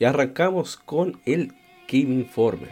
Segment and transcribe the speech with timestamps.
[0.00, 1.52] Y arrancamos con el
[1.86, 2.70] Game Informer.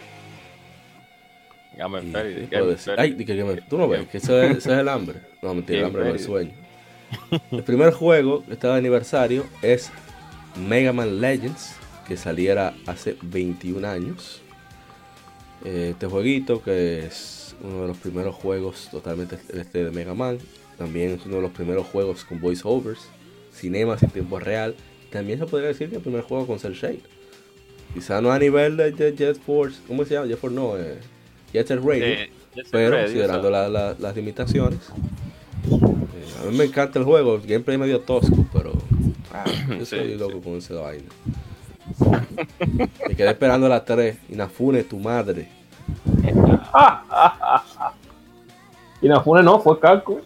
[3.69, 5.21] Tú no ves, que eso es, eso es el hambre.
[5.43, 6.53] No, mentira, el hambre no es el sueño.
[7.51, 9.91] El primer juego que está de aniversario es
[10.57, 14.41] Mega Man Legends, que saliera hace 21 años.
[15.67, 20.39] Eh, Este jueguito, que es uno de los primeros juegos totalmente este de Mega Man.
[20.79, 23.07] También es uno de los primeros juegos con voiceovers,
[23.53, 24.75] cinemas en tiempo real.
[25.11, 27.18] También se podría decir que el primer juego con Cell Shade.
[27.95, 30.27] Quizá no a nivel de, de Jet Force, ¿cómo se llama?
[30.27, 30.99] Jet Force no, eh,
[31.53, 32.05] Jet Set Radio.
[32.05, 33.71] Eh, Jet Set pero Radio, considerando ¿sabes?
[33.73, 34.79] la- la- las limitaciones.
[35.71, 38.73] eh, a mí me encanta el juego, el gameplay es medio tosco, pero
[39.33, 40.15] ah, yo Sí, soy sí.
[40.17, 41.09] loco con esa vaina.
[43.09, 44.17] Me quedé esperando a las 3.
[44.29, 45.49] Inafune, tu madre.
[49.01, 50.21] Inafune no, fue Calco.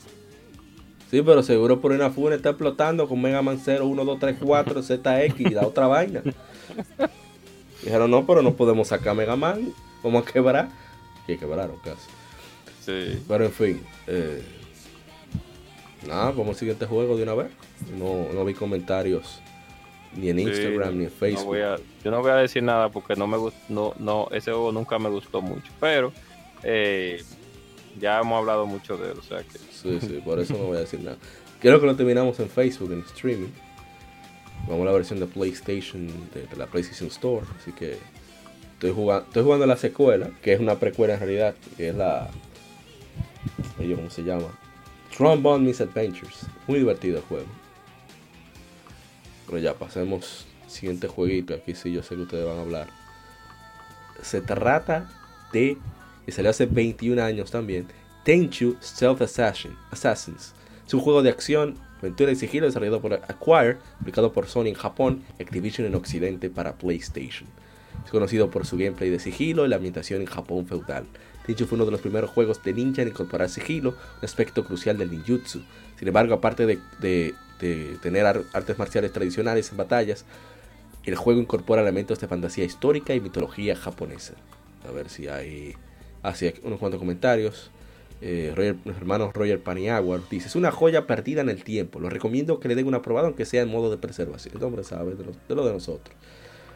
[1.10, 4.82] Sí, pero seguro por Inafune está explotando con Mega Man 0, 1, 2, 3, 4,
[4.82, 6.22] ZX y la otra vaina.
[7.82, 9.72] Dijeron, no, pero no podemos sacar Mega Man.
[10.02, 10.68] Vamos a quebrar.
[11.26, 12.08] Que quebraron casi.
[12.84, 13.22] Sí.
[13.28, 13.82] Pero en fin.
[14.06, 14.42] eh,
[16.06, 17.48] nada, vamos al siguiente juego de una vez.
[17.98, 19.40] No, no vi comentarios
[20.14, 21.46] ni en Sí, Instagram ni en No Facebook.
[21.46, 24.50] voy a, yo no voy a decir nada porque no me gustó, no, no, ese
[24.52, 26.12] juego nunca me gustó mucho, pero
[26.62, 27.22] eh,
[27.98, 30.76] ya hemos hablado mucho de él, o sea que Sí, sí, por eso no voy
[30.76, 31.16] a decir nada.
[31.60, 33.48] Quiero que lo terminamos en Facebook, en streaming.
[34.68, 37.46] Vamos a la versión de PlayStation, de, la PlayStation Store.
[37.60, 37.98] Así que
[38.74, 42.30] estoy jugando, estoy jugando la secuela, que es una precuela en realidad, que es la...
[43.76, 44.46] ¿Cómo se llama?
[45.16, 46.46] Trombone Miss Adventures.
[46.68, 47.46] Muy divertido el juego.
[49.46, 51.54] Pero ya, pasemos al siguiente jueguito.
[51.54, 52.88] Aquí sí yo sé que ustedes van a hablar.
[54.22, 55.10] Se trata
[55.52, 55.76] de...
[56.24, 57.88] Que salió hace 21 años también.
[58.24, 60.54] Tenchu Stealth Assassin, Assassins.
[60.86, 64.74] Es un juego de acción, aventura y sigilo desarrollado por Acquire, publicado por Sony en
[64.74, 67.48] Japón Activision en Occidente para PlayStation.
[68.04, 71.06] Es conocido por su gameplay de sigilo y la ambientación en Japón feudal.
[71.46, 74.98] Tenchu fue uno de los primeros juegos de ninja en incorporar sigilo, un aspecto crucial
[74.98, 75.62] del ninjutsu.
[75.98, 77.34] Sin embargo, aparte de, de-
[78.02, 80.24] tener ar- artes marciales tradicionales en batallas,
[81.04, 84.34] el juego incorpora elementos de fantasía histórica y mitología japonesa.
[84.88, 85.76] A ver si hay,
[86.24, 87.70] hay unos cuantos comentarios.
[88.24, 91.98] Eh, Roger, nuestro hermano Roger Paniagua nos dice: Es una joya perdida en el tiempo.
[91.98, 94.54] Lo recomiendo que le den una probada, aunque sea en modo de preservación.
[94.54, 96.16] Este hombre sabe de lo de, lo de nosotros.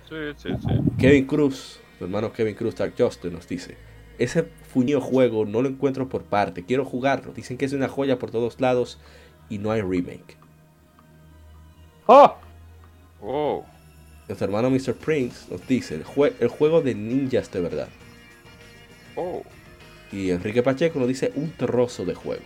[0.09, 0.75] sí, sí, sí.
[0.99, 3.77] Kevin Cruz, su hermano Kevin Cruz Dark Justin nos dice:
[4.19, 6.65] Ese fuñido juego no lo encuentro por parte.
[6.65, 7.33] Quiero jugarlo.
[7.33, 8.99] Dicen que es una joya por todos lados
[9.49, 10.37] y no hay remake.
[12.09, 12.37] ¡Ah!
[13.23, 13.65] Oh,
[14.29, 14.95] Nuestro hermano Mr.
[14.95, 17.89] Prince nos dice: el, jue- el juego de ninjas de verdad.
[19.15, 19.43] oh,
[20.13, 22.43] Y Enrique Pacheco nos dice un trozo de juego.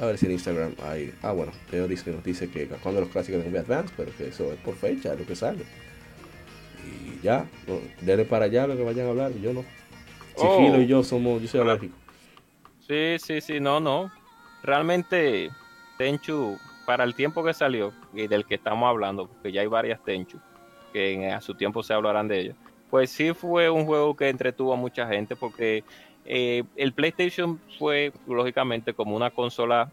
[0.00, 1.12] A ver si en Instagram hay.
[1.22, 3.94] Ah, bueno, Teo dice que nos dice que cuando los clásicos de Game Boy Advance,
[3.96, 5.64] pero que eso es por fecha, es lo que sale.
[6.84, 9.64] Y ya, no, denle para allá lo que vayan a hablar, yo no.
[10.36, 10.80] Sigilo Oh.
[10.80, 11.94] y yo somos, yo soy alérgico.
[12.86, 14.10] sí, sí, sí, no, no.
[14.64, 15.50] Realmente
[15.96, 20.02] Tenchu, para el tiempo que salió y del que estamos hablando, porque ya hay varias
[20.02, 20.38] Tenchu,
[20.92, 22.56] que en- a su tiempo se hablarán de ellas,
[22.90, 25.84] pues sí fue un juego que entretuvo a mucha gente porque
[26.24, 29.90] eh, el PlayStation fue lógicamente como una consola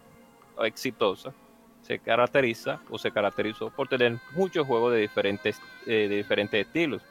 [0.64, 1.34] exitosa.
[1.82, 7.02] Se caracteriza o se caracterizó por tener muchos juegos de diferentes, eh, de diferentes estilos.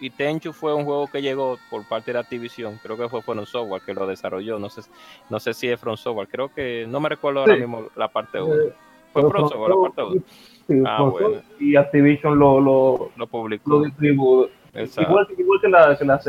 [0.00, 3.44] Y Tenchu fue un juego que llegó por parte de Activision, creo que fue From
[3.46, 4.82] Software que lo desarrolló, no sé,
[5.30, 8.40] no sé si es From Software, creo que, no me recuerdo ahora mismo la parte
[8.40, 8.52] 1.
[8.52, 8.74] Eh,
[9.12, 10.22] Fue From Software la parte 1,
[10.66, 11.42] Sí, Ah, bueno.
[11.60, 13.70] Y Activision lo, lo, lo publicó.
[13.70, 14.50] lo distribuye.
[14.74, 15.10] Exacto.
[15.10, 16.20] Igual, igual que la, que la.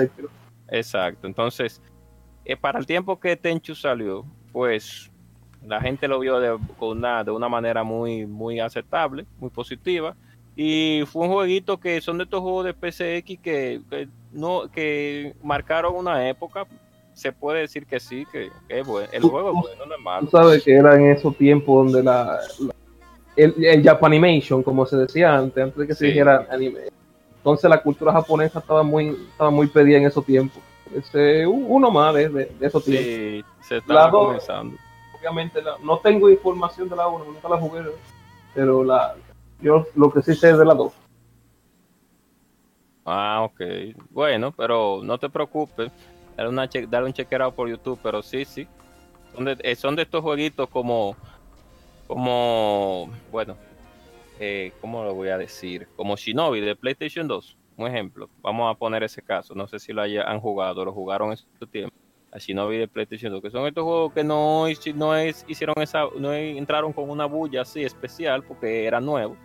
[0.69, 1.27] Exacto.
[1.27, 1.81] Entonces,
[2.45, 5.09] eh, para el tiempo que Tenchu salió, pues
[5.65, 10.15] la gente lo vio de, con una, de una manera muy, muy aceptable, muy positiva.
[10.55, 15.33] Y fue un jueguito que son de estos juegos de PCX que, que no, que
[15.43, 16.67] marcaron una época.
[17.13, 19.07] Se puede decir que sí, que, que es bueno.
[19.11, 20.27] El juego es bueno, no es malo.
[20.27, 22.73] Tú sabes que era en esos tiempos donde la, la,
[23.35, 26.81] el, el Japanimation, como se decía antes, antes de que se dijera anime.
[27.37, 30.61] Entonces la cultura japonesa estaba muy, estaba muy pedida en esos tiempos.
[30.95, 33.05] Ese, u- uno más de, de- de esos tiempos.
[33.05, 34.77] Sí, se estaba dos- comenzando.
[35.17, 37.81] Obviamente la- no tengo información de la 1, nunca la jugué,
[38.53, 39.15] pero la,
[39.61, 40.93] yo lo que sí sé es de la 2.
[43.05, 43.61] Ah, ok.
[44.09, 45.91] Bueno, pero no te preocupes.
[46.37, 48.67] Dale, una che- dale un chequeado por YouTube, pero sí, sí.
[49.35, 51.15] Son de, eh, son de estos jueguitos como,
[52.07, 53.55] como, bueno,
[54.39, 55.87] eh, ¿cómo lo voy a decir?
[55.95, 58.29] Como Shinobi de PlayStation 2, un ejemplo.
[58.41, 59.53] Vamos a poner ese caso.
[59.55, 61.95] No sé si lo haya- han jugado, lo jugaron en su tiempo.
[62.31, 64.65] A Shinobi de PlayStation 2, que son estos juegos que no,
[64.95, 69.37] no hicieron esa, no entraron con una bulla así especial porque era nuevo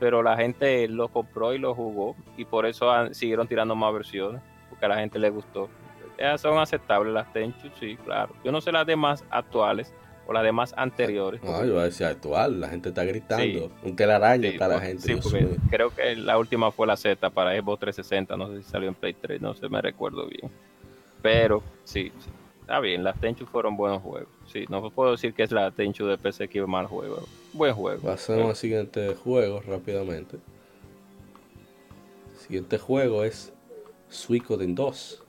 [0.00, 4.40] pero la gente lo compró y lo jugó y por eso siguieron tirando más versiones
[4.70, 5.68] porque a la gente le gustó
[6.16, 9.92] Esas son aceptables las Tenchu sí claro yo no sé las demás actuales
[10.28, 13.44] o las demás anteriores No, yo voy a decir actual, la gente está gritando.
[13.44, 13.70] Sí.
[13.82, 15.02] Un telaraño Sí, está la gente.
[15.02, 18.70] sí, porque creo que la última fue la Z para Xbox 360 no sé si
[18.70, 20.50] salió en Play 3 no sé me recuerdo bien
[21.22, 22.30] pero sí, sí,
[22.60, 26.06] está bien las Tenchu fueron buenos juegos sí no puedo decir que es la Tenchu
[26.06, 30.36] de PC que mal juego buen juego Pasemos al siguiente juego rápidamente.
[32.32, 33.52] El siguiente juego es
[34.08, 35.22] Suicoden 2,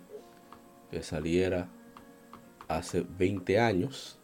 [0.91, 1.67] que saliera
[2.67, 4.18] hace 20 años.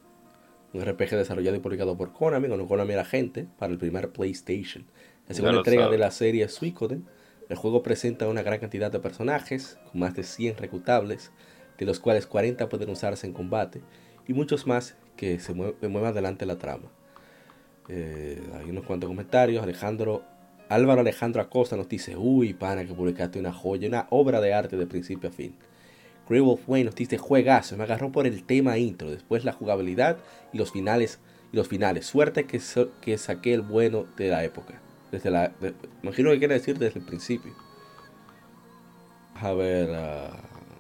[0.76, 4.86] Un RPG desarrollado y publicado por Konami, cuando Konami era gente, para el primer PlayStation.
[5.28, 7.06] La segunda entrega de la serie Suicoden.
[7.48, 11.32] El juego presenta una gran cantidad de personajes, con más de 100 reclutables,
[11.78, 13.82] de los cuales 40 pueden usarse en combate,
[14.28, 16.90] y muchos más que se mue- que muevan adelante la trama.
[17.88, 19.64] Eh, hay unos cuantos comentarios.
[19.64, 20.24] Alejandro
[20.68, 24.76] Álvaro Alejandro Acosta nos dice, uy, pana, que publicaste una joya, una obra de arte
[24.78, 25.56] de principio a fin.
[26.28, 30.18] Grey Wolf Wayne nos dice, juegazo, me agarró por el tema intro, después la jugabilidad
[30.54, 31.20] y los finales.
[31.52, 32.06] Y los finales.
[32.08, 34.82] Suerte que, so- que saqué el bueno de la época.
[35.12, 35.74] Desde la, de-
[36.04, 37.54] imagino que quiere decir desde el principio.
[39.36, 40.32] A ver, ah,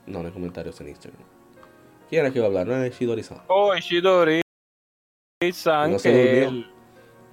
[0.08, 1.22] no, no hay comentarios en Instagram.
[2.10, 2.68] ¿Quién era que iba a hablar?
[2.68, 3.42] No es Shidori-san.
[3.48, 4.42] Oh, Ishidori
[5.54, 6.72] San, No se que él-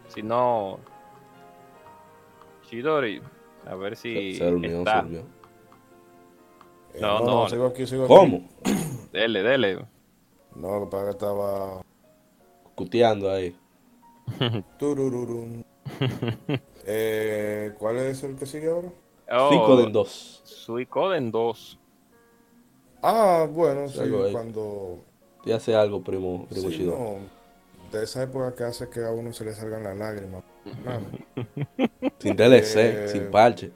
[0.09, 0.79] si no
[2.65, 3.21] Ishidori,
[3.67, 5.03] a ver si se durmió, se está.
[5.03, 5.25] durmió.
[6.95, 7.49] Eh, No, no.
[7.49, 8.15] sigo aquí, sigo aquí.
[8.15, 8.49] ¿Cómo?
[9.13, 9.85] Dele, dele.
[10.55, 11.83] No, lo que pasa es que estaba.
[12.75, 13.55] Cuteando ahí.
[14.79, 15.65] Turururun.
[16.87, 18.89] eh, ¿Cuál es el que sigue ahora?
[19.31, 20.41] Oh, Suicoden 2.
[20.45, 21.79] Suicoden 2.
[23.03, 24.01] Ah, bueno, sí,
[24.31, 24.99] cuando.
[25.45, 26.93] Ya hace algo, primo, primo sí, Shido.
[26.97, 27.17] no,
[27.91, 30.45] de esa época que hace que a uno se le salgan las lágrimas.
[32.21, 33.73] Sin DLC, Eh, sin parche.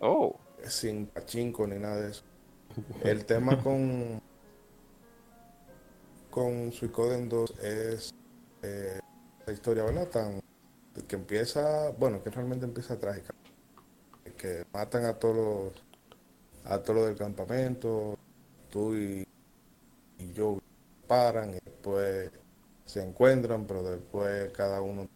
[0.00, 0.36] Oh,
[0.68, 2.22] sin pachinko ni nada de eso.
[3.02, 4.20] El tema con.
[6.30, 8.14] Con Suicoden 2 es.
[8.62, 9.00] eh,
[9.46, 10.08] la historia, ¿verdad?
[10.08, 10.40] Tan.
[11.06, 11.90] Que empieza.
[11.92, 13.34] Bueno, que realmente empieza trágica.
[14.36, 15.84] Que matan a todos los.
[16.64, 18.16] A todos los del campamento.
[18.70, 19.26] Tú y.
[20.18, 20.58] Y yo
[21.06, 22.30] paran y después
[22.84, 25.06] se encuentran, pero después cada uno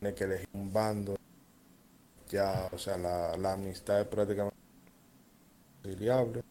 [0.00, 1.16] tiene que elegir un bando.
[2.28, 4.56] Ya, o sea, la, la amistad es prácticamente
[5.82, 6.42] conciliable.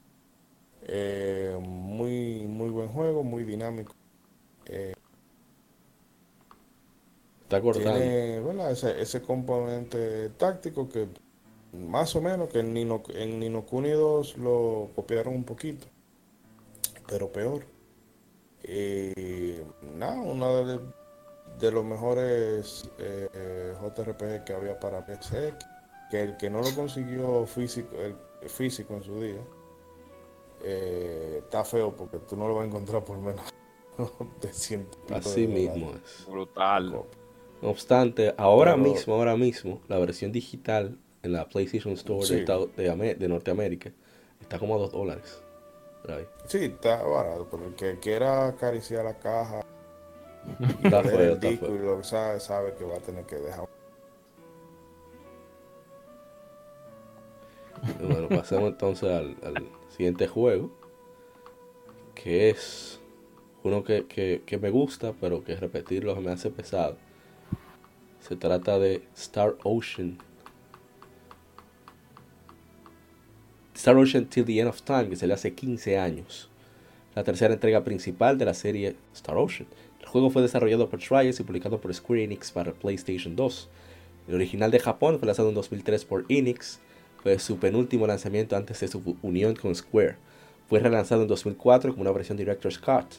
[0.83, 3.94] Eh, muy, muy buen juego, muy dinámico.
[4.65, 4.94] Eh,
[7.44, 7.94] Está cortando.
[7.94, 8.71] tiene ¿verdad?
[8.71, 11.07] Ese, ese componente táctico que
[11.74, 15.87] más o menos que en Nino, en Nino Kuni 2 lo copiaron un poquito,
[17.07, 17.63] pero peor.
[18.63, 19.13] Y
[19.97, 20.80] nada, uno de,
[21.59, 25.54] de los mejores eh, JRPG que había para PC,
[26.11, 28.16] que el que no lo consiguió físico, el,
[28.49, 29.42] físico en su día,
[30.64, 33.42] eh, está feo porque tú no lo vas a encontrar por menos
[34.42, 36.26] de 100 y pico Así de mismo es.
[36.28, 36.92] brutal.
[37.61, 42.26] No obstante, ahora Pero- mismo, ahora mismo, la versión digital en la PlayStation Store de,
[42.28, 42.35] Sí.
[42.35, 43.92] Estados- de, Ame- de Norteamérica
[44.40, 45.42] está como a 2 dólares.
[46.45, 49.66] Sí, está barato, pero el que quiera acariciar la caja,
[50.83, 53.68] Está lo sabe, sabe que va a tener que dejar.
[58.01, 60.71] Bueno, pasemos entonces al, al siguiente juego,
[62.16, 62.99] que es
[63.63, 66.97] uno que, que- que me gusta, pero que repetirlo me hace pesado.
[68.21, 70.18] Se trata de Star Ocean.
[73.75, 76.49] Star Ocean Till the End of Time, que se le hace 15 años.
[77.16, 79.68] La tercera entrega principal de la serie Star Ocean.
[80.07, 83.68] El juego fue desarrollado por Trials y publicado por Square Enix para PlayStation 2.
[84.30, 86.80] El original de Japón fue lanzado en 2003 por Enix.
[87.21, 90.16] Fue su penúltimo lanzamiento antes de su unión con Square.
[90.69, 93.16] Fue relanzado en 2004 como una versión Director's Cut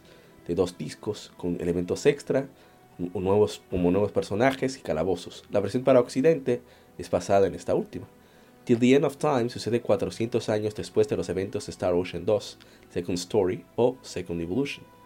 [0.47, 2.49] de dos discos con elementos extra,
[2.97, 5.45] nuevos, como nuevos personajes y calabozos.
[5.51, 6.63] La versión para Occidente
[6.97, 8.07] es basada en esta última.
[8.65, 12.25] Till the End of Time sucede 400 años después de los eventos de Star Ocean
[12.25, 14.98] 2, Second Story o Second Evolution.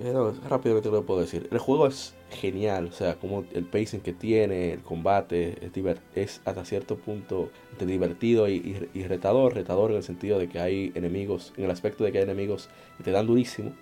[0.00, 1.48] Eh, lo puedo decir.
[1.52, 6.40] El juego es genial, o sea, como el pacing que tiene, el combate, es, es
[6.44, 8.74] hasta cierto punto divertido y,
[9.06, 9.54] retador.
[9.54, 12.68] Retador en el sentido de que hay enemigos, en el aspecto de que hay enemigos
[12.96, 13.72] que te dan durísimo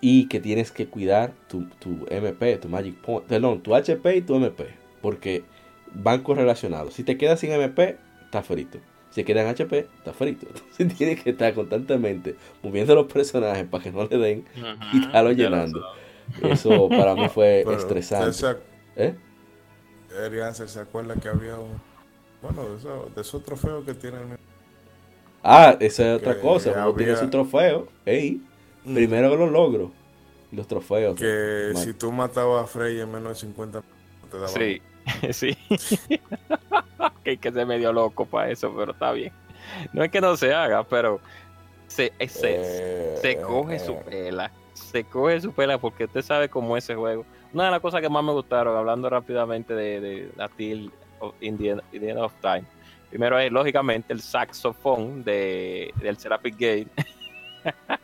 [0.00, 4.20] y que tienes que cuidar tu, tu MP, tu Magic Point, perdón, tu HP y
[4.20, 4.68] tu MP,
[5.00, 5.42] porque
[5.94, 6.94] van correlacionados.
[6.94, 8.78] Si te quedas sin MP, está frito.
[9.14, 10.46] Si te quedan HP, está frito.
[10.48, 14.44] Entonces tienes que estar constantemente moviendo los personajes para que no le den
[14.92, 15.80] y estarlo llenando.
[16.42, 18.30] Eso para mí fue Pero, estresante.
[18.30, 18.56] ¿usted
[18.96, 19.14] ¿Eh?
[20.08, 21.80] se- Eric Ansel se acuerda que había un.
[22.42, 24.38] Bueno, de esos, de esos trofeos que tiene el mismo.
[25.42, 26.82] Ah, esa es otra cosa.
[26.82, 28.42] Había- tiene su trofeo, ey,
[28.84, 29.90] primero los logros
[30.50, 31.14] los trofeos.
[31.18, 33.80] Que si tú matabas a Frey en menos de 50
[34.30, 34.48] te daban.
[34.50, 34.80] Sí,
[35.32, 35.56] sí.
[37.24, 39.32] que, que se medio loco para eso, pero está bien.
[39.92, 41.20] No es que no se haga, pero
[41.86, 43.80] se, se, Eh, se eh, coge eh.
[43.80, 44.50] su pela.
[44.74, 47.24] Se coge su pela porque usted sabe cómo es ese juego.
[47.52, 51.34] Una de las cosas que más me gustaron, hablando rápidamente de, de la Till of-
[51.40, 52.64] in the, End- in the End of Time.
[53.10, 56.88] Primero es, lógicamente, el saxofón de, del Seraphic Gate.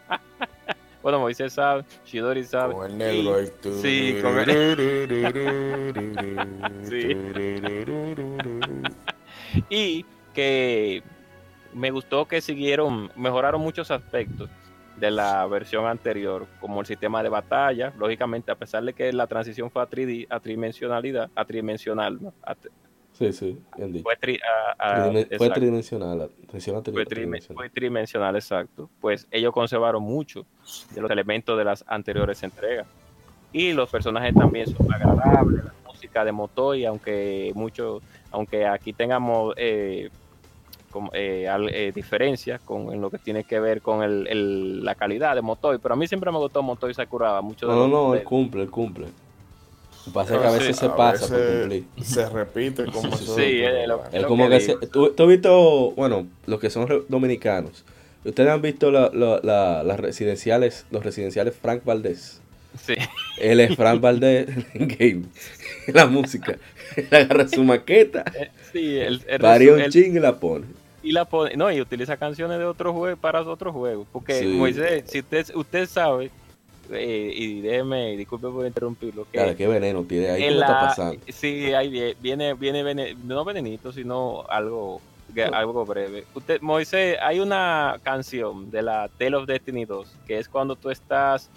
[1.03, 2.75] bueno, Moisés sabe, Shidori sabe.
[2.75, 3.47] Con el negro ahí.
[3.81, 4.35] sí, con
[6.89, 7.17] Sí.
[9.71, 10.05] y
[10.35, 11.03] que
[11.73, 14.49] me gustó que siguieron, mejoraron muchos aspectos
[14.97, 19.27] de la versión anterior, como el sistema de batalla, lógicamente a pesar de que la
[19.27, 22.35] transición fue a, 3D, a tridimensionalidad, a tridimensional, ¿no?
[22.43, 22.55] A-
[23.21, 24.03] Sí, sí, bien dicho.
[24.05, 26.19] fue, tri- a- a- Tridimen- fue exacto, tridimensional.
[26.19, 27.57] la atención a tri- fue tridimensional.
[27.57, 28.89] fue tridimensional, exacto.
[28.99, 30.47] Pues ellos conservaron mucho
[30.95, 32.87] de los elementos de las anteriores entregas.
[33.53, 38.01] Y los personajes también son agradables, la música de Motoy, aunque mucho,
[38.31, 40.09] aunque aquí tengamos eh,
[41.13, 45.35] eh, eh, diferencias con en lo que tiene que ver con el, el- la calidad
[45.35, 47.91] de Motoy, pero a mí siempre me gustó Motoy Sakuraba, mucho de No, no, los-
[47.91, 49.09] no, de- él cumple, él cumple.
[50.15, 51.85] Lo que pasa es que a veces sí, se A pasa por veces cumplir.
[52.05, 54.03] Se repite como Sí, es lo-.
[54.13, 54.87] Es como que que se- digo.
[54.89, 57.85] tú, tú has visto, bueno, los que son dominicanos.
[58.25, 62.41] Ustedes han visto la- la- la- las residenciales, los residenciales Frank Valdés.
[62.87, 62.95] sí,
[63.39, 65.23] Él es Frank Valdés en game,
[65.87, 66.57] en la música.
[66.97, 68.25] Él agarra su maqueta,
[68.73, 70.67] sí, el, el- varía un el- ching y la pone.
[71.03, 74.07] y la pone, no, y utiliza canciones de otros juegos para otros juegos.
[74.13, 74.47] Porque Sí.
[74.49, 76.31] Moisés, si usted, usted sabe,
[76.93, 80.43] eh, y déjeme, disculpe por interrumpirlo, que Claro, qué veneno tiene ahí.
[80.43, 81.21] ¿Qué le está la- pasando?
[81.29, 85.01] sí, ahí vie- viene, viene, vene- no venenito, sino algo,
[85.53, 86.25] algo breve.
[86.35, 90.91] Usted, Moisés, hay una canción de la Tale of Destiny 2, que es cuando tú
[90.91, 91.51] estás,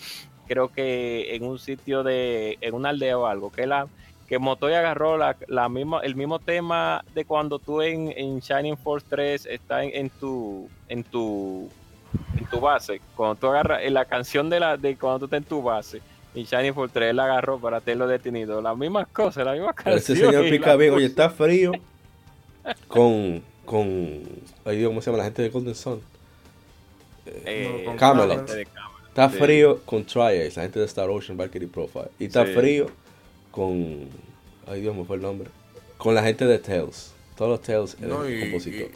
[0.48, 3.88] creo que en un sitio de, en una aldea o algo, que la
[4.26, 8.78] que Motoy agarró la, la misma, el mismo tema de cuando tú en, en Shining
[8.78, 11.70] Force 3 está en, en tu en tu
[12.38, 15.38] en tu base, cuando tú agarras en la canción de la de cuando tú estás
[15.40, 16.02] en tu base
[16.36, 19.96] y Shining Force 3 la agarró para tenerlo detenido, las mismas cosas, las mismas Pero
[19.96, 20.10] canciones.
[20.10, 21.26] ese señor pica la bien, oye, cosa.
[21.26, 21.72] está frío
[22.88, 23.88] con, con,
[24.66, 26.02] ay Dios, ¿cómo se llama la gente de Golden Sun?
[27.26, 28.50] Eh, No, Camelot.
[29.10, 29.38] Está Sí.
[29.38, 32.08] frío con Triace, la gente de Star Ocean Valkyrie Profile.
[32.20, 32.54] Y está Sí.
[32.54, 32.88] frío
[33.52, 34.08] con,
[34.68, 35.50] ay Dios, me fue el nombre,
[35.98, 37.14] con la gente de Tales.
[37.38, 38.90] Todos los Tales, el No, y- compositor.
[38.90, 38.92] y-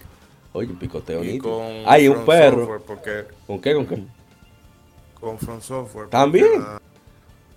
[0.54, 2.82] Oye, un picoteo Y con Ay, un perro.
[2.86, 3.74] Porque ¿Con qué?
[3.74, 4.04] ¿Con qué?
[5.20, 6.10] con From Software.
[6.10, 6.64] ¿También?
[6.64, 6.84] porque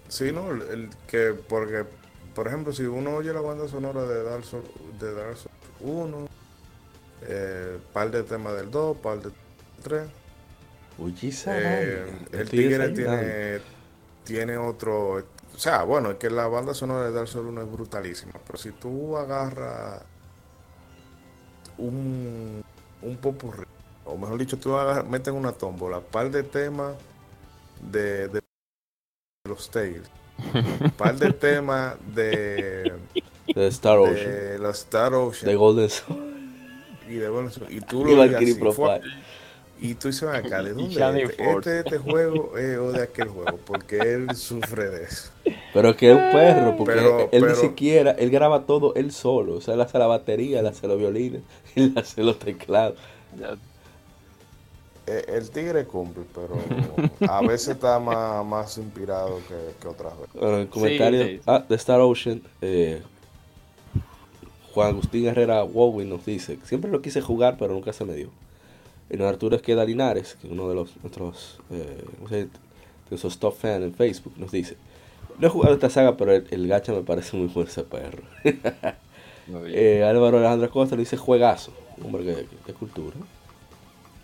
[0.09, 1.85] sí, no, el, el que porque
[2.35, 4.65] por ejemplo, si uno oye la banda sonora de Dark Souls,
[4.99, 6.29] de Dark Souls 1,
[7.27, 9.31] eh, par de temas del 2, par de
[9.83, 10.09] 3,
[10.99, 13.61] Oye, esa eh, el tigre tiene
[14.25, 17.73] tiene otro, o sea, bueno, es que la banda sonora de Dark Souls 1 es
[17.73, 20.03] brutalísima, pero si tú agarras
[21.79, 22.63] un
[23.03, 23.65] un popurrí,
[24.05, 26.95] o mejor dicho, tú agarras, metes en una tómbola, par de temas
[27.81, 28.41] de, de
[29.49, 30.03] los Tales,
[30.97, 32.93] par de temas de,
[33.55, 34.17] De Star Ocean.
[34.17, 36.31] de los Star Ocean De Golden Sun.
[37.09, 38.15] y de bueno, y tú Y
[38.59, 39.01] lo fue-
[39.83, 43.59] y tú dices acá, ¿de dónde este, este, este juego eh, o de aquel juego?
[43.65, 45.31] Porque él sufre de eso.
[45.73, 49.55] Pero que es un perro, porque Pero- él ni siquiera, él graba todo él solo.
[49.55, 51.43] O sea, él hace la batería, él hace los violines,
[51.77, 52.99] él hace los teclados.
[55.07, 56.59] Eh, El tigre cumple, pero
[57.31, 60.35] a veces está más, más inspirado que, que otras veces.
[60.35, 61.41] Bueno, en el comentario sí.
[61.47, 63.01] ah, de Star Ocean, eh,
[64.75, 68.29] Juan Agustín Herrera Wowi nos dice, siempre lo quise jugar, pero nunca se me dio.
[69.09, 73.55] Y don Arturo Esqueda Linares, que es uno de los nuestros, eh, de esos top
[73.57, 74.77] fans en Facebook, nos dice,
[75.39, 78.23] No he jugado esta saga, pero el, el gacha me parece muy buen ese perro.
[79.67, 81.73] Eh, Álvaro Alejandro Costa le dice juegazo.
[82.05, 83.17] Hombre, qué, qué cultura.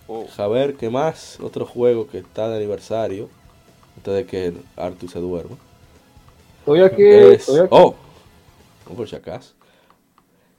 [0.06, 1.40] Oh, Javier, ¿qué más?
[1.40, 3.28] Otro juego que está de aniversario.
[3.96, 5.56] Antes de que Arthur se duerma.
[6.60, 7.68] Estoy aquí, Es- estoy aquí.
[7.72, 7.96] Oh,
[8.88, 9.54] no por si acaso.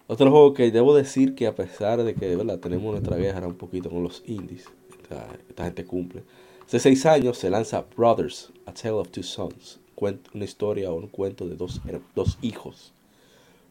[0.08, 2.60] Otro juego que debo decir que a pesar de que ¿verdad?
[2.60, 4.66] tenemos nuestra guerra un poquito con los indies,
[5.02, 6.24] esta, esta gente cumple.
[6.66, 11.08] Hace seis años se lanza Brothers, A Tale of Two Sons, una historia o un
[11.08, 11.82] cuento de dos,
[12.16, 12.94] dos hijos.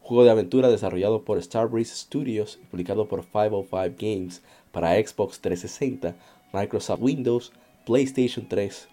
[0.00, 4.42] Juego de aventura desarrollado por Starbreeze Studios y publicado por 505 Games
[4.73, 6.14] para Xbox 360,
[6.52, 7.52] Microsoft Windows,
[7.85, 8.88] PlayStation 3,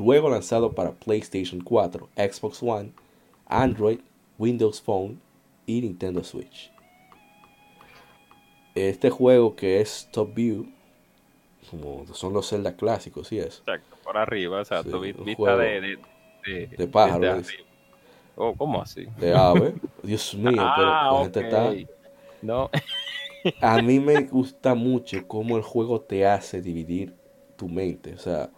[0.00, 2.92] luego lanzado para PlayStation 4, Xbox One,
[3.46, 4.00] Android,
[4.38, 5.20] Windows Phone
[5.66, 6.70] y Nintendo Switch.
[8.74, 10.66] Este juego que es Top View,
[11.70, 15.00] como son los Zelda clásicos, y eso, exacto, por arriba, exacto.
[15.02, 15.98] Sí, vi- un vista de, de,
[16.46, 17.42] de, de pájaro.
[18.36, 19.06] Oh, ¿cómo así?
[19.16, 19.74] de ave.
[20.02, 21.78] Dios mío, pero ah, la gente está...
[22.42, 22.70] No,
[23.60, 27.14] A mí me gusta mucho cómo el juego te hace dividir
[27.56, 28.50] tu mente, o sea,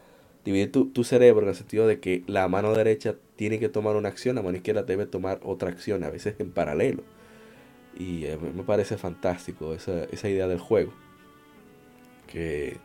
[0.45, 3.97] dividir tu, tu cerebro en el sentido de que la mano derecha tiene que tomar
[3.97, 7.05] una acción, la mano izquierda debe tomar otra acción, a veces en paralelo.
[7.95, 10.95] Y eh, me me parece fantástico esa, esa idea del juego.
[12.27, 12.81] Que,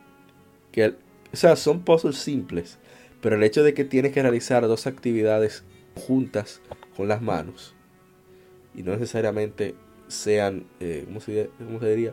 [0.72, 0.88] que,
[1.32, 2.80] o sea, son puzzles simples,
[3.24, 5.64] pero el hecho de que tienes que realizar dos actividades
[5.94, 6.60] juntas
[6.94, 7.74] con las manos
[8.74, 9.74] y no necesariamente
[10.08, 12.12] sean, eh, ¿cómo, se, cómo se diría?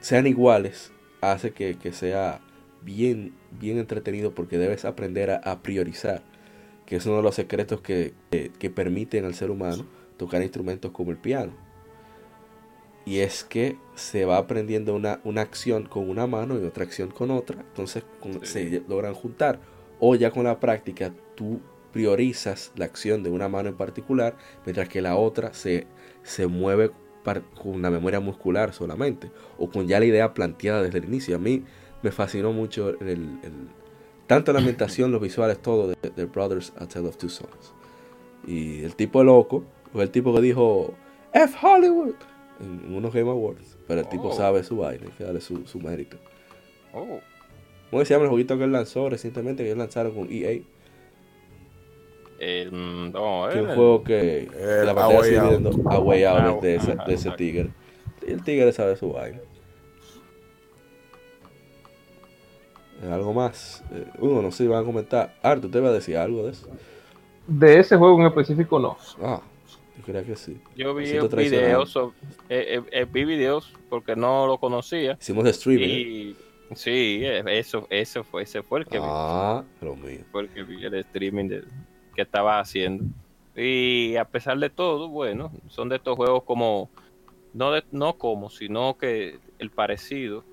[0.00, 0.90] Sean iguales,
[1.20, 2.40] hace que, que sea
[2.80, 6.22] bien, bien entretenido porque debes aprender a, priorizar,
[6.86, 9.84] que es uno de los secretos que- que permiten al ser humano
[10.16, 11.52] tocar instrumentos como el piano.
[13.04, 17.10] Y es que se va aprendiendo una, una acción con una mano y otra acción
[17.10, 18.68] con otra, entonces con- Sí.
[18.70, 19.58] se logran juntar.
[19.98, 21.60] O ya con la práctica tú
[21.92, 25.86] priorizas la acción de una mano en particular, mientras que la otra se,
[26.22, 26.90] se mueve
[27.22, 31.36] par- con una memoria muscular solamente, o con ya la idea planteada desde el inicio.
[31.36, 31.64] A mí
[32.02, 33.00] me fascinó mucho el,
[33.42, 33.68] el-
[34.26, 37.74] tanto la ambientación, los visuales, todo de, de Brothers A Tale of Two Sons.
[38.46, 40.94] Y el tipo loco, fue el tipo que dijo
[41.32, 42.14] F Hollywood
[42.62, 44.32] en, en unos Game Awards, pero el tipo Oh.
[44.32, 46.16] sabe su vaina, hay que darle su, su mérito.
[46.94, 47.20] oh,
[47.90, 49.62] ¿Cómo se llama el jueguito que él lanzó recientemente?
[49.62, 50.62] Que ellos lanzaron con EA.
[52.38, 55.98] el, mm, no, Que es el- un juego que El la pantalla en dos- A
[56.00, 57.68] Way Out Ah, de ese, de ese tigre.
[58.26, 59.38] Y el tigre sabe su vaina.
[63.02, 63.82] Eh, Algo más.
[63.92, 65.34] Eh, uno, no sé si van a comentar.
[65.42, 66.66] Arthur, ¿te va a decir algo de eso?
[67.46, 68.96] De ese juego en específico no.
[69.22, 69.40] Ah,
[70.02, 70.60] creía que sí.
[70.76, 71.96] yo vi videos,
[72.48, 75.16] eh, eh, eh, vi videos porque no lo conocía.
[75.20, 75.84] Hicimos streaming.
[75.88, 75.90] ¿eh?
[75.90, 76.36] Y
[76.74, 79.04] sí, eso, eso fue, ese fue el que vi.
[79.06, 80.20] Ah, lo mío.
[80.30, 81.64] fue el que vi el streaming de-
[82.14, 83.04] que estaba haciendo.
[83.56, 86.90] Y a pesar de todo, bueno, son de estos juegos como,
[87.52, 90.44] no, de- no como, sino que el parecido,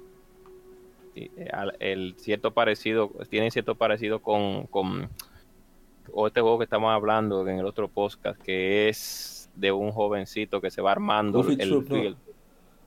[1.80, 5.10] el cierto parecido, tienen cierto parecido con, con
[6.12, 10.62] o este juego que estamos hablando en el otro podcast, que es de un jovencito
[10.62, 12.16] que se va armando Goofy el Troop,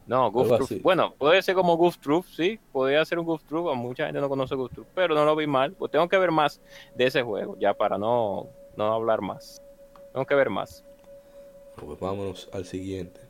[0.06, 0.30] ¿no?
[0.30, 0.82] Goof Troop.
[0.82, 4.20] Bueno, puede ser como Goof Troop, sí, podría ser un Goof Troop, a mucha gente
[4.20, 6.60] no conoce Goof Troop, pero no lo vi mal, pues tengo que ver más
[6.94, 9.62] de ese juego, ya para no, no hablar más.
[10.12, 10.84] Tengo que ver más.
[11.76, 13.20] Pues vámonos al siguiente.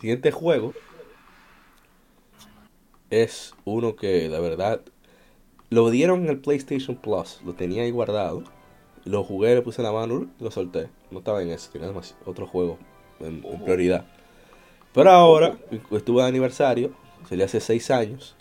[0.00, 0.72] Siguiente juego
[3.10, 4.80] es uno que la verdad
[5.70, 8.44] lo dieron en el PlayStation Plus, lo tenía ahí guardado,
[9.04, 10.88] lo jugué, le puse la mano y lo solté.
[11.10, 11.92] No estaba en eso, tenía
[12.24, 12.78] otro juego
[13.20, 14.06] en, en prioridad.
[14.92, 15.58] Pero ahora,
[15.90, 16.92] estuvo de aniversario,
[17.28, 18.36] salió hace 6 años,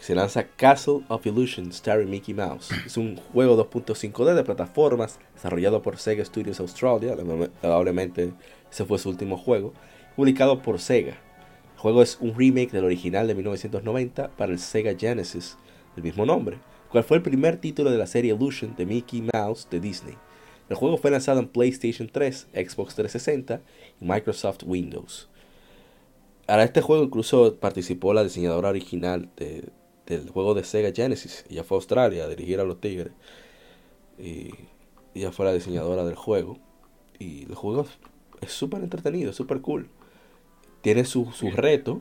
[0.00, 2.70] se lanza Castle of Illusion starring Mickey Mouse.
[2.86, 7.14] Es un juego 2.5D de plataformas desarrollado por Sega Studios Australia,
[7.60, 8.32] probablemente
[8.70, 9.74] ese fue su último juego,
[10.16, 11.18] publicado por Sega.
[11.74, 15.58] El juego es un remake del original de 1990 para el Sega Genesis
[15.94, 16.58] del mismo nombre,
[16.90, 20.16] cual fue el primer título de la serie Illusion de Mickey Mouse de Disney.
[20.68, 23.60] El juego fue lanzado en PlayStation 3, Xbox 360
[24.00, 25.28] y Microsoft Windows.
[26.46, 29.68] Ahora este juego incluso participó la diseñadora original de,
[30.06, 31.44] del juego de Sega Genesis.
[31.48, 33.12] Ella fue a Australia a dirigir a los Tigres.
[34.18, 34.50] Y
[35.14, 36.58] ella fue la diseñadora del juego.
[37.18, 37.86] Y el juego
[38.40, 39.88] es súper entretenido, súper cool.
[40.82, 42.00] Tiene su, su reto.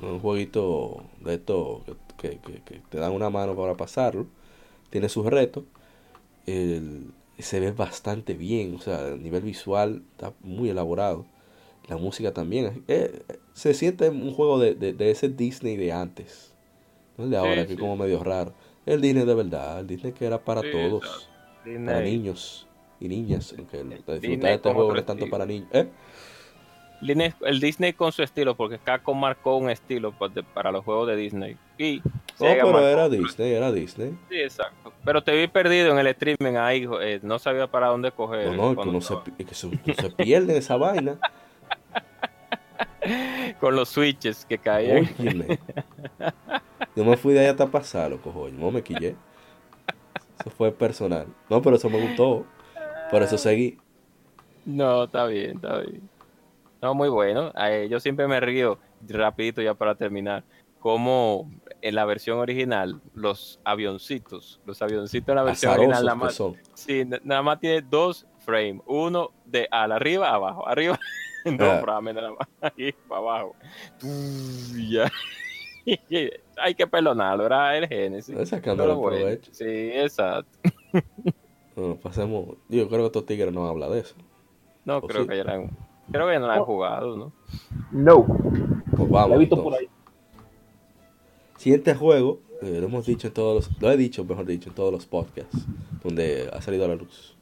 [0.00, 1.84] Un jueguito de esto
[2.30, 4.26] que, que- que te dan una mano para pasarlo.
[4.90, 5.64] Tiene sus retos.
[6.46, 8.74] El- se ve bastante bien.
[8.76, 11.26] O sea, a nivel visual está muy elaborado.
[11.88, 12.84] La música también.
[12.88, 16.54] Eh, se siente un juego de, de- de ese Disney de antes.
[17.16, 17.74] No el de Sí, ahora, que sí.
[17.74, 18.52] es como medio raro.
[18.86, 19.80] El Disney de verdad.
[19.80, 21.28] El Disney que era para Sí, todos.
[21.86, 22.66] Para niños.
[23.00, 25.68] y niñas, aunque la disfrutar de este juego no es tanto para niños.
[25.72, 25.88] ¿Eh?
[27.00, 31.16] El Disney con su estilo, porque Capcom marcó un estilo pues, para los juegos de
[31.16, 31.56] Disney.
[31.76, 33.08] Y No, pero marcó era.
[33.08, 34.16] Disney, era Disney.
[34.30, 34.92] Sí, exacto.
[35.04, 38.54] Pero te vi perdido en el streaming ahí, eh, no sabía para dónde coger.
[38.56, 41.18] No, no, que uno se, que se, pierde esa vaina.
[43.60, 45.08] Con los switches que caían.
[45.18, 45.58] Óyeme.
[46.96, 48.54] Yo me fui de ahí hasta pasarlo, cojones.
[48.54, 49.14] No me quillé.
[50.40, 51.26] Eso fue personal.
[51.50, 52.46] No, pero eso me gustó.
[53.10, 53.78] Por eso seguí.
[54.64, 56.08] No, está bien, está bien.
[56.84, 57.50] No, muy bueno.
[57.58, 60.44] Eh, yo siempre me río, rapidito ya para terminar,
[60.80, 66.24] como en la versión original, los avioncitos, los avioncitos en la versión original nada que
[66.26, 66.42] más,
[66.74, 71.00] sí, nada más tiene dos frames, uno de al arriba, abajo, arriba,
[71.46, 71.80] dos Ah.
[71.80, 73.56] frames nada más, ahí para abajo.
[74.90, 75.10] Ya.
[76.58, 78.36] Hay que perdonarlo, era el Genesis.
[78.36, 79.50] Es sacando Pero el bueno, provecho.
[79.54, 80.58] Sí, exacto.
[82.02, 82.56] Pasemos.
[82.68, 84.14] Yo creo que estos tigres no hablan de eso.
[84.84, 85.28] No, ¿O creo sí?
[85.28, 85.70] que han,
[86.10, 87.32] creo que ya no la han jugado, ¿no?
[87.92, 88.26] No.
[88.26, 89.36] Pues La vamos.
[89.36, 89.88] he visto por ahí.
[91.56, 94.74] Siguiente juego, eh, lo hemos dicho en todos los, lo he dicho, mejor dicho, en
[94.74, 95.56] todos los podcasts
[96.02, 97.36] donde ha salido a la luz.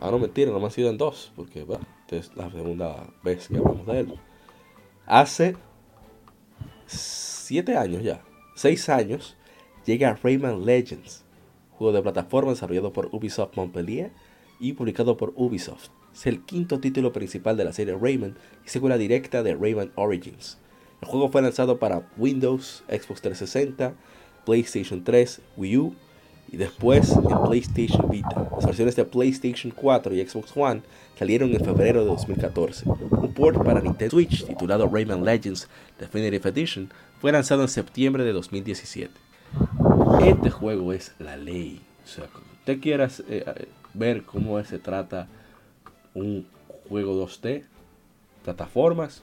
[0.00, 3.06] Ah, no, mentira, no me han sido en dos, porque bah, esta es la segunda
[3.22, 4.14] vez que hablamos de él.
[5.06, 5.56] Hace
[6.86, 8.22] siete años ya,
[8.56, 9.36] seis años,
[9.84, 11.24] llega Rayman Legends,
[11.78, 14.10] juego de plataforma desarrollado por Ubisoft Montpellier
[14.58, 15.90] y publicado por Ubisoft.
[16.16, 20.56] Es el quinto título principal de la serie Rayman y secuela directa de Rayman Origins.
[21.02, 23.92] El juego fue lanzado para Windows, Xbox 360,
[24.46, 25.94] PlayStation 3, Wii U
[26.50, 28.48] y después en PlayStation Vita.
[28.50, 30.80] Las versiones de PlayStation 4 y Xbox One
[31.18, 32.88] salieron en febrero de 2014.
[32.88, 35.68] Un port para Nintendo Switch titulado Rayman Legends
[36.00, 36.88] Definitive Edition
[37.20, 39.12] fue lanzado en septiembre de 2017.
[40.24, 41.82] Este juego es la ley.
[42.02, 42.24] O sea,
[42.60, 45.28] usted quiera eh, ver cómo se trata
[46.16, 46.46] un
[46.88, 47.64] juego 2D,
[48.42, 49.22] plataformas,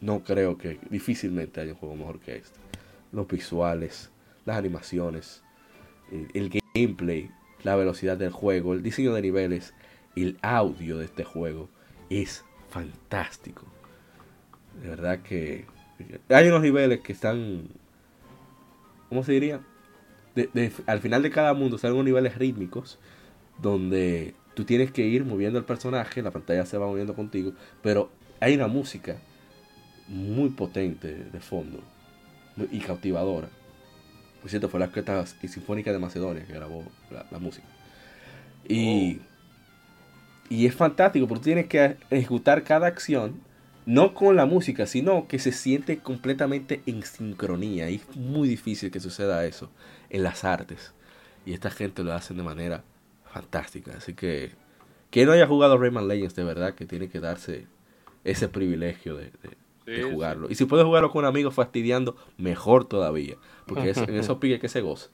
[0.00, 2.58] no creo que difícilmente haya un juego mejor que este.
[3.12, 4.10] Los visuales,
[4.46, 5.42] las animaciones,
[6.10, 7.30] el, el gameplay,
[7.62, 9.74] la velocidad del juego, el diseño de niveles,
[10.16, 11.68] el audio de este juego
[12.08, 13.66] es fantástico.
[14.80, 15.66] De verdad que
[16.30, 17.68] hay unos niveles que están,
[19.10, 19.60] ¿cómo se diría?
[20.86, 22.98] Al final de cada mundo salen unos niveles rítmicos
[23.60, 28.10] donde tú tienes que ir moviendo el personaje, la pantalla se va moviendo contigo, pero
[28.40, 29.18] hay una música
[30.08, 31.78] muy potente de fondo
[32.72, 33.48] y cautivadora.
[34.40, 37.66] Por cierto, fue la Orquesta Sinfónica de Macedonia que grabó la, la música.
[38.66, 39.20] Y,
[40.48, 43.42] y es fantástico porque tú tienes que ejecutar cada acción,
[43.84, 47.90] no con la música, sino que se siente completamente en sincronía.
[47.90, 49.70] Y es muy difícil que suceda eso
[50.08, 50.94] en las artes.
[51.44, 52.84] Y esta gente lo hacen de manera
[53.40, 53.92] fantástica.
[53.96, 54.52] Así que,
[55.10, 57.66] quien no haya jugado Rayman Legends, de verdad que tiene que darse
[58.24, 60.48] ese privilegio de, de- de Sí, jugarlo.
[60.50, 63.36] Y si puedes jugarlo con un amigo fastidiando, mejor todavía.
[63.66, 65.10] Porque es, en esos piques que se goza.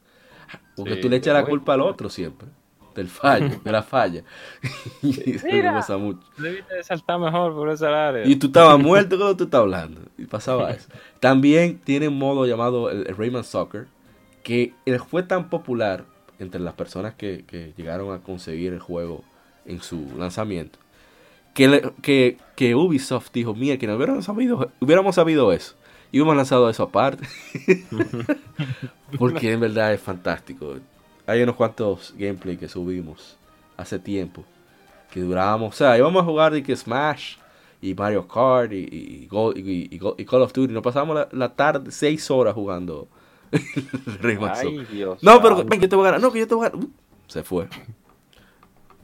[0.76, 2.48] Porque Sí, tú le echas la culpa al otro siempre.
[2.94, 4.24] Del fallo, de la falla.
[5.02, 5.72] y se Mira.
[5.74, 6.20] goza mucho.
[6.38, 8.24] Debiste saltar mejor por esa área.
[8.26, 10.00] Y tú estabas muerto cuando tú estás hablando.
[10.18, 10.88] Y pasaba eso.
[11.20, 13.88] También tiene un modo llamado el, el Rayman Soccer.
[14.42, 16.04] Que él fue tan popular
[16.42, 19.22] entre las personas que, que llegaron a conseguir el juego
[19.66, 20.78] en su lanzamiento.
[21.55, 25.74] Que, le- que, que Ubisoft dijo, mira, que no hubiéramos sabido, hubiéramos sabido eso.
[26.11, 27.26] Y hubiéramos lanzado eso aparte.
[29.18, 30.76] Porque en verdad es fantástico.
[31.26, 33.37] Hay unos cuantos gameplay que subimos
[33.76, 34.44] hace tiempo.
[35.11, 37.37] Que durábamos, o sea, íbamos a jugar de que Smash
[37.83, 40.72] y Mario Kart y, y, y- y y Call of Duty.
[40.72, 43.09] Nos pasamos la, la tarde, seis horas jugando
[44.54, 44.86] Ay.
[44.90, 45.22] Dios.
[45.22, 46.20] No, pero ven, yo te voy a ganar.
[46.20, 46.84] No, que yo te voy a ganar.
[46.84, 46.90] Uh,
[47.26, 47.68] se fue.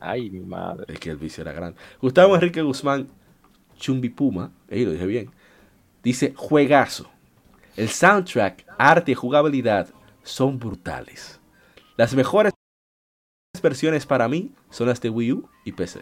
[0.00, 0.92] Ay, mi madre.
[0.92, 1.78] Es que el vicio era grande.
[2.00, 3.08] Gustavo Enrique Guzmán
[3.76, 5.30] Chumbipuma, ahí lo dije bien,
[6.02, 7.08] dice juegazo.
[7.76, 9.88] El soundtrack, arte y jugabilidad
[10.22, 11.40] son brutales.
[11.96, 12.52] Las mejores
[13.62, 16.00] versiones para mí son las de Wii U y PC.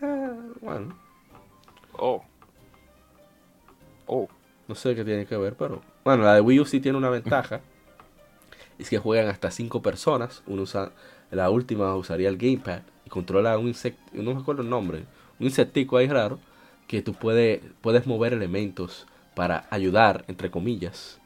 [0.00, 0.98] Ah, bueno,
[1.96, 2.22] Oh.
[4.06, 4.28] Oh.
[4.68, 7.10] no sé qué tiene que ver, pero bueno, la de Wii U sí tiene una
[7.10, 7.60] ventaja.
[8.78, 10.42] Es que juegan hasta 5 personas.
[10.46, 10.92] Uno usa,
[11.30, 15.04] la última usaría el gamepad y controla un insecto, no me acuerdo el nombre,
[15.38, 16.38] un insectico ahí raro
[16.88, 21.18] que tú puedes, puedes mover elementos para ayudar, entre comillas,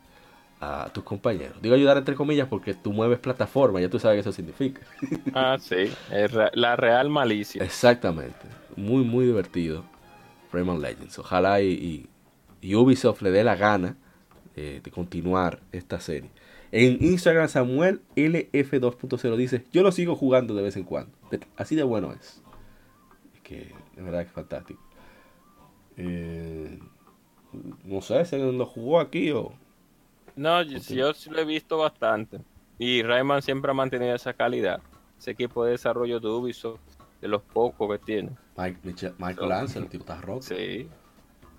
[0.60, 1.60] a tus compañeros.
[1.62, 4.80] Digo ayudar entre comillas porque tú mueves plataforma, ya tú sabes qué eso significa.
[5.34, 5.92] Ah, sí.
[6.10, 7.62] es la real malicia.
[7.62, 8.46] Exactamente.
[8.76, 9.84] Muy, muy divertido.
[10.52, 11.18] Rayman Legends.
[11.18, 12.08] Ojalá y, y-
[12.60, 13.96] y Ubisoft le dé la gana
[14.58, 16.30] eh, de continuar esta serie.
[16.72, 21.12] En Instagram, Samuel LF2.0 dice: Yo lo sigo jugando de vez en cuando.
[21.56, 22.42] Así de bueno es.
[23.34, 24.80] Es que, de verdad que es fantástico.
[25.96, 26.78] Eh,
[27.84, 29.52] no sé si lo jugó aquí o.
[30.36, 32.40] No, yo, yo sí lo he visto bastante.
[32.78, 34.80] Y Rayman siempre ha mantenido esa calidad.
[35.18, 36.80] Ese equipo de desarrollo de Ubisoft,
[37.20, 38.30] de los pocos que tiene.
[38.56, 40.42] Mike- Michael Ansel, el tipo está roto.
[40.42, 40.88] Sí.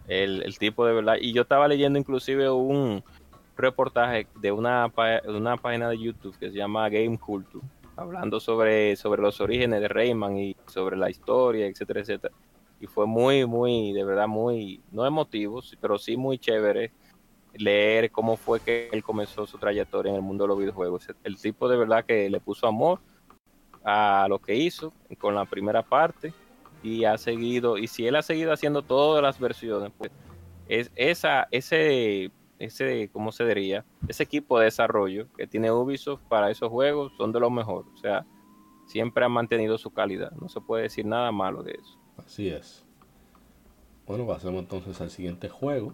[0.09, 1.15] El, el tipo de verdad.
[1.21, 3.01] Y yo estaba leyendo inclusive un
[3.55, 4.91] reportaje de una,
[5.23, 9.81] de una página de YouTube que se llama Game Culture, hablando sobre, sobre los orígenes
[9.81, 12.33] de Rayman y sobre la historia, etcétera, etcétera.
[12.79, 16.91] Y fue muy, muy, de verdad, muy, no emotivo, pero sí muy chévere
[17.53, 21.07] leer cómo fue que él comenzó su trayectoria en el mundo de los videojuegos.
[21.23, 22.99] El tipo de verdad que le puso amor
[23.83, 26.33] a lo que hizo con la primera parte
[26.83, 30.11] y ha seguido, y si él ha seguido haciendo todas las versiones, pues
[30.67, 33.85] es esa, ese, ese, ¿cómo se diría?
[34.07, 37.91] Ese equipo de desarrollo que tiene Ubisoft para esos juegos son de los mejores.
[37.93, 38.25] O sea,
[38.85, 40.31] siempre han mantenido su calidad.
[40.39, 41.97] No se puede decir nada malo de eso.
[42.17, 42.85] Así es.
[44.05, 45.93] Bueno, pasemos entonces al siguiente juego,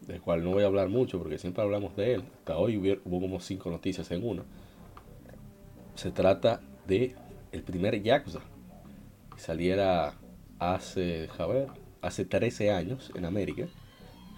[0.00, 2.24] del cual no voy a hablar mucho porque siempre hablamos de él.
[2.38, 4.42] Hasta hoy hubo, como cinco noticias en una.
[5.94, 7.14] Se trata de
[7.52, 8.40] el primer Yakuza.
[9.36, 10.14] Saliera
[10.58, 13.66] hace, a hace 13 años en América.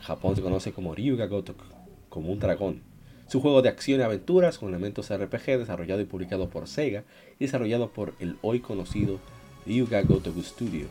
[0.01, 1.65] Japón se conoce como Ryuga Gotoku,
[2.09, 2.83] como un dragón.
[3.27, 7.05] Es un juego de acción y aventuras con elementos RPG desarrollado y publicado por Sega
[7.39, 9.19] y desarrollado por el hoy conocido
[9.67, 10.87] Ryuga Gotoku Studio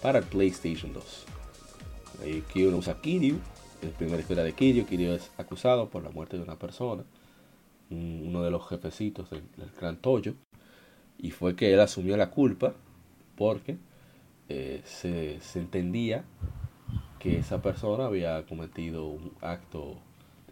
[0.00, 1.26] para el PlayStation 2.
[2.22, 3.38] Ahí Kiryu no usa Kiryu,
[3.82, 4.86] es la primera historia de Kiryu.
[4.86, 7.02] Kiryu es acusado por la muerte de una persona,
[7.90, 10.34] un- uno de los jefecitos del, del clan Toyo,
[11.18, 12.74] y fue que él asumió la culpa
[13.36, 13.76] porque
[14.48, 16.24] eh, se, se entendía
[17.18, 19.96] que esa persona había cometido un acto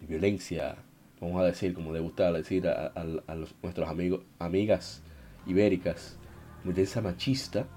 [0.01, 0.75] de violencia,
[1.21, 5.01] vamos a decir, como le gusta decir a, a- a nuestros amigos, amigas
[5.45, 6.17] ibéricas,
[6.63, 7.67] violencia machista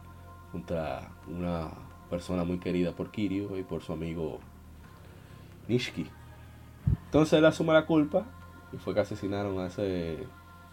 [0.53, 1.71] contra una
[2.09, 4.41] persona muy querida por Kiryu y por su amigo
[5.69, 6.07] Nishiki.
[7.07, 8.25] Entonces él asume la culpa
[8.73, 10.19] y fue que asesinaron a ese,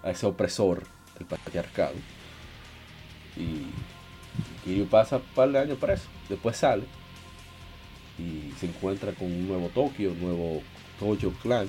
[0.04, 0.84] a ese opresor
[1.18, 1.96] del patriarcado.
[3.36, 3.66] Y
[4.64, 6.84] Kiryu pasa un par de años preso, después sale
[8.18, 10.62] y se encuentra con un nuevo Tokio, un nuevo
[11.00, 11.68] Toyo Clan,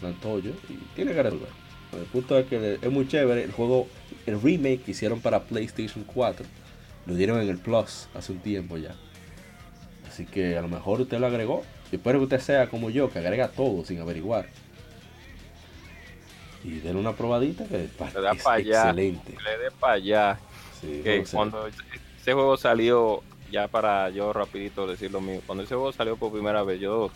[0.00, 1.48] Clan Toyo, y tiene que resolver.
[1.92, 3.44] El punto es que es muy chévere.
[3.44, 3.88] El juego,
[4.26, 6.44] el remake que hicieron para PlayStation 4,
[7.06, 8.94] lo dieron en el Plus hace un tiempo ya.
[10.06, 11.64] Así que a lo mejor usted lo agregó.
[11.90, 14.46] Y espero que usted sea como yo, que agrega todo sin averiguar.
[16.62, 18.08] Y denle una probadita que es pa'
[18.54, 18.88] allá.
[18.90, 19.32] excelente.
[19.42, 20.38] Le dé para allá.
[20.80, 21.68] Sí, que cuando
[22.28, 26.30] ese juego salió, ya para yo rapidito decir lo mío, cuando ese juego salió por
[26.30, 27.10] primera vez, yo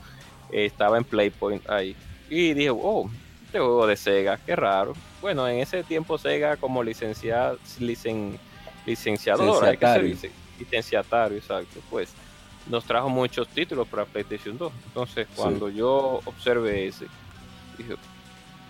[0.50, 1.94] estaba en Playpoint ahí
[2.30, 3.10] y dije, oh,
[3.44, 4.94] este juego de Sega, qué raro.
[5.20, 8.38] Bueno, en ese tiempo Sega como licencia, licen,
[8.86, 10.08] licenciadora, ¿qué se Licenciatario.
[10.08, 10.30] dice?
[10.58, 12.14] Licenciatario, exacto, pues
[12.70, 14.72] nos trajo muchos títulos para PlayStation 2.
[14.86, 17.06] Entonces, cuando yo observé ese,
[17.76, 17.96] dije,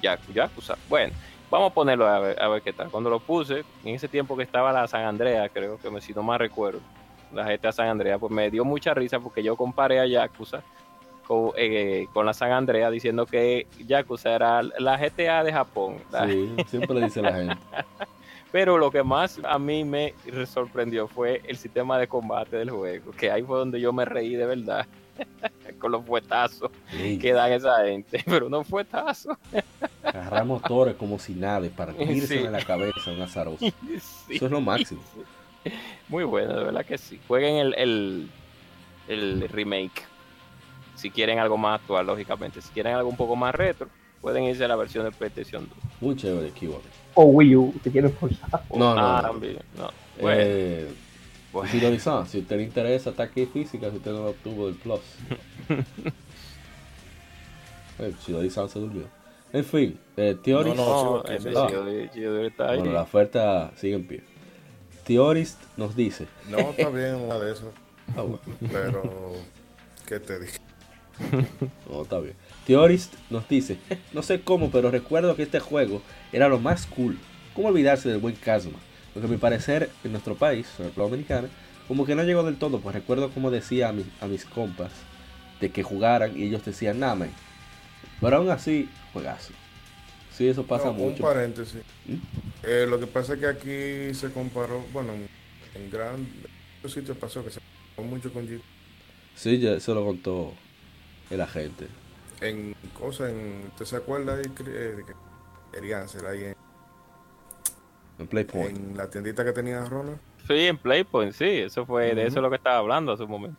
[0.02, 1.14] ya, Yakuza, bueno,
[1.52, 2.90] Vamos a ponerlo a ver, a ver qué tal.
[2.90, 6.14] Cuando lo puse, en ese tiempo que estaba la San Andrea, creo que me, si
[6.14, 6.80] no mal recuerdo,
[7.30, 10.62] la GTA San Andrea, pues me dio mucha risa porque yo comparé a Yakuza
[11.26, 15.98] con, eh, con la San Andrea diciendo que Yakuza era la GTA de Japón.
[16.26, 17.58] Sí, siempre le dice la gente.
[18.50, 20.14] Pero lo que más a mí me
[20.46, 24.36] sorprendió fue el sistema de combate del juego, que ahí fue donde yo me reí
[24.36, 24.86] de verdad.
[25.82, 26.70] con los fuetazos
[27.20, 29.36] que dan esa gente, pero no fuetazos.
[30.02, 32.44] agarramos torres como si nada, para irse Sí.
[32.44, 33.66] en la cabeza un azaroso.
[34.26, 34.36] Sí.
[34.36, 35.02] Eso es lo máximo.
[36.08, 37.20] Muy bueno, de verdad que sí.
[37.28, 38.30] Jueguen el, el,
[39.08, 40.02] el remake.
[40.94, 42.60] Si quieren algo más actual, lógicamente.
[42.62, 43.88] Si quieren algo un poco más retro,
[44.20, 45.78] pueden irse a la versión de PlayStation 2.
[46.00, 46.82] Muy chévere, Keyboard.
[47.14, 48.62] O Wii U, si quieren forzar.
[48.70, 49.28] No, no, ah, no.
[49.28, 49.58] también.
[49.76, 49.90] No.
[50.20, 50.88] Bueno, Eh,
[51.52, 51.70] bueno.
[51.90, 55.00] dicen, si usted le interesa ataque física, si usted no lo obtuvo del Plus.
[57.98, 59.04] Eh, lo dicen, se durmió.
[59.52, 60.76] En fin, eh, Theorist.
[60.76, 62.78] No, No, está ahí.
[62.78, 64.22] Bueno, la oferta sigue en pie.
[65.04, 66.26] Theorist nos dice.
[66.48, 67.68] No, está bien una de esas.
[68.16, 68.40] Ah, bueno.
[68.72, 69.32] Pero,
[70.06, 70.58] ¿qué te dije?
[71.90, 72.34] No, está bien.
[72.66, 73.76] Theorist nos dice,
[74.12, 76.00] no sé cómo, pero recuerdo que este juego
[76.32, 77.18] era lo más cool.
[77.54, 78.78] ¿Cómo olvidarse del buen Kazuma?
[79.12, 81.48] Porque a mi parecer, en nuestro país, en República Dominicana,
[81.88, 84.92] como que no llegó del todo, pues recuerdo como decía a, mi- a mis compas
[85.60, 87.30] de que jugaran y ellos decían, nada, man".
[88.20, 89.52] Pero aún así, juegazo.
[90.36, 91.24] Sí, eso pasa No, mucho.
[91.24, 91.82] Un paréntesis.
[92.06, 92.16] ¿Mm?
[92.62, 95.12] Eh, lo que pasa es que aquí se comparó, bueno,
[95.74, 96.26] en, gran
[96.88, 97.60] sitios pasó que se
[97.96, 98.60] comparó mucho con G.
[99.34, 100.54] Sí, ya eso lo contó
[101.30, 101.88] el agente.
[102.40, 104.42] en cosa, en, ¿usted se acuerda eh,
[104.96, 105.12] de que
[105.72, 106.54] querían ser ahí en,
[108.22, 108.76] En Playpoint.
[108.78, 110.18] en la tiendita que tenía Ronald?
[110.46, 113.30] Sí, en Playpoint, sí, eso fue, de eso es lo que estaba hablando hace un
[113.30, 113.58] momento.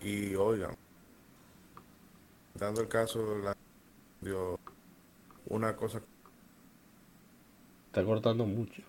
[0.00, 0.76] Y oigan,
[2.54, 3.56] dando el caso, la
[4.20, 4.58] dio
[5.46, 6.00] una cosa.
[7.86, 8.82] Está cortando mucho.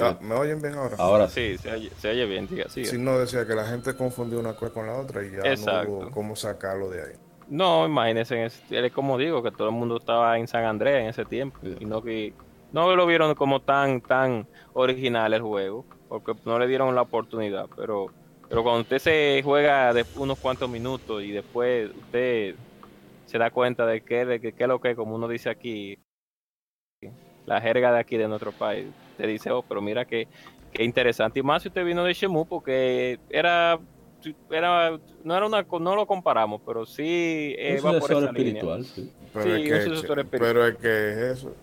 [0.00, 0.96] Ah, ¿Me oyen bien ahora?
[0.98, 1.56] Ahora sí.
[1.56, 2.68] Sí, se oye, se oye bien, diga.
[2.68, 5.90] Si no decía que la gente confundió una cosa con la otra y ya Exacto.
[5.90, 7.14] no hubo cómo sacarlo de ahí.
[7.48, 11.24] No, imagínense, es como digo, que todo el mundo estaba en San Andrés en ese
[11.24, 11.58] tiempo.
[11.80, 12.34] Y no que
[12.72, 17.66] no lo vieron como tan tan original el juego, porque no le dieron la oportunidad.
[17.74, 18.10] Pero
[18.48, 22.54] pero cuando usted se juega de unos cuantos minutos y después usted
[23.26, 25.98] se da cuenta de qué de que, qué es lo que, como uno dice aquí,
[27.46, 30.28] la jerga de aquí de nuestro país, te dice, oh, pero mira que,
[30.72, 31.40] qué interesante.
[31.40, 33.78] Y más si usted vino de Shemu, porque era
[34.50, 38.62] era no era una no lo comparamos pero sí eh, va por línea.
[38.62, 39.10] espiritual, sí.
[39.32, 40.52] Pero, Sí, es, un que, sucesor espiritual.
[40.54, 41.54] pero es que es eso.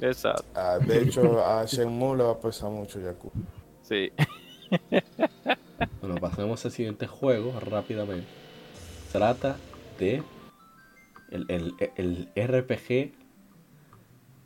[0.00, 3.30] exacto Ah, de hecho, a Shenmue le va a pesar mucho Yaku.
[3.82, 4.10] sí
[6.00, 8.26] Bueno, pasemos al siguiente juego rápidamente.
[9.12, 9.56] Trata
[9.98, 10.22] de
[11.30, 13.12] el, el- el RPG,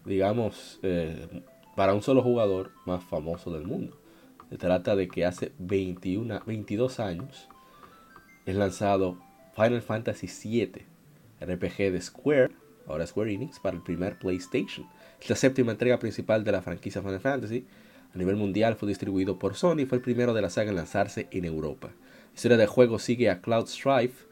[0.05, 1.43] digamos, eh,
[1.77, 3.97] para un solo jugador más famoso del mundo.
[4.55, 7.49] Se trata de que hace 21, 22 años
[8.47, 9.19] es lanzado
[9.57, 10.87] Final Fantasy VII,
[11.41, 12.53] RPG de Square,
[12.87, 14.87] ahora Square Enix, para el primer PlayStation.
[15.21, 17.67] Es la séptima entrega principal de la franquicia Final Fantasy.
[18.15, 20.77] A nivel mundial fue distribuido por Sony y fue el primero de la saga en
[20.77, 21.89] lanzarse en Europa.
[21.89, 24.25] La historia del juego sigue a Cloud Strife,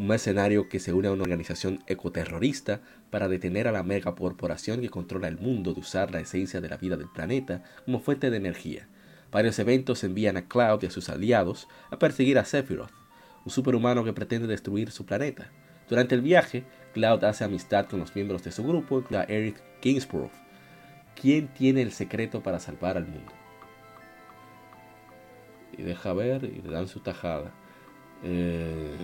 [0.00, 4.80] un mercenario que se une a una organización ecoterrorista para detener a la mega corporación
[4.80, 8.28] que controla el mundo de usar la esencia de la vida del planeta como fuente
[8.28, 8.88] de energía.
[9.30, 12.92] Varios eventos envían a Cloud y a sus aliados a perseguir a Sephiroth,
[13.44, 15.50] un superhumano que pretende destruir su planeta.
[15.88, 16.64] Durante el viaje,
[16.94, 20.32] Cloud hace amistad con los miembros de su grupo, la Eric Kingsborough,
[21.20, 23.32] quien tiene el secreto para salvar al mundo.
[25.76, 27.52] Y deja ver y le dan su tajada.
[28.22, 28.96] Eh,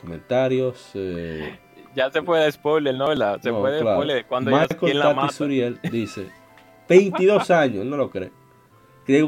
[0.00, 0.90] comentarios.
[0.94, 1.58] eh,
[1.94, 3.08] ya se puede spoiler no
[3.40, 3.96] se no, puede claro.
[3.96, 6.28] spoiler cuando ya Michael quien la mata Suriel dice
[6.88, 8.30] 22 años, no lo cree.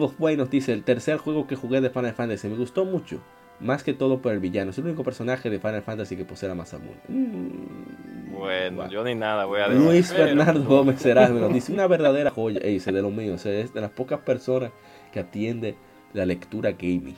[0.01, 3.21] Of Way nos dice el tercer juego que jugué de Final Fantasy me gustó mucho,
[3.61, 4.71] más que todo por el villano.
[4.71, 6.97] Es el único personaje de Final Fantasy que posee la Masamune.
[7.09, 11.73] Mm, bueno yo ni nada voy a decir Luis pero- Bernardo Gómez Serrano nos dice
[11.73, 12.61] una verdadera joya.
[12.63, 14.71] Ey, ese de los míos, ese es de las pocas personas
[15.13, 15.75] que atiende
[16.13, 17.17] la lectura gaming.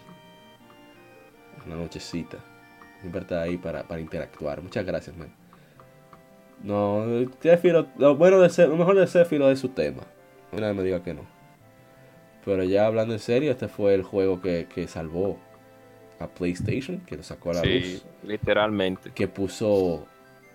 [1.66, 2.38] Una nochecita.
[3.00, 4.62] Siempre está ahí para, para interactuar.
[4.62, 5.28] Muchas gracias, man.
[6.62, 7.04] No,
[7.40, 10.02] Sephiroth, lo bueno de Sephiroth- lo mejor de Sephiroth es su tema.
[10.52, 11.22] No nadie me diga que no.
[12.46, 15.36] Pero ya hablando en serio, este fue el juego que, que salvó
[16.20, 20.06] a PlayStation, que lo sacó a la sí luz literalmente que puso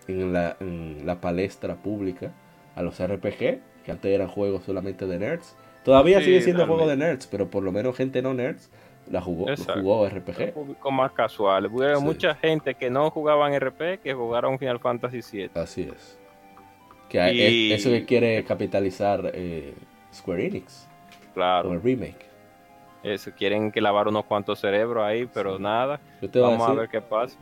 [0.07, 2.31] en la, en la palestra pública
[2.75, 5.55] a los RPG, que antes eran juegos solamente de nerds.
[5.83, 8.71] Todavía Sí, sigue siendo juego de nerds, pero por lo menos gente no nerds
[9.09, 10.53] la jugó, lo jugó un RPG.
[10.53, 12.03] público más casual hubo Sí.
[12.03, 16.17] mucha gente que no jugaban RP que jugaron Final Fantasy VII Así es.
[17.09, 19.73] Que hay- Y- es- eso que quiere capitalizar eh,
[20.13, 20.87] Square Enix
[21.31, 22.25] con claro el remake.
[23.03, 25.63] eso quieren que lavar unos cuantos cerebros ahí pero Sí.
[25.63, 27.37] nada Yo te voy a Vamos a, ver qué pasa.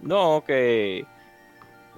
[0.00, 1.04] No, que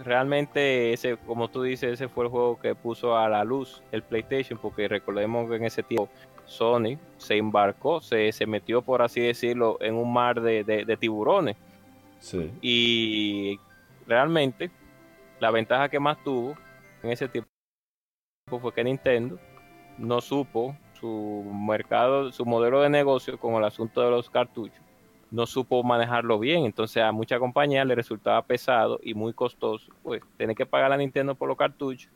[0.05, 4.03] realmente ese, como tú dices, ese fue el juego que puso a la luz el
[4.03, 6.09] PlayStation, porque recordemos que en ese tiempo
[6.46, 10.96] Sony se embarcó, se, se metió, por así decirlo, en un mar de, de- de
[10.96, 11.57] tiburones.
[12.20, 13.59] sí, Y
[14.07, 14.70] realmente
[15.40, 16.55] la ventaja que más tuvo
[17.03, 17.48] en ese tiempo
[18.61, 19.38] fue que Nintendo
[19.98, 24.80] no supo su mercado, su modelo de negocio con el asunto de los cartuchos,
[25.30, 26.64] no supo manejarlo bien.
[26.64, 30.96] Entonces a muchas compañías le resultaba pesado y muy costoso, pues tener que pagar a
[30.96, 32.11] Nintendo por los cartuchos.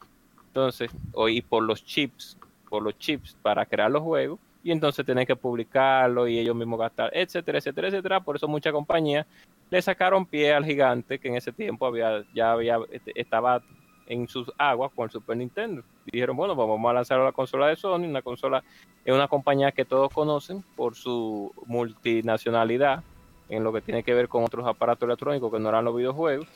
[0.49, 0.91] Entonces,
[1.29, 2.37] y por los chips,
[2.69, 6.79] por los chips para crear los juegos, y entonces tener que publicarlo y ellos mismos
[6.79, 8.21] gastar, etcétera, etcétera, etcétera.
[8.21, 9.27] Por eso muchas compañías
[9.71, 13.63] le sacaron pie al gigante que en ese tiempo había ya había este, estaba
[14.07, 15.83] en sus aguas con el Super Nintendo.
[16.07, 18.63] Dijeron, bueno, vamos a lanzar la consola de Sony, una consola
[19.05, 23.03] es una compañía que todos conocen por su multinacionalidad
[23.49, 26.47] en lo que tiene que ver con otros aparatos electrónicos que no eran los videojuegos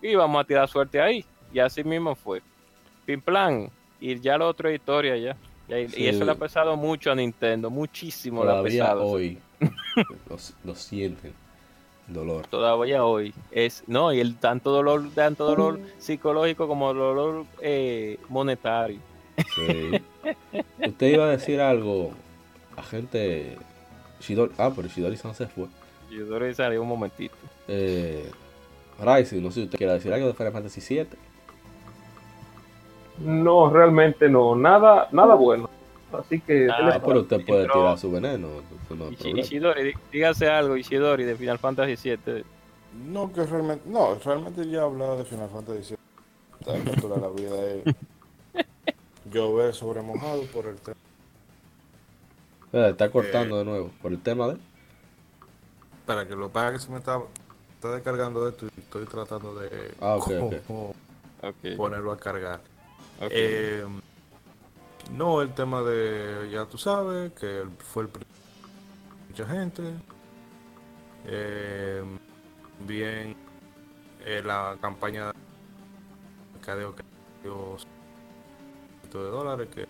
[0.00, 2.42] y vamos a tirar suerte ahí y así mismo fue.
[3.04, 5.36] Pin plan y ya la otra historia ya.
[5.68, 9.06] Y, eso le ha pesado mucho a Nintendo, muchísimo le ha todavía pesado.
[9.06, 9.38] hoy
[10.28, 11.32] lo, lo sienten,
[12.08, 12.46] dolor.
[12.48, 18.98] todavía hoy es no y el tanto dolor tanto dolor psicológico como dolor eh, monetario
[19.54, 20.02] Sí.
[20.86, 22.12] Usted iba a decir algo,
[22.76, 23.56] agente
[24.20, 24.52] Shidori.
[24.58, 25.66] Ah, pero Shidori San se fue.
[26.10, 27.34] Ishidori salió un momentito.
[27.68, 28.30] Eh,
[29.00, 31.06] Rising, no sé si usted quiere decir algo de Final Fantasy VII.
[33.20, 34.54] No, realmente no.
[34.54, 35.68] Nada, nada bueno.
[36.12, 36.68] Así que.
[36.70, 38.48] Ah, ¿qué les Ah, pero usted puede Entró- tirar su veneno.
[38.84, 39.10] eso no.
[39.40, 42.44] Ishidori, dí- dígase algo, Ishidori de Final Fantasy VII.
[43.08, 46.72] No, que realmente, no, realmente ya hablaba de Final Fantasy VII.
[47.08, 47.84] De la vida es
[49.32, 50.96] llover sobre mojado por el tema.
[52.72, 54.56] Eh, está cortando de nuevo por el tema de.
[56.06, 57.20] Para que lo pague que se me está,
[57.74, 60.54] está descargando esto y estoy tratando de Ah, ok, ok.
[60.66, 60.94] cómo
[61.42, 62.60] Ok, ponerlo a cargar.
[63.20, 63.28] ok.
[63.30, 63.84] Eh,
[65.12, 68.10] no, el tema de, ya tú sabes, que fue el
[69.28, 69.82] mucha gente.
[71.26, 72.02] Eh,
[72.86, 73.36] bien,
[74.24, 75.32] eh, la campaña de
[76.54, 77.02] mercadeo que
[77.42, 77.76] dio
[79.12, 79.86] de dólares, que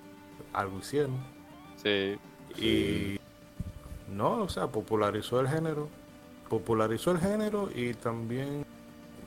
[0.53, 1.16] algo hicieron.
[1.77, 2.18] sí.
[2.59, 3.18] Y
[4.09, 5.89] no, o sea, popularizó el género,
[6.51, 8.66] popularizó el género y también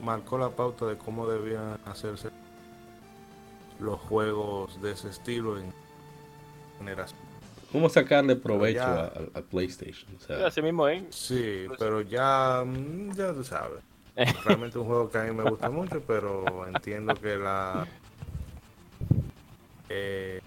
[0.00, 2.30] marcó la pauta de cómo debían hacerse
[3.80, 5.72] los juegos de ese estilo en
[6.78, 7.18] generación.
[7.72, 9.04] ¿Cómo sacarle provecho ya.
[9.06, 10.14] a- al, PlayStation?
[10.16, 11.04] O sea, Así mismo, ¿eh?
[11.10, 13.80] Sí, pero ya, mm, ya tú sabes.
[14.44, 17.86] Realmente un juego que a mí me gusta mucho, pero entiendo que la
[19.88, 20.40] eh,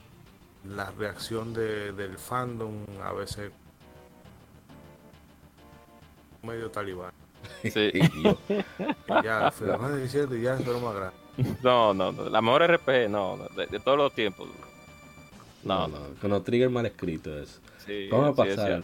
[0.65, 2.73] la reacción de, del fandom
[3.03, 3.51] a veces
[6.43, 7.11] medio talibán.
[7.63, 7.91] Sí.
[9.23, 11.17] Ya, Final Fantasy VII ya es lo más grande.
[11.63, 12.29] No, no, no.
[12.29, 14.47] La mejor RPG, no, no, de, de todos los tiempos.
[15.69, 17.59] No, No, con los triggers mal escritos eso.
[17.85, 18.83] Sí, Vamos a pasar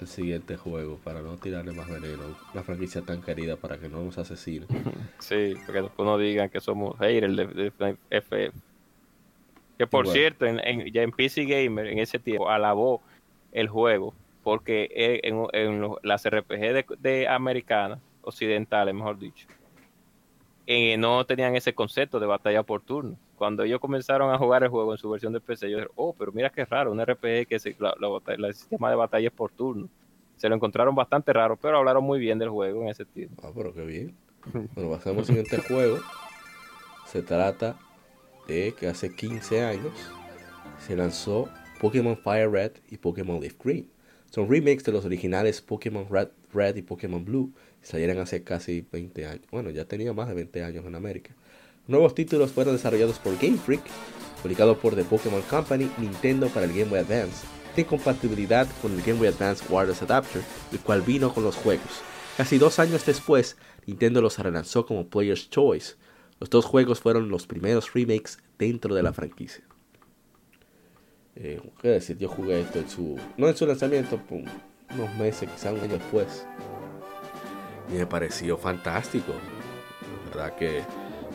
[0.00, 2.22] al siguiente juego para no tirarle más veneno.
[2.54, 4.68] Una franquicia tan querida para que no nos asesinen.
[5.20, 8.52] Sí, porque después no digan que somos haters de, de FF.
[9.78, 13.02] Que por cierto, en, en- ya en PC Gamer en ese tiempo alabó
[13.52, 19.46] el juego porque e- en, en los- las RPG de, de americanas, occidentales, mejor dicho,
[20.66, 23.16] eh, no tenían ese concepto de batalla por turno.
[23.40, 26.12] Cuando ellos comenzaron a jugar el juego en su versión de PC, yo dije, oh,
[26.12, 29.32] pero mira qué raro, un RPG que se, la- la el sistema de batalla es
[29.32, 29.88] por turno.
[30.36, 33.40] Se lo encontraron bastante raro, pero hablaron muy bien del juego en ese tiempo.
[33.42, 34.14] Ah, pero qué bien.
[34.74, 36.00] Bueno, pasamos al siguiente juego.
[37.06, 37.78] Se trata
[38.46, 39.94] de que hace 15 años
[40.86, 41.48] se lanzó
[41.80, 43.88] Pokémon Fire Red y Pokémon Leaf Green.
[44.30, 47.54] Son remakes de los originales Pokémon Red, Red y Pokémon Blue.
[47.80, 49.46] Salieron hace casi 20 años.
[49.50, 51.34] Bueno, ya tenía más de 20 años en América.
[51.90, 53.82] Nuevos títulos fueron desarrollados por Game Freak,
[54.40, 59.02] publicado por The Pokémon Company, Nintendo para el Game Boy Advance, de compatibilidad con el
[59.02, 62.00] Game Boy Advance Wireless Adapter, el cual vino con los juegos.
[62.36, 65.96] Casi dos años después, Nintendo los relanzó como Player's Choice.
[66.38, 69.64] Los dos juegos fueron los primeros remakes dentro de la franquicia.
[71.34, 72.16] Eh, ¿Qué decir?
[72.18, 73.18] Yo jugué esto en su.
[73.36, 74.20] No en su lanzamiento,
[74.94, 76.46] unos meses, quizá un año después.
[77.92, 79.32] Y me pareció fantástico.
[80.26, 80.84] La verdad que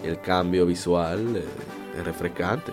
[0.05, 1.45] el cambio visual eh,
[1.97, 2.71] es refrescante.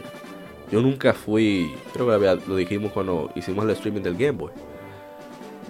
[0.70, 1.74] Yo nunca fui.
[1.92, 4.52] Creo que lo dijimos cuando hicimos el streaming del Game Boy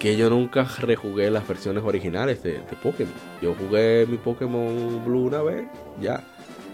[0.03, 3.15] que yo nunca rejugué las versiones originales de, Pokémon.
[3.41, 5.69] Yo jugué mi Pokémon Blue una vez,
[6.01, 6.25] ya.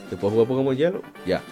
[0.08, 1.42] Después jugué Pokémon Hielo, ya.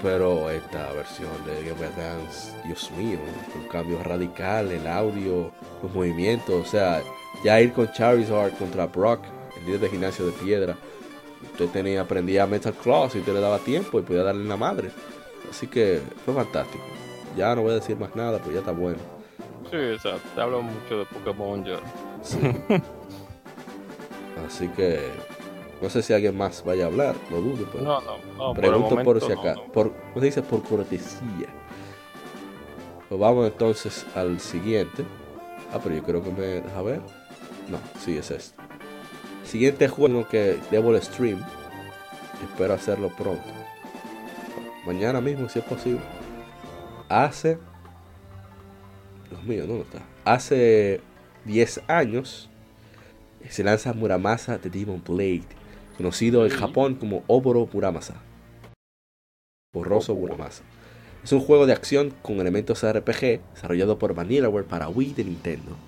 [0.00, 3.18] Pero esta versión de Game Boy Advance, Dios mío,
[3.56, 5.50] un cambio radical, el audio,
[5.82, 7.02] los movimientos, o sea,
[7.42, 9.24] ya ir con Charizard contra Brock,
[9.58, 10.76] el líder de gimnasio de piedra.
[11.52, 14.56] Usted tenía, aprendía Metal Claws y usted le daba tiempo y podía darle en la
[14.56, 14.90] madre.
[15.50, 16.84] Así que fue fantástico.
[17.36, 18.98] Ya no voy a decir más nada, pues ya está bueno.
[19.70, 20.20] Sí, exacto.
[20.34, 21.76] Te hablo mucho de Pokémon yo.
[22.22, 22.38] Sí.
[24.46, 25.10] Así que
[25.82, 28.54] no sé si alguien más vaya a hablar, lo dudo, pero No, no, no.
[28.54, 29.64] pregunto por, si acá, no.
[29.72, 30.42] por, ¿cómo se dice?
[30.42, 31.48] Por cortesía.
[33.08, 35.04] Pues vamos entonces al siguiente.
[35.72, 37.00] Ah, pero yo creo que me deja ver.
[37.68, 38.60] No, sí es este.
[39.48, 41.42] Siguiente juego que debo el stream.
[42.42, 43.48] Espero hacerlo pronto.
[44.84, 46.02] Mañana mismo, si es posible.
[47.08, 47.56] Hace.
[49.30, 50.02] Dios mío, ¿dónde está?
[50.26, 51.00] Hace
[51.46, 52.50] 10 años
[53.48, 55.46] se lanza Muramasa The Demon Blade,
[55.96, 56.50] conocido en.
[56.50, 58.16] Japón como Oboro Muramasa.
[59.72, 60.62] Borroso Muramasa.
[61.24, 65.87] Es un juego de acción con elementos RPG desarrollado por Vanillaware para Wii de Nintendo.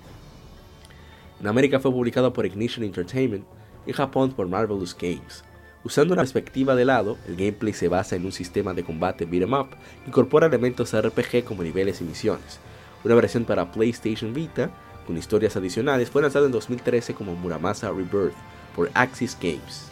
[1.41, 3.43] En América fue publicado por Ignition Entertainment
[3.85, 5.43] y en Japón por Marvelous Games.
[5.83, 9.53] Usando una perspectiva de lado, el gameplay se basa en un sistema de combate beat'em
[9.53, 9.69] up
[10.03, 12.59] que incorpora elementos RPG como niveles y misiones.
[13.03, 14.69] Una versión para PlayStation Vita,
[15.07, 18.35] con historias adicionales, fue lanzada en 2013 como Muramasa Rebirth
[18.75, 19.87] por Axis Games.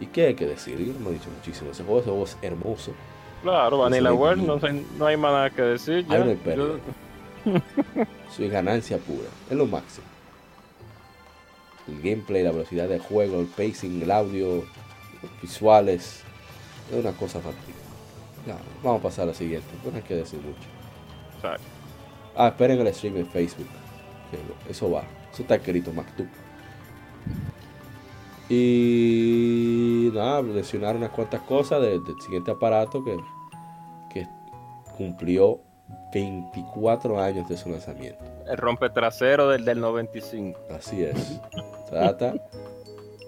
[0.00, 0.78] ¿Y qué hay que decir?
[0.78, 1.70] Yo he dicho muchísimo.
[1.70, 2.92] Ese juego, ese juego es hermoso.
[3.42, 4.46] Claro, Vanilla World,
[4.98, 6.06] no, hay más nada que decir.
[6.06, 6.56] Ya, Ahí no hay.
[6.56, 6.78] Yo-
[8.34, 10.06] Su ganancia pura, es lo máximo.
[11.88, 14.56] El gameplay, la velocidad del juego, el pacing, el audio,
[15.22, 16.22] los visuales,
[16.90, 17.78] es una cosa fantástica.
[18.82, 20.68] Vamos a pasar a la siguiente, no hay que decir mucho.
[22.36, 23.66] Ah, esperen el stream en Facebook.
[24.68, 25.02] eso va.
[25.32, 26.26] Eso está escrito, MacTub.
[28.48, 33.16] Y nada, mencionar unas cuantas cosas de- del siguiente aparato que,
[34.12, 34.26] que
[34.96, 35.60] cumplió
[36.12, 38.24] 24 años de su lanzamiento.
[38.46, 40.60] El rompe trasero del, del 95.
[40.70, 41.40] Así es.
[41.88, 42.34] Trata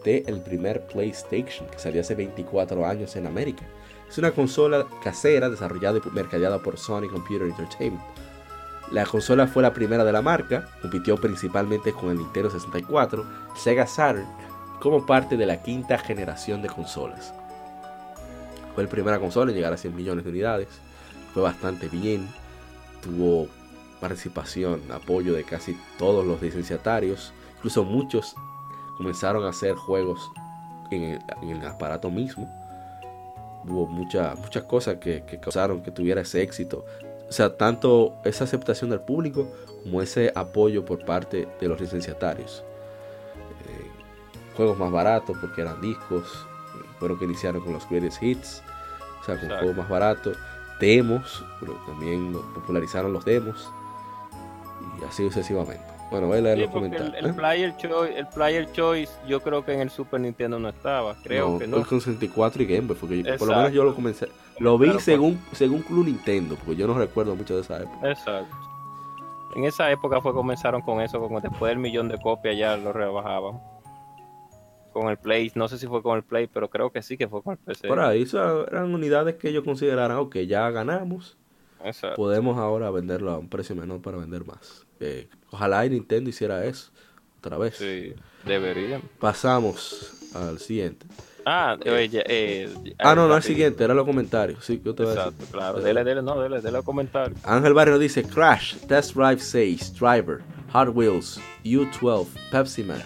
[0.05, 3.65] del primer PlayStation que salió hace 24 años en América.
[4.09, 8.05] Es una consola casera desarrollada y mercadeada por Sony Computer Entertainment.
[8.93, 13.25] La consola fue la primera de la marca, compitió principalmente con el Nintendo 64,
[13.57, 14.27] Sega Saturn,
[14.79, 17.33] como parte de la quinta generación de consolas.
[18.75, 20.69] Fue la primera consola en llegar a 100 millones de unidades,
[21.33, 22.29] fue bastante bien,
[23.05, 23.49] tuvo
[24.01, 28.35] participación, apoyo de casi todos los licenciatarios, incluso muchos
[28.97, 30.31] comenzaron a hacer juegos
[30.91, 32.49] en el, en el aparato mismo.
[33.67, 36.85] Hubo mucha- muchas cosas que, que causaron que tuviera ese éxito.
[37.29, 39.49] O sea, tanto esa aceptación del público
[39.83, 42.63] como ese apoyo por parte de los licenciatarios.
[43.67, 43.87] Eh,
[44.57, 46.25] juegos más baratos porque eran discos,
[46.77, 48.63] eh, fueron que iniciaron con los greatest hits,
[49.23, 49.57] o sea, con Exacto.
[49.59, 50.37] juegos más baratos,
[50.81, 53.71] demos, pero también popularizaron los demos
[55.01, 55.83] y así sucesivamente.
[56.11, 57.15] Bueno, voy a leer Sí, los el, comentarios.
[57.17, 57.33] el ¿eh?
[57.33, 61.17] player choice, el player choice, yo creo que en el Super Nintendo no estaba.
[61.25, 61.83] Creo no, que no.
[61.85, 64.29] con 64 y Game Boy, porque yo- por lo menos yo lo comencé.
[64.61, 65.05] Lo vi Claro, pues.
[65.05, 68.11] según, según Club Nintendo, porque yo no recuerdo mucho de esa época.
[68.11, 68.55] Exacto.
[69.57, 72.93] En esa época fue comenzaron con eso, como después del millón de copias ya lo
[72.93, 73.61] rebajaban.
[74.95, 77.29] Con el Play, no sé si fue con el Play, pero creo que sí que
[77.29, 77.89] fue con el PC.
[77.89, 78.27] Por ahí,
[78.69, 81.37] eran unidades que ellos consideraran, ok, ya ganamos,
[81.85, 82.17] Exacto.
[82.17, 84.87] podemos ahora venderlo a un precio menor para vender más.
[85.01, 86.93] Eh, ojalá y Nintendo hiciera eso
[87.39, 87.77] otra vez.
[87.77, 88.15] Sí,
[88.47, 89.03] deberían.
[89.19, 91.07] Pasamos al siguiente.
[91.45, 94.65] Ah, oye, eh, Ah, no, no, el siguiente, era los comentarios.
[94.65, 95.33] Sí, yo te voy a decir.
[95.33, 95.81] Exacto, claro.
[95.81, 97.39] Dele, dele, no, dele, dele comentarios.
[97.45, 100.41] Ángel Barrio dice Crash, Test Drive 6, Driver,
[100.73, 103.03] Hot Wheels, U12, Pepsi Man,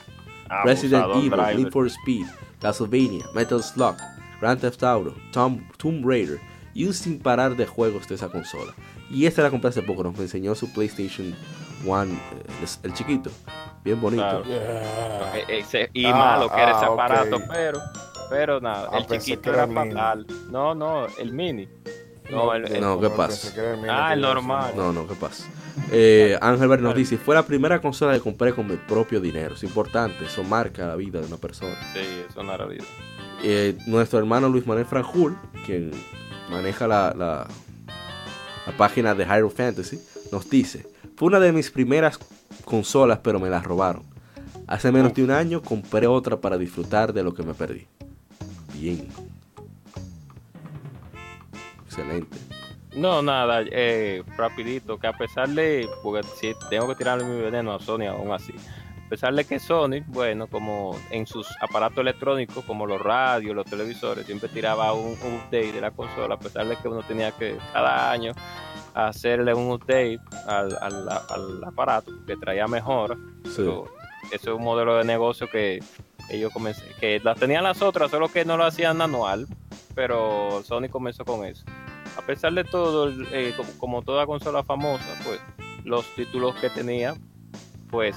[0.64, 1.56] Resident Evil, driver.
[1.56, 2.26] Need for Speed,
[2.60, 3.96] Castlevania, Metal Slug,
[4.40, 6.38] Grand Theft Auto, Tom, Tomb Raider
[6.74, 8.72] y un sin parar de juegos de esa consola.
[9.10, 11.34] Y esta la compré hace poco, nos enseñó su PlayStation
[11.86, 12.18] One, eh,
[12.82, 13.30] el, el chiquito,
[13.84, 14.22] bien bonito.
[14.22, 14.44] Claro.
[14.44, 15.36] Yeah.
[15.38, 17.42] Eh, eh, se- y Ah, malo que era ese ah, aparato, ok.
[17.50, 17.78] pero,
[18.30, 20.26] pero nada, Ah, el chiquito era el fatal.
[20.50, 21.68] No, no, el mini.
[22.30, 23.52] No, el, el- No, ¿qué pasa?
[23.88, 24.72] Ah, el normal.
[24.76, 25.44] No, no, ¿qué pasa?
[25.90, 29.54] Eh, Ángel nos dice, fue la primera consola que compré con mi propio dinero.
[29.54, 31.74] Es importante, eso marca la vida de una persona.
[31.94, 32.84] sí, eso no era vida.
[33.42, 35.92] Eh, nuestro hermano Luis Manuel Franjul, quien
[36.50, 37.46] maneja la, la,
[38.66, 39.98] la página de Hyrule Fantasy,
[40.32, 42.18] nos dice, fue una de mis primeras
[42.64, 44.02] consolas, pero me la robaron.
[44.66, 47.86] Hace menos de un año compré otra para disfrutar de lo que me perdí.
[48.74, 49.06] Bien.
[51.98, 52.38] Excelente.
[52.94, 57.74] No, nada, eh, rapidito, que a pesar de, porque si tengo que tirarle mi veneno
[57.74, 58.52] a Sony aún así,
[59.06, 63.66] a pesar de que Sony, bueno, como en sus aparatos electrónicos, como los radios, los
[63.66, 67.30] televisores, siempre tiraba un, un update de la consola, a pesar de que uno tenía
[67.32, 68.32] que cada año
[68.94, 73.52] hacerle un update al, al, al aparato que traía Sí.
[73.56, 73.84] pero
[74.32, 75.80] eso es un modelo de negocio que
[76.30, 79.46] ellos comencé, que las tenían las otras, solo que no lo hacían anual,
[79.94, 81.64] pero Sony comenzó con eso.
[82.18, 85.40] A pesar de todo, eh, como, como toda consola famosa, pues
[85.84, 87.14] los títulos que tenía,
[87.90, 88.16] pues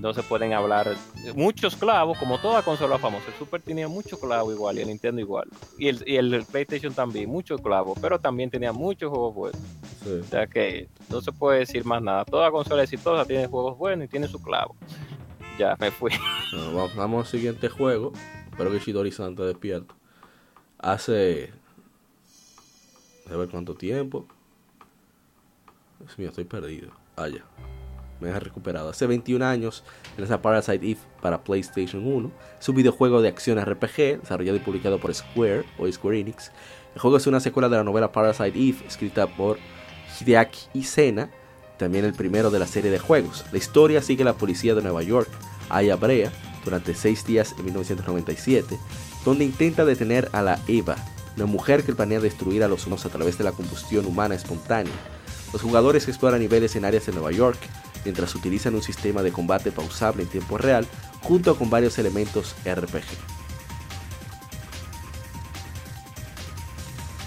[0.00, 0.94] no se pueden hablar.
[1.34, 3.26] Muchos clavos, como toda consola famosa.
[3.28, 5.48] El Super tenía mucho clavo igual y el Nintendo igual.
[5.78, 9.60] Y el, y el PlayStation también, mucho clavo, pero también tenía muchos juegos buenos.
[10.04, 10.20] Sí.
[10.20, 12.24] O sea que no se puede decir más nada.
[12.24, 14.76] Toda consola exitosa tiene juegos buenos y tiene su clavo.
[15.58, 16.12] Ya me fui.
[16.52, 18.12] Bueno, vamos al siguiente juego.
[18.50, 19.94] Espero que Shidori Santa despierto.
[20.78, 21.52] Hace.
[23.34, 24.26] A ver cuánto tiempo.
[25.98, 26.92] Dios mío, estoy perdido.
[27.16, 27.26] Ah.
[28.20, 28.90] Me he recuperado.
[28.90, 29.82] Hace 21 años
[30.16, 32.30] lanza Parasite Eve para PlayStation 1.
[32.60, 36.52] Es un videojuego de acción RPG desarrollado y publicado por Square o Square Enix.
[36.94, 39.58] El juego es una secuela de la novela Parasite Eve escrita por
[40.20, 41.28] Hideaki Isena,
[41.76, 43.44] también el primero de la serie de juegos.
[43.50, 45.28] La historia sigue la policía de Nueva York,
[45.70, 46.30] Aya Brea,
[46.64, 48.78] durante seis días en 1997,
[49.24, 50.96] donde intenta detener a la Eva,
[51.36, 54.92] una mujer que planea destruir a los humanos a través de la combustión humana espontánea.
[55.52, 57.58] Los jugadores exploran niveles en áreas de Nueva York,
[58.04, 60.86] mientras utilizan un sistema de combate pausable en tiempo real,
[61.22, 63.04] junto con varios elementos RPG.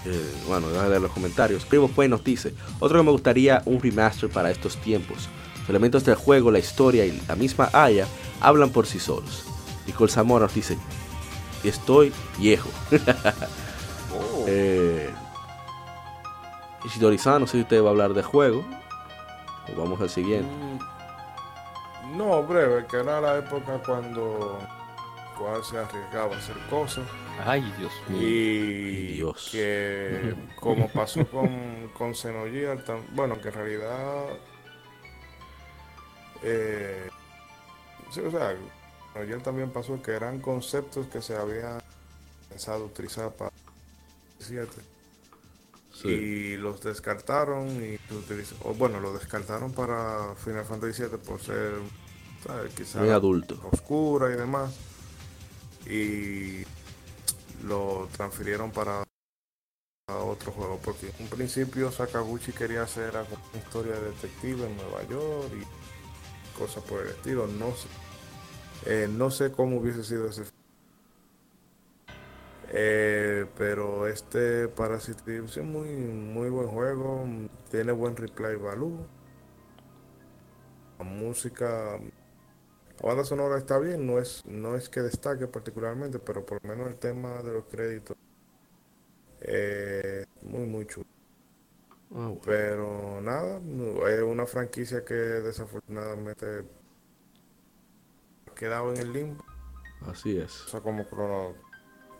[0.05, 1.65] Eh, bueno, déjame leer los comentarios.
[1.65, 5.27] Primo Fue nos dice, otro que me gustaría un remaster para estos tiempos.
[5.61, 8.07] Los elementos del juego, la historia y la misma Aya
[8.39, 9.43] hablan por sí solos.
[9.85, 10.77] Nicole Zamora nos dice,
[11.63, 12.69] estoy viejo.
[14.47, 15.09] Eh,
[16.85, 18.63] Ishidori-san, no sé si usted va a hablar de juego.
[19.73, 20.49] O vamos al siguiente.
[20.49, 24.57] Mm, No, breve, que era la época cuando
[25.37, 27.05] cual se arriesgaba a hacer cosas
[27.45, 28.21] Ay, Dios mío.
[28.21, 29.49] y Dios.
[29.51, 34.25] que como pasó con, con Xenogears, tam- bueno, que en realidad
[36.43, 37.09] eh,
[38.11, 38.55] sí, o sea,
[39.43, 41.79] también pasó que eran conceptos que se habían
[42.49, 43.51] pensado utilizar para
[44.39, 44.81] 7
[45.93, 46.09] Sí.
[46.09, 47.97] y los descartaron y
[48.63, 51.73] o bueno, lo descartaron para Final Fantasy VII por ser
[52.45, 52.71] ¿sabes?
[52.75, 53.59] quizá Muy adulto.
[53.71, 54.75] oscura y demás
[55.87, 56.63] y
[57.65, 59.03] lo transfirieron para
[60.09, 64.77] a otro juego porque en un principio Sakaguchi quería hacer una historia de detective en
[64.77, 67.87] Nueva York y cosas por el estilo no sé
[68.85, 70.43] Eh, no sé cómo hubiese sido ese
[72.69, 77.25] eh, pero este Parasite es muy muy buen juego
[77.69, 79.05] tiene buen replay value
[80.99, 81.99] la música
[83.01, 86.69] la banda sonora está bien, no es, no es que destaque particularmente, pero por lo
[86.69, 88.17] menos el tema de los créditos
[89.41, 91.05] eh, muy muy chulo.
[92.15, 92.33] Ah.
[92.43, 93.61] Pero nada,
[94.09, 96.65] es una franquicia que desafortunadamente
[98.49, 99.45] ha quedado en el limbo,
[100.01, 100.65] Así es.
[100.65, 101.53] o sea, como Chrono,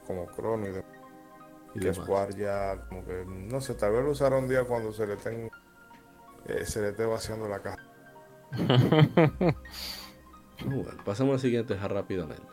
[0.07, 0.91] como Chrono y demás.
[1.75, 1.93] Y que.
[1.93, 5.13] Square ya como que no sé, tal vez lo usará un día cuando se le
[5.15, 5.51] estén
[6.45, 7.83] eh, se le esté vaciando la caja.
[10.65, 12.43] Bueno, pasamos al siguiente ya rápidamente.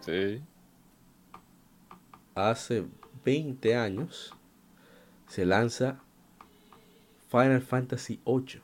[0.00, 0.42] Sí.
[2.34, 2.84] Hace
[3.24, 4.34] 20 años
[5.28, 6.00] se lanza
[7.28, 8.60] Final Fantasy VIII.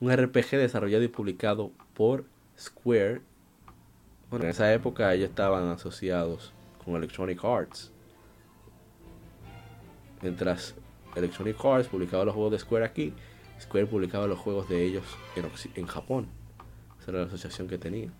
[0.00, 2.24] Un RPG desarrollado y publicado por
[2.58, 3.22] Square.
[4.34, 6.52] Bueno, en esa época ellos estaban asociados
[6.84, 7.92] con Electronic Arts.
[10.22, 10.74] Mientras
[11.14, 13.14] Electronic Arts publicaba los juegos de Square aquí,
[13.60, 15.04] Square publicaba los juegos de ellos
[15.36, 16.26] en, en Japón.
[17.00, 18.10] Esa era la asociación que tenía.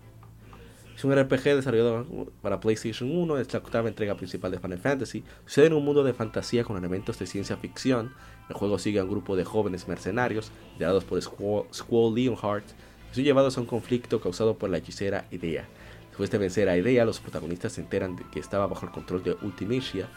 [0.95, 2.05] Es un RPG desarrollado
[2.41, 5.21] para PlayStation 1, es la octava entrega principal de Final Fantasy.
[5.43, 8.13] Sucede en un mundo de fantasía con elementos de ciencia ficción.
[8.47, 12.71] El juego sigue a un grupo de jóvenes mercenarios, liderados por Squall, Leonhardt,
[13.11, 15.67] y son llevados a un conflicto causado por la hechicera Idea.
[16.15, 19.21] Después de vencer a Idea, los protagonistas se enteran de que estaba bajo el control
[19.21, 20.07] de Ultimecia,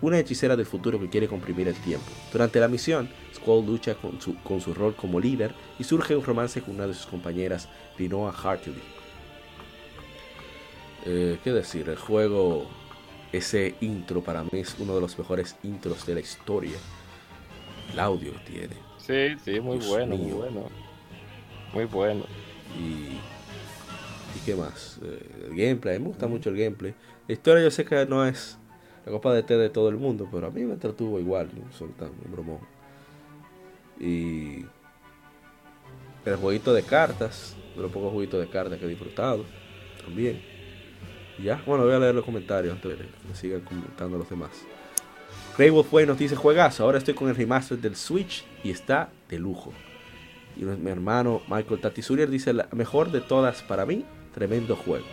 [0.00, 2.06] una hechicera del futuro que quiere comprimir el tiempo.
[2.32, 6.24] Durante la misión, Squall lucha con su, con su rol como líder y surge un
[6.24, 8.80] romance con una de sus compañeras, Rinoa Hartley.
[11.06, 11.88] Eh, ¿Qué decir?
[11.88, 12.68] El juego,
[13.32, 16.76] ese intro para mí es uno de los mejores intros de la historia.
[17.92, 18.76] El audio que tiene.
[18.98, 20.36] Sí, sí, muy Dios bueno, mío.
[20.36, 20.68] muy bueno.
[21.74, 22.24] Muy bueno.
[22.78, 23.18] Y,
[24.36, 24.98] ¿y qué más?
[25.02, 26.94] Eh, el gameplay, a mí me gusta mucho el gameplay.
[27.26, 28.58] La historia yo sé que no es
[29.04, 31.72] la copa de té de todo el mundo, pero a mí me entretuvo igual, no
[31.72, 32.60] soy tan un bromón.
[33.98, 34.64] Y
[36.24, 39.44] el jueguito de cartas, de los pocos jueguitos de cartas que he disfrutado,
[40.04, 40.40] también.
[41.42, 44.50] Ya, bueno, voy a leer los comentarios antes de que me sigan comentando los demás.
[45.56, 49.38] Craig Wolfway nos dice juegazo, ahora estoy con el remaster del Switch y está de
[49.38, 49.72] lujo.
[50.56, 54.04] Y mi hermano Michael Tatisurier dice la mejor de todas para mí,
[54.34, 55.06] tremendo juego.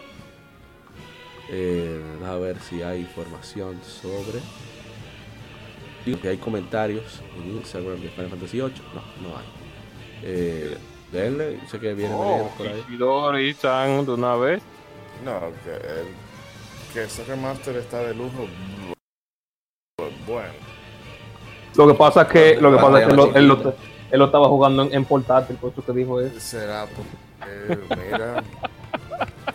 [1.49, 4.39] Eh, a ver si hay información sobre.
[6.05, 8.71] Digo que hay comentarios en Instagram de Final Fantasy VIII.
[8.93, 9.45] No, no hay.
[10.23, 10.77] Eh,
[11.11, 12.79] denle, sé que viene Oh, por ahí.
[12.87, 14.61] Ishidori-san de una vez.
[15.23, 18.47] No, que, el- que ese remaster está de lujo.
[20.25, 20.49] Bueno,
[21.75, 23.75] Lo que pasa es que, lo que pasa es que él, lo- él lo, Chiquito.
[24.11, 26.39] él lo estaba jugando en, en portátil, por eso que dijo eso.
[26.39, 27.77] será porque,
[28.11, 28.43] mira,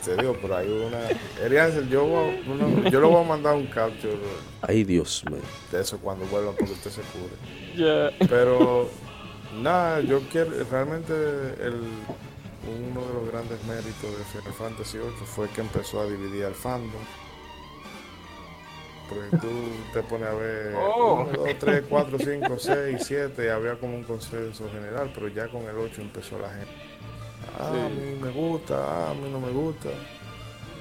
[0.05, 0.99] te digo, por ahí una.
[1.45, 4.17] Elias, yo, voy a- uno- yo le voy a mandar un capture
[4.63, 5.41] Ay, Dios mío.
[5.71, 8.15] de eso cuando vuelva porque usted se cure.
[8.29, 8.89] Pero,
[9.61, 10.51] nada, yo quiero.
[10.71, 11.81] Realmente, el,
[12.65, 16.55] uno de los grandes méritos de Final Fantasy VIII fue que empezó a dividir al
[16.55, 16.91] fandom.
[19.09, 19.49] Porque tú
[19.93, 21.27] te pones a ver Oh.
[21.29, 25.49] 1, 2, 3, 4, 5, 6, 7 y había como un consenso general, pero ya
[25.49, 26.73] con el 8 empezó la gente.
[27.59, 29.91] Ah, a mí me gusta, ah, a mí no me gusta.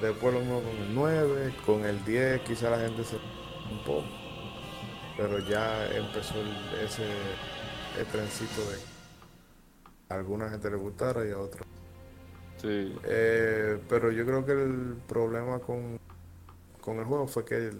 [0.00, 4.06] Después lo mismo con el 9, con el 10 quizá la gente se un poco.
[5.16, 7.04] Pero ya empezó el- ese
[7.98, 8.78] el trencito de
[10.08, 11.62] a alguna gente le gustara y a otra.
[12.60, 12.94] Sí.
[13.04, 15.98] Eh, pero yo creo que el problema con,
[16.80, 17.72] con el juego fue que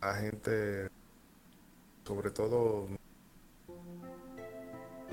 [0.00, 0.88] la gente
[2.04, 2.88] sobre todo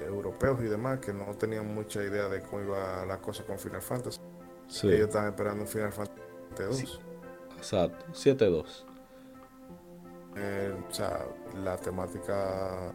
[0.05, 3.81] europeos y demás, que no tenían mucha idea de cómo iba la cosa con Final
[3.81, 4.19] Fantasy.
[4.67, 6.21] Sí, Ellos estaban esperando un Final Fantasy
[6.57, 6.75] 2.
[6.75, 6.99] Sí.
[7.57, 8.05] exacto.
[8.13, 8.85] 7-2.
[10.35, 11.25] Eh, o sea,
[11.63, 12.93] la temática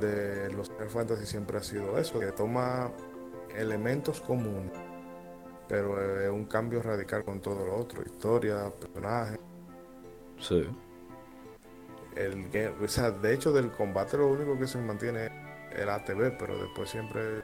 [0.00, 2.90] de los Final Fantasy siempre ha sido eso, que toma
[3.56, 4.72] elementos comunes,
[5.66, 9.38] pero es un cambio radical con todo lo otro, historia, personajes.
[10.38, 10.66] Sí.
[12.16, 12.48] El
[12.82, 15.32] o sea, de hecho del combate lo único que se mantiene es
[15.76, 17.42] el ATV, pero después siempre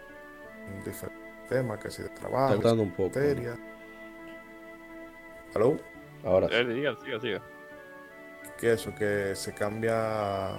[0.74, 3.08] un diferente tema, que si de trabajo, un poco.
[3.08, 3.56] materia.
[5.54, 5.78] ¿Aló?
[6.24, 6.54] Ahora sí.
[6.74, 7.42] Siga, siga, siga.
[8.58, 10.50] que eso, que se cambia,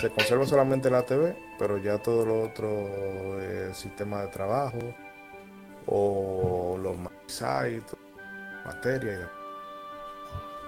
[0.00, 2.68] se conserva solamente la TV, pero ya todo lo otro,
[3.40, 4.78] eh, sistema de trabajo,
[5.86, 7.96] o los sites,
[8.64, 9.39] materia y demás.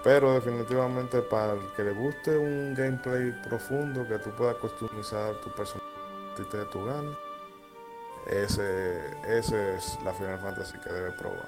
[0.03, 5.49] Pero definitivamente para el que le guste un gameplay profundo, que tú puedas customizar tu
[5.51, 5.87] personaje
[6.35, 7.17] de tu gana,
[8.27, 11.47] ese, ese es la Final Fantasy que debe probar.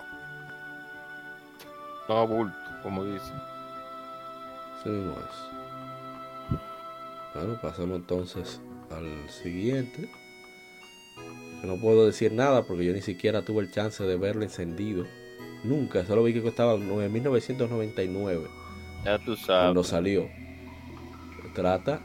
[2.07, 3.41] No bulto, como dicen.
[4.79, 6.59] Así mismo es.
[7.33, 10.09] Bueno, pasamos entonces al siguiente.
[11.61, 15.05] Que no puedo decir nada porque yo ni siquiera tuve el chance de verlo encendido.
[15.65, 18.47] Nunca, solo vi que costaba 9.999
[19.03, 19.87] Ya tú cuando sabes.
[19.87, 20.29] salió.
[21.53, 22.01] Trata,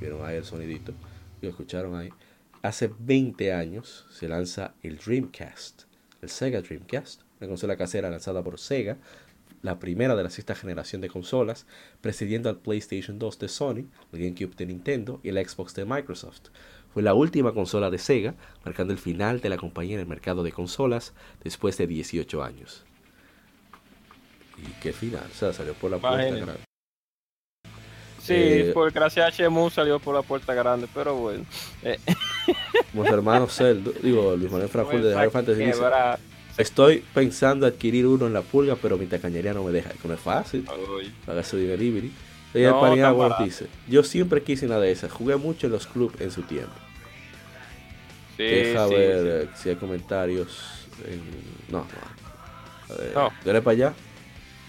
[0.00, 0.92] vieron ahí el sonidito,
[1.40, 2.10] lo escucharon ahí.
[2.62, 5.82] Hace 20 años se lanza el Dreamcast,
[6.22, 8.96] el Sega Dreamcast, una consola casera lanzada por Sega,
[9.62, 11.66] la primera de la sexta generación de consolas,
[12.00, 16.48] precediendo al PlayStation 2 de Sony, el GameCube de Nintendo y el Xbox de Microsoft.
[16.94, 18.34] Fue la última consola de Sega,
[18.64, 22.84] marcando el final de la compañía en el mercado de consolas después de 18 años.
[24.56, 25.24] ¿Y qué final?
[25.28, 26.60] O sea, salió por la puerta grande.
[28.20, 31.44] Sí, Eh, por gracias a Shemu salió por la puerta grande, pero bueno.
[31.82, 31.98] Eh,
[32.92, 35.82] Mis hermanos Zeldo, digo, Luis Manuel Fraful de Final Fantasy dice,
[36.56, 39.90] estoy pensando adquirir uno en la pulga, pero mi tacañería no me deja.
[39.90, 40.64] Que no es fácil,
[41.26, 42.12] paga su delivery.
[42.54, 46.20] Y el No, dice, yo siempre quise una de esas, jugué mucho en los clubs
[46.20, 46.83] en su tiempo.
[48.36, 49.28] Sí, Deja sí, ver sí.
[49.28, 50.86] eh, si hay comentarios.
[51.06, 52.94] en- No, no.
[52.94, 53.30] A ver, No.
[53.44, 53.94] dale para allá.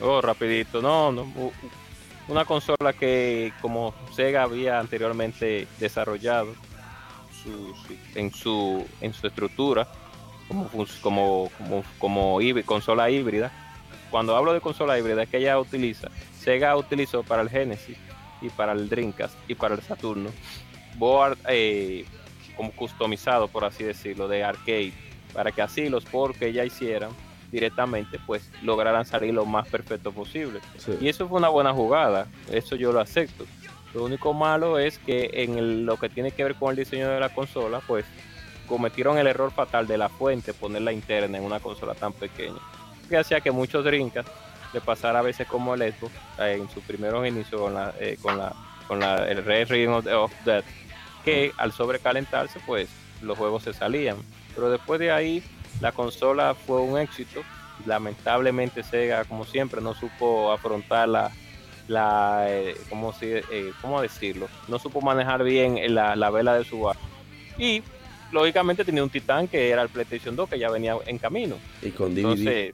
[0.01, 1.51] Oh, rapidito, no, no.
[2.28, 6.53] Una consola que como Sega había anteriormente desarrollado
[7.43, 7.74] su-
[8.16, 9.88] en su en su estructura
[10.47, 10.70] como
[11.01, 13.51] como como, como consola híbrida.
[14.09, 16.09] Cuando hablo de consola híbrida es que ella utiliza
[16.39, 17.97] Sega utilizó para el Genesis
[18.41, 20.30] y para el Dreamcast y para el Saturno
[20.97, 22.05] board eh,
[22.56, 24.93] como customizado por así decirlo de arcade
[25.34, 27.12] para que así los ports que ella hicieran
[27.51, 30.97] directamente pues lograran salir lo más perfecto posible Sí.
[31.01, 33.45] y eso fue una buena jugada, eso yo lo acepto.
[33.93, 37.10] Lo único malo es que en el- lo que tiene que ver con el diseño
[37.10, 38.03] de la consola, pues
[38.68, 42.58] cometieron el error fatal de la fuente, ponerla interna en una consola tan pequeña.
[43.08, 44.28] Que hacía que muchos Dreamcast
[44.74, 48.18] le pasara a veces como el Xbox eh, en sus primeros inicios con la, eh,
[48.22, 48.53] con la,
[48.88, 50.66] con la, el Red Ring of, of Death,
[51.26, 52.88] que al sobrecalentarse, pues
[53.22, 54.18] los juegos se salían.
[54.54, 55.44] Pero después de ahí,
[55.82, 57.42] la consola fue un éxito.
[57.86, 61.32] Lamentablemente Sega, como siempre, no supo afrontar la,
[61.88, 64.48] la eh, ¿cómo, si- eh, ¿cómo decirlo?
[64.68, 67.02] No supo manejar bien la, la vela de su barco.
[67.58, 67.84] Y
[68.32, 71.58] lógicamente tenía un titán que era el PlayStation 2 que ya venía en camino.
[71.82, 72.20] Y con DVD.
[72.22, 72.74] Entonces,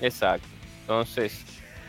[0.00, 0.46] exacto.
[0.82, 1.44] Entonces,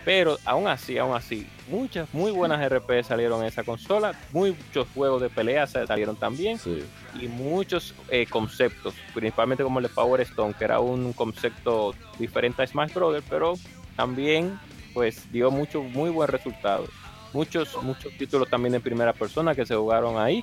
[0.05, 5.21] pero aún así, aún así, muchas muy buenas RP salieron en esa consola, muchos juegos
[5.21, 6.83] de pelea sa- salieron también sí.
[7.19, 12.61] y muchos eh, conceptos, principalmente como el de Power Stone, que era un concepto diferente
[12.61, 13.55] a Smash Brothers, pero
[13.95, 14.59] también
[14.93, 16.85] pues dio mucho muy buen resultado.
[17.33, 20.41] Muchos muchos títulos también en primera persona que se jugaron ahí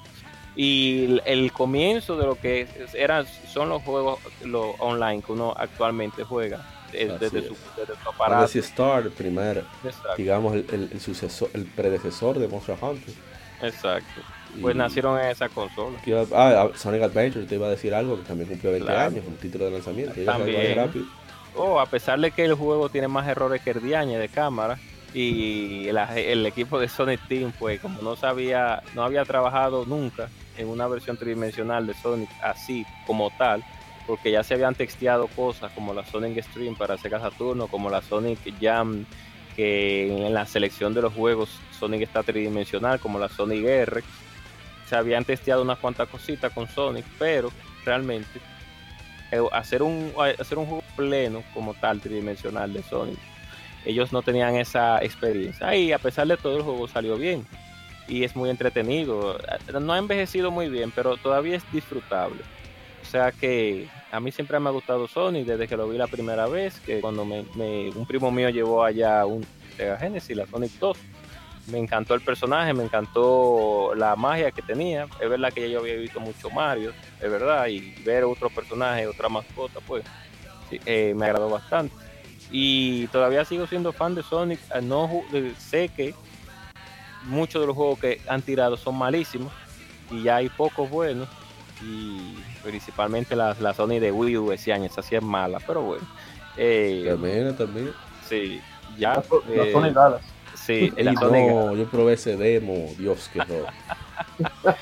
[0.57, 5.55] y el, el comienzo de lo que eran son los juegos los online que uno
[5.57, 6.61] actualmente juega
[6.93, 7.47] desde, es.
[7.47, 8.41] su, desde su aparato.
[8.43, 13.15] Legacy Star, el primer, Exacto, digamos, el, el, el sucesor, el predecesor de Monster Hunter.
[13.63, 14.21] exacto.
[14.61, 15.99] Pues Y- nacieron en esa consola.
[16.05, 19.09] iba- Ah, Sonic Adventure, te iba a decir algo que también cumplió 20 Claro.
[19.11, 20.15] años, un título de lanzamiento.
[20.25, 20.77] También.
[20.77, 21.07] rápido.
[21.55, 24.79] Oh, a pesar de que el juego tiene más errores que el diañe de cámara
[25.15, 30.29] y el, el equipo de Sonic Team, pues como no sabía, no había trabajado nunca
[30.57, 33.63] en una versión tridimensional de Sonic así como tal,
[34.07, 38.03] porque ya se habían texteado cosas como la Sonic Stream para Sega Saturno, como la
[38.03, 39.05] Sonic Jam,
[39.57, 44.03] que en la selección de los juegos Sonic está tridimensional, como la Sonic R.
[44.89, 47.51] Se habían testeado unas cuantas cositas con Sonic, pero
[47.85, 48.41] realmente
[49.31, 53.19] eh, hacer un hacer un juego pleno como tal tridimensional de Sonic
[53.85, 57.47] ellos no tenían esa experiencia y a pesar de todo el juego salió bien
[58.09, 59.39] y es muy entretenido.
[59.81, 62.41] No ha envejecido muy bien, pero todavía es disfrutable.
[63.13, 66.07] O sea que a mí siempre me ha gustado Sonic desde que lo vi la
[66.07, 67.45] primera vez, que cuando me,
[67.95, 69.45] un primo mío llevó allá un
[69.77, 70.97] Sega Genesis, la Sonic 2.
[71.67, 75.09] Me encantó el personaje, me encantó la magia que tenía.
[75.21, 79.07] Es verdad que ya yo había visto mucho Mario, es verdad, y ver otro personaje,
[79.07, 80.05] otra mascota, pues
[80.71, 81.95] eh, me agradó bastante.
[82.51, 84.59] Y todavía sigo siendo fan de Sonic.
[84.75, 85.11] Eh, no
[85.59, 86.15] sé que
[87.25, 89.53] muchos de los juegos que han tirado son malísimos
[90.11, 91.29] y ya hay pocos buenos.
[91.85, 95.83] Y principalmente la, la Sony de Wii U ese año, esa sí es mala, pero
[95.83, 96.07] bueno.
[96.57, 97.91] Eh, también, también.
[98.29, 98.61] Sí,
[98.99, 99.23] ya.
[99.49, 100.23] La, eh, Sony Galas.
[100.55, 104.67] Sí, la no, yo probé ese demo, Dios que no.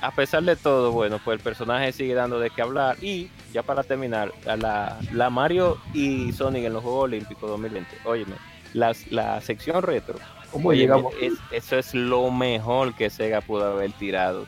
[0.00, 3.02] a pesar de todo, bueno, pues el personaje sigue dando de qué hablar.
[3.02, 8.36] Y ya para terminar, la, la Mario y Sonic en los Juegos Olímpicos 2020, óyeme,
[8.74, 10.18] las, la sección retro,
[10.52, 11.14] ¿cómo llegamos?
[11.50, 14.46] eso es lo mejor que Sega pudo haber tirado.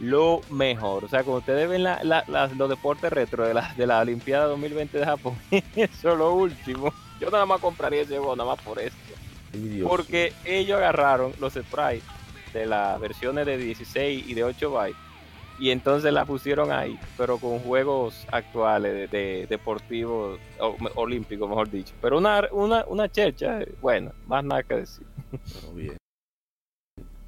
[0.00, 1.04] Lo mejor.
[1.04, 2.24] O sea, cuando ustedes ven la, la,
[2.56, 6.92] los deportes retro de la, de la Olimpiada 2020 de Japón, eso es lo último.
[7.20, 8.98] Yo nada más compraría ese juego, nada más por esto.
[9.86, 12.02] Porque ellos agarraron los sprites
[12.52, 15.12] de las versiones de 16 y de 8 bytes
[15.62, 20.40] y entonces la pusieron ahí, pero con juegos actuales de, deportivos
[20.96, 21.94] olímpicos, mejor dicho.
[22.00, 25.06] Pero una, una, una checha, bueno, más nada que decir.
[25.30, 26.01] Bueno, bien.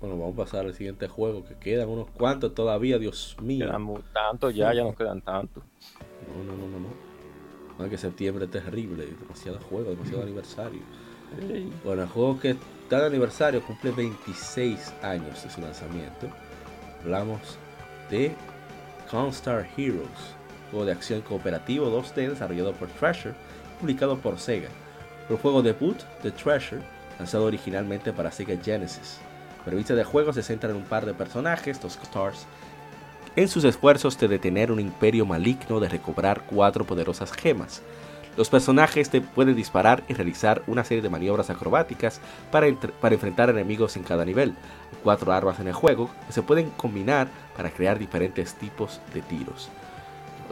[0.04, 3.64] Bueno, vamos a pasar al siguiente juego, que quedan unos cuantos todavía, Dios mío.
[3.64, 5.64] Quedan tantos ya, ya nos quedan tantos.
[6.28, 6.88] No, no, no, no, no.
[7.78, 10.82] No, que septiembre es terrible, demasiado juego, demasiado aniversario.
[11.82, 12.54] Bueno, el juego que
[12.90, 16.28] cada aniversario cumple 26 años de su lanzamiento.
[17.00, 17.40] Hablamos
[18.10, 18.34] de
[19.10, 20.36] Constar Heroes,
[20.70, 23.34] juego de acción cooperativo 2D desarrollado por Treasure,
[23.80, 24.68] publicado por Sega.
[25.30, 26.82] El juego debut de Treasure,
[27.18, 29.18] lanzado originalmente para Sega Genesis.
[29.66, 32.46] La vista de juego se centra en un par de personajes, los Stars,
[33.36, 37.82] en sus esfuerzos de detener un imperio maligno de recobrar cuatro poderosas gemas,
[38.36, 42.66] los personajes te pueden disparar y realizar una serie de maniobras acrobáticas para,
[43.00, 44.50] para enfrentar enemigos en cada nivel.
[44.50, 49.22] Hay cuatro armas en el juego que se pueden combinar para crear diferentes tipos de
[49.22, 49.68] tiros.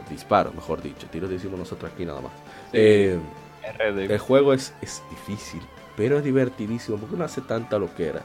[0.09, 1.07] disparos, mejor dicho.
[1.07, 2.31] Tiros decimos nosotros aquí nada más.
[2.71, 3.19] Eh,
[3.79, 5.61] el juego es, es difícil,
[5.97, 8.21] pero es divertidísimo porque uno hace tanta loquera.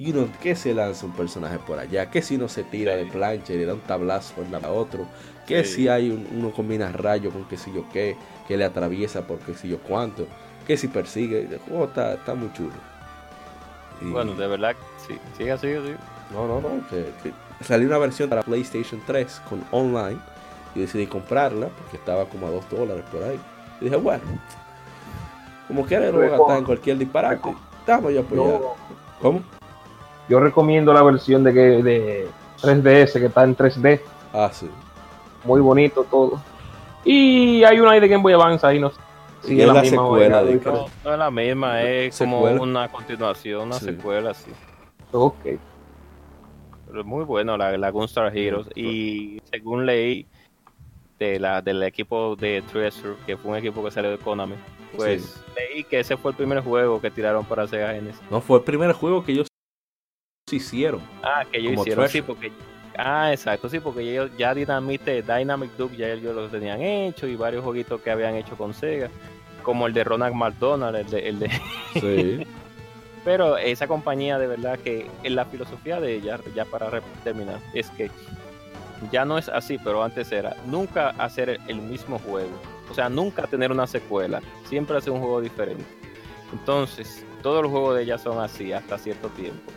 [0.00, 3.04] Y uno que se lanza un personaje por allá, que si uno se tira de
[3.04, 5.06] plancha y le da un tablazo en la otro,
[5.46, 8.16] que si hay uno combina rayo con qué sé yo qué,
[8.48, 10.26] que le atraviesa por qué sé yo cuánto,
[10.66, 12.72] que si persigue, el juego está, está muy chulo.
[14.00, 14.74] bueno, de verdad,
[15.06, 15.94] sí, sigue así, sí.
[16.32, 16.70] No, no, no,
[17.60, 20.18] salió una versión para PlayStation 3 con online
[20.74, 23.38] y decidí comprarla porque estaba como a 2 dólares por ahí.
[23.82, 24.24] Y dije, bueno,
[25.68, 27.54] como quiera lo voy a gastar en cualquier disparate.
[27.80, 28.62] Estamos ya apoyados.
[29.20, 29.59] ¿Cómo?
[30.30, 32.28] Yo recomiendo la versión de, que, de
[32.62, 34.00] 3DS que está en 3D.
[34.32, 34.70] Ah, sí.
[35.42, 36.40] Muy bonito todo.
[37.04, 39.00] Y hay una ahí de Game Boy Advance ahí, no sé.
[39.42, 40.44] Sí, es la, secuela.
[40.44, 44.52] De no, no, es la misma, es como una continuación, una secuela, sí.
[45.10, 45.58] Ok.
[46.86, 48.68] Pero es muy bueno la, la Gunstar Heroes.
[48.76, 50.28] Y según leí
[51.18, 54.54] de la, del equipo de Treasure, que fue un equipo que salió de Konami,
[54.94, 58.22] pues leí que ese fue el primer juego que tiraron para Sega Genesis.
[58.30, 59.49] No, fue el primer juego que ellos
[60.56, 61.00] hicieron.
[61.22, 62.52] Ah, que ellos hicieron, sí, porque...
[62.96, 67.36] Ah, exacto, sí, porque ellos ya Dynamite, Dynamic Duke ya ellos lo tenían hecho y
[67.36, 69.08] varios jueguitos que habían hecho con Sega,
[69.62, 71.28] como el de Ronald McDonald, el de...
[71.28, 71.50] El de...
[71.94, 72.46] Sí.
[73.24, 77.90] Pero esa compañía de verdad que en la filosofía de ella, ya para terminar, es
[77.90, 78.10] que
[79.10, 82.50] ya no es así, pero antes era nunca hacer el mismo juego.
[82.90, 85.84] O sea, nunca tener una secuela, siempre hacer un juego diferente.
[86.52, 89.72] Entonces, todos los juegos de ella son así hasta cierto tiempo.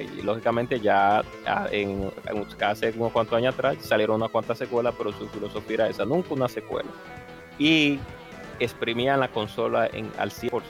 [0.00, 1.22] Y lógicamente ya
[1.70, 2.10] en,
[2.60, 6.34] hace unos cuantos años atrás salieron unas cuantas secuelas, pero su filosofía era esa, nunca
[6.34, 6.90] una secuela.
[7.58, 7.98] Y
[8.60, 10.62] exprimían la consola en, al 100%.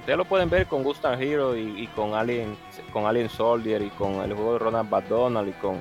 [0.00, 2.56] Ustedes lo pueden ver con Gustav Hero y, con Alien
[2.90, 5.78] con Alien Soldier y con el juego de Ronald McDonald y con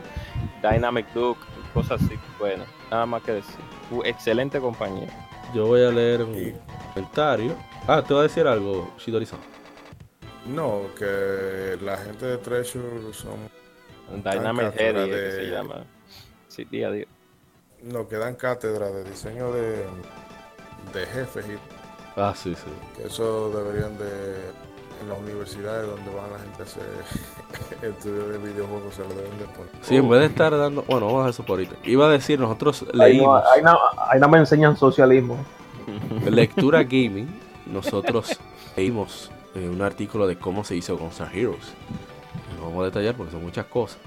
[0.62, 1.40] Dynamic Duke,
[1.74, 2.20] cosas así.
[2.38, 3.56] Bueno, nada más que decir.
[4.04, 5.08] Excelente compañía.
[5.56, 6.54] Yo voy a leer un
[6.94, 7.56] comentario.
[7.88, 9.40] Ah, te voy a decir algo, Shidori-san.
[10.54, 13.50] No, que la gente de Treasure son.
[14.24, 15.84] Dynamic Head, que se llama.
[16.47, 17.06] Sí, día a día.
[17.84, 19.86] No, que dan cátedra de diseño de,
[20.93, 22.20] de jefes y.
[22.20, 22.72] Ah, sí, sí.
[22.97, 24.70] Que eso deberían de.
[25.02, 26.84] En las universidades donde van la gente a hacer
[27.89, 29.72] estudios de videojuegos se lo deben de poner.
[29.82, 30.82] Sí, en vez de estar dando.
[30.82, 31.76] Bueno, vamos a dejar eso por ahorita.
[31.86, 33.41] Iba a decir, nosotros leímos.
[33.45, 33.80] Ahí no,
[34.10, 35.38] ahí no me enseñan socialismo.
[36.30, 37.30] Lectura gaming,
[37.66, 38.38] nosotros
[38.76, 39.32] leímos
[39.68, 41.74] un artículo de cómo se hizo con Star Heroes.
[42.62, 43.99] vamos a detallar porque son muchas cosas.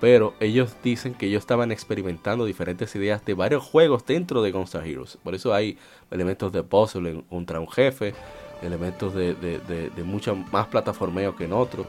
[0.00, 4.86] Pero ellos dicen que ellos estaban experimentando diferentes ideas de varios juegos dentro de Gunstar
[4.86, 5.18] Heroes.
[5.22, 5.78] Por eso hay
[6.10, 8.14] elementos de puzzle contra un jefe,
[8.62, 11.86] elementos de, de, mucho más plataformeo que en otros,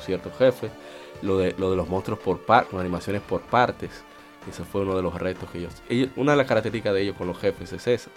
[0.00, 0.70] ciertos jefes.
[1.20, 4.04] Lo de, lo de los monstruos por partes, animaciones por partes.
[4.48, 7.26] Ese fue uno de los retos que ellos, Una de las características de ellos con
[7.26, 8.10] los jefes es esa.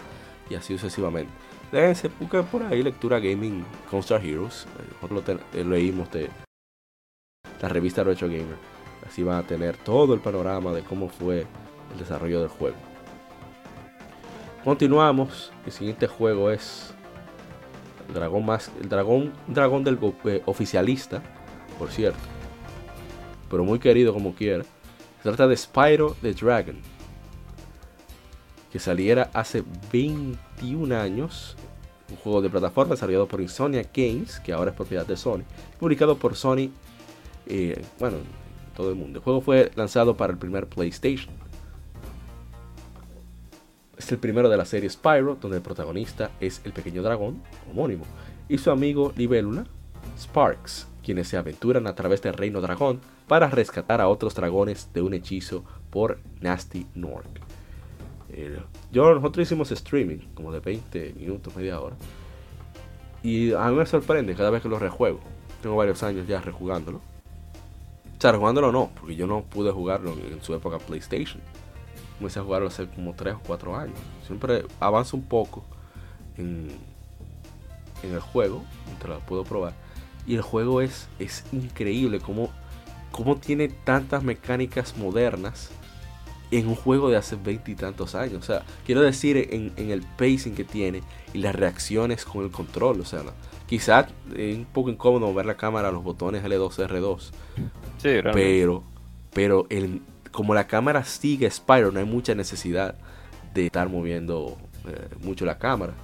[0.48, 1.32] Y así sucesivamente.
[1.72, 4.66] Déjense, busquen por ahí lectura gaming Gunstar Heroes.
[5.00, 6.28] Nosotros lo eh, leímos de
[7.62, 8.56] la revista Retro Gamer
[9.06, 11.46] Así van a tener todo el panorama de cómo fue
[11.92, 12.76] el desarrollo del juego.
[14.64, 15.50] Continuamos.
[15.66, 16.94] El siguiente juego es
[18.08, 21.22] el dragón más, el dragón, dragón del eh, oficialista,
[21.78, 22.20] por cierto,
[23.50, 24.62] pero muy querido como quiera.
[24.62, 26.76] Se trata de Spyro the Dragon,
[28.70, 29.62] que saliera hace
[30.62, 31.56] 21 años.
[32.10, 35.42] Un juego de plataforma desarrollado por Insomnia Games, que ahora es propiedad de Sony,
[35.78, 36.70] publicado por Sony,
[37.46, 38.18] eh, bueno,
[38.76, 39.18] todo el mundo.
[39.18, 41.34] El juego fue lanzado para el primer PlayStation.
[43.96, 48.04] Es el primero de la serie Spyro, donde el protagonista es el pequeño dragón homónimo
[48.48, 49.64] y su amigo Libélula,
[50.18, 55.00] Sparks, quienes se aventuran a través del reino dragón para rescatar a otros dragones de
[55.00, 57.40] un hechizo por Nasty Nork.
[58.92, 61.96] Yo, nosotros hicimos streaming como de 20 minutos, media hora.
[63.22, 65.20] Y a mí me sorprende cada vez que lo rejuego.
[65.62, 67.00] Tengo varios años ya rejugándolo
[68.22, 71.42] sea, jugándolo no, porque yo no pude jugarlo en su época PlayStation.
[72.18, 73.98] Comencé a jugarlo hace como 3 o 4 años.
[74.26, 75.64] Siempre avanza un poco
[76.36, 76.68] en,
[78.04, 79.74] en el juego, mientras lo puedo probar.
[80.24, 82.50] Y el juego es, es increíble como,
[83.10, 85.72] como tiene tantas mecánicas modernas
[86.52, 88.34] en un juego de hace 20 y tantos años.
[88.34, 92.50] O sea, quiero decir en, en, el pacing que tiene y las reacciones con el
[92.50, 93.00] control.
[93.00, 93.22] O sea,
[93.66, 97.32] quizás es un poco incómodo ver la cámara, los botones L2, R2
[98.02, 98.82] pero,
[99.32, 102.96] pero el, como la cámara sigue Spyro, no hay mucha necesidad
[103.54, 105.94] de estar moviendo eh, mucho la cámara.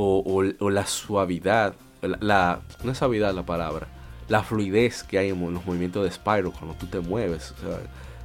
[0.00, 3.88] O, la suavidad, la, no es suavidad la palabra,
[4.28, 7.52] la fluidez que hay en los movimientos de Spyro cuando tú te mueves.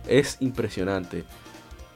[0.07, 1.23] Es impresionante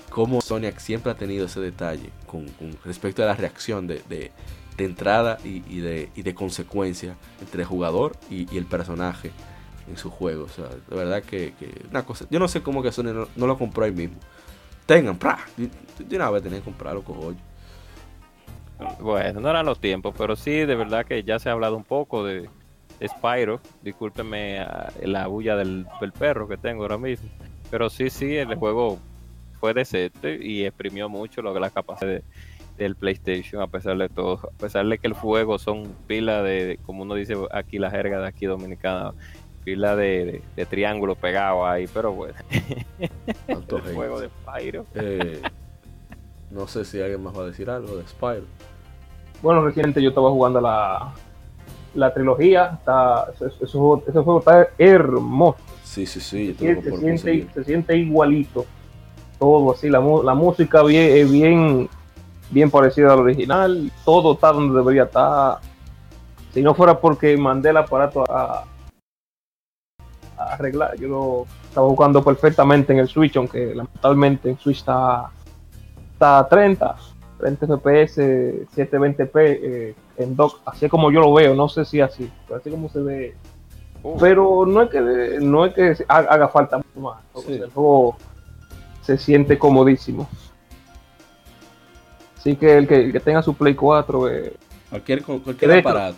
[0.09, 2.47] cómo Sonic siempre ha tenido ese detalle con,
[2.85, 4.31] respecto a la reacción de,
[4.77, 9.31] entrada y, de, y, de, consecuencia entre el jugador y el personaje
[9.87, 10.45] en su juego.
[10.45, 11.53] O sea, de verdad que,
[11.89, 12.25] una cosa.
[12.29, 14.17] Yo no sé cómo que Sony no, lo compró ahí mismo.
[14.85, 15.39] Tengan, ¡pra!
[15.57, 17.33] De una vez tenía que comprarlo, cojo.
[18.99, 21.83] Bueno, no eran los tiempos, pero sí, de verdad que ya se ha hablado un
[21.83, 22.49] poco de
[23.05, 23.59] Spyro.
[23.81, 24.65] Discúlpeme
[25.01, 25.87] la bulla del,
[26.17, 27.29] perro que tengo ahora mismo.
[27.69, 28.97] Pero sí, sí, el juego
[29.59, 32.21] fue decente y exprimió mucho lo que la capacidad
[32.77, 34.39] del PlayStation, a pesar de todo.
[34.43, 38.19] A pesar de que el juego son pilas de, como uno dice aquí, la jerga
[38.19, 39.13] de aquí dominicana,
[39.63, 42.35] fila de, triángulo pegado ahí, pero bueno.
[43.47, 44.85] el juego de Spyro.
[44.95, 45.41] Eh,
[46.51, 48.45] no sé si alguien más va a decir algo de Spyro.
[49.41, 51.13] Bueno, reciente yo estaba jugando la,
[51.95, 52.77] la trilogía.
[52.79, 55.57] Está, ese, juego, está hermoso.
[55.97, 56.53] Sí, sí, sí.
[56.59, 58.67] Se, siente, se, siente, igualito.
[59.39, 61.89] Todo así, la, la música bien, bien,
[62.51, 63.91] bien parecida al original.
[64.05, 65.57] Todo está donde debería estar.
[66.53, 68.65] Si no fuera porque mandé el aparato a,
[70.37, 70.95] arreglar.
[70.99, 75.31] Yo lo estaba jugando perfectamente en el Switch, aunque lamentablemente en Switch está,
[76.13, 76.95] está a 30,
[77.39, 78.17] 30 FPS,
[78.75, 82.87] 720p en dock, así como yo lo veo, no sé si así, pero así como
[82.87, 83.35] se ve.
[84.19, 87.17] Pero no es que no es que haga falta mucho más.
[87.47, 88.17] El juego
[89.01, 90.27] se siente comodísimo.
[92.37, 94.53] Así que el que, tenga su Play 4, eh,
[94.89, 96.17] cualquier, cualquier aparato.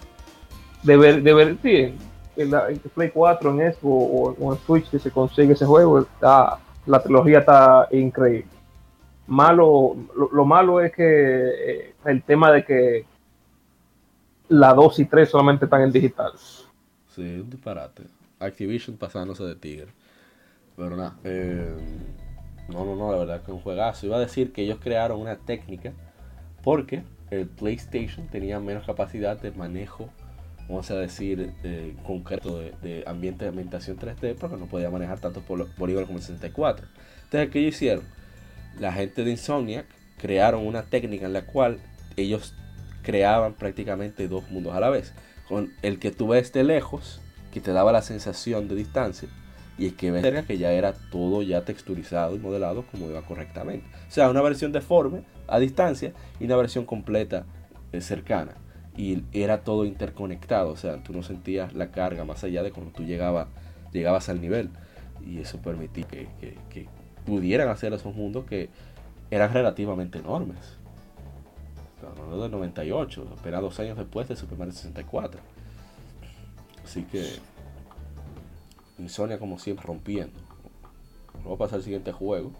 [0.84, 1.94] Debe, debe, sí,
[2.36, 7.02] en, Play 4, en Xbox o, en Switch que se consigue ese juego, está, la
[7.02, 8.48] trilogía está increíble.
[9.28, 9.96] Malo,
[10.32, 13.06] lo, malo es que eh, el tema de que
[14.48, 16.32] la 2 y 3 solamente están en digital.
[17.24, 18.04] Un disparate.
[18.40, 19.88] Activision pasándose de tigre.
[20.76, 21.76] Pero nada, eh,
[22.70, 24.06] no, no, no, la verdad que un juegazo.
[24.06, 25.94] Iba a decir que ellos crearon una técnica
[26.64, 30.10] porque el PlayStation tenía menos capacidad de manejo
[30.70, 35.44] vamos a decir, eh, concreto de, ambiente de ambientación 3D, porque no podía manejar tantos
[35.44, 36.88] polígonos como el 64.
[37.24, 38.04] Entonces, ¿qué hicieron?
[38.80, 39.88] La gente de Insomniac
[40.20, 41.80] crearon una técnica en la cual
[42.16, 42.54] ellos
[43.02, 45.14] creaban prácticamente dos mundos a la vez.
[45.50, 47.20] Con el que tú ves de lejos,
[47.52, 49.28] que te daba la sensación de distancia,
[49.78, 53.22] y el que ves cerca, que ya era todo ya texturizado y modelado como iba
[53.24, 53.86] correctamente.
[54.08, 57.46] O sea, una versión deforme a distancia y una versión completa
[57.92, 58.54] eh, cercana
[58.98, 62.92] y era todo interconectado, o sea, tú no sentías la carga más allá de cuando
[62.92, 63.48] tú llegabas
[63.94, 64.70] llegabas al nivel.
[65.26, 66.88] Y eso permitía que, que- que
[67.26, 68.70] pudieran hacer esos mundos que
[69.32, 70.58] eran relativamente enormes.
[72.22, 75.40] Hablando del 98, apenas dos años después de Super Mario 64.
[76.84, 77.26] Así que
[78.98, 80.40] Insomnia como siempre rompiendo.
[81.44, 82.52] Vamos a pasar al siguiente juego.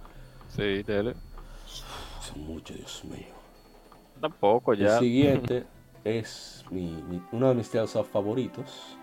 [0.50, 1.16] Sí, dele.
[2.22, 3.28] Son mucho, Dios mío.
[4.22, 4.96] Tampoco ya.
[4.96, 5.66] El siguiente
[6.04, 8.96] es mi- mi- uno de mis Tales of favoritos.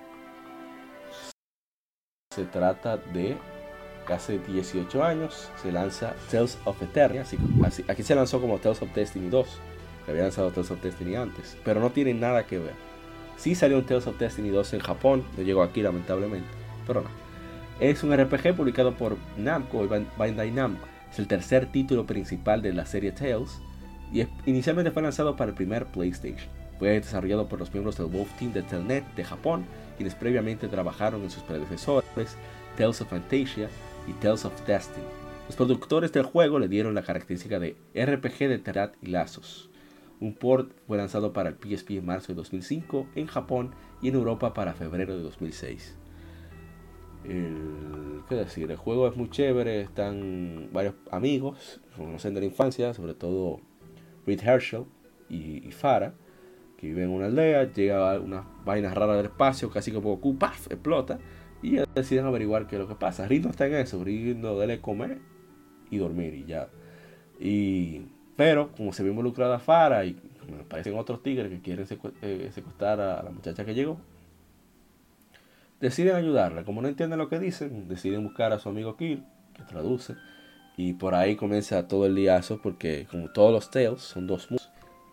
[2.34, 3.36] Se trata de
[4.08, 7.22] hace 18 años se lanza Tales of Eternia.
[7.22, 9.48] así- así- aquí se lanzó como Tales of Destiny 2.
[10.06, 11.58] Que había lanzado Tales of Destiny antes.
[11.64, 12.72] Pero no tiene nada que ver.
[13.36, 15.24] Sí salió un Tales of Destiny 2 en Japón.
[15.36, 16.48] No llegó aquí lamentablemente.
[16.86, 17.08] Pero no.
[17.80, 20.86] Es un RPG publicado por Namco y Ban- Bandai Namco.
[21.12, 23.60] Es el tercer título principal de la serie Tales
[24.12, 26.48] y inicialmente fue lanzado para el primer PlayStation.
[26.78, 29.64] Fue desarrollado por los miembros del Wolf Team de Telnet de Japón,
[29.96, 32.36] quienes previamente trabajaron en sus predecesores,
[32.76, 33.68] Tales of Fantasia
[34.06, 35.04] y Tales of Destiny.
[35.48, 39.70] Los productores del juego le dieron la característica de RPG de Terat y lazos.
[40.20, 44.14] Un port fue lanzado para el PSP en marzo de 2005 en Japón y en
[44.14, 45.96] Europa para febrero de 2006.
[47.24, 48.70] El, ¿Qué decir?
[48.70, 53.60] El juego es muy chévere, están varios amigos, conocen de la infancia, sobre todo
[54.26, 54.84] Reed Herschel
[55.28, 56.14] y, Farah,
[56.76, 60.66] que viven en una aldea, llega unas vainas raras del espacio, casi como Goku, ¡paf!
[60.70, 61.18] explota,
[61.62, 63.28] y deciden averiguar qué es lo que pasa.
[63.28, 65.18] Reed está en eso, Reed no debe comer
[65.90, 66.68] y dormir y ya.
[67.38, 68.06] Y,
[68.36, 70.16] pero como se ve involucrada Farah y
[70.50, 71.86] me parecen otros tigres que quieren
[72.22, 73.98] eh, secuestrar a la muchacha que llegó,
[75.80, 76.64] deciden ayudarla.
[76.64, 79.24] Como no entienden lo que dicen, deciden buscar a su amigo Kill,
[79.54, 80.14] que traduce.
[80.76, 84.70] Y por ahí comienza todo el liazo, porque como todos los Tales, son dos mundos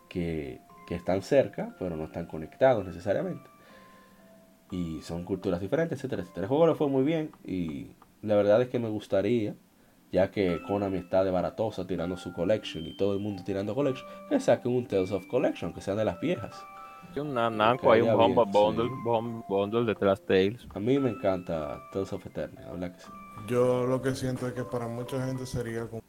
[0.09, 3.49] que, están cerca, pero no están conectados necesariamente.
[4.69, 6.43] Y son culturas diferentes, etcétera, etcétera.
[6.43, 7.87] El juego le fue muy bien y
[8.21, 9.55] la verdad es que me gustaría,
[10.13, 14.07] ya que Konami está de baratosa tirando su collection y todo el mundo tirando collection,
[14.29, 16.55] que saquen un Tales of Collection, que sean de las viejas.
[17.15, 18.89] Hay un na- Namco, hay un bien, Bundle, sí.
[19.03, 20.67] bum- bundle de las Tales.
[20.73, 23.07] A mí me encanta Tales of Eternia, la verdad que sí.
[23.47, 26.01] Yo lo que siento es que para mucha gente sería como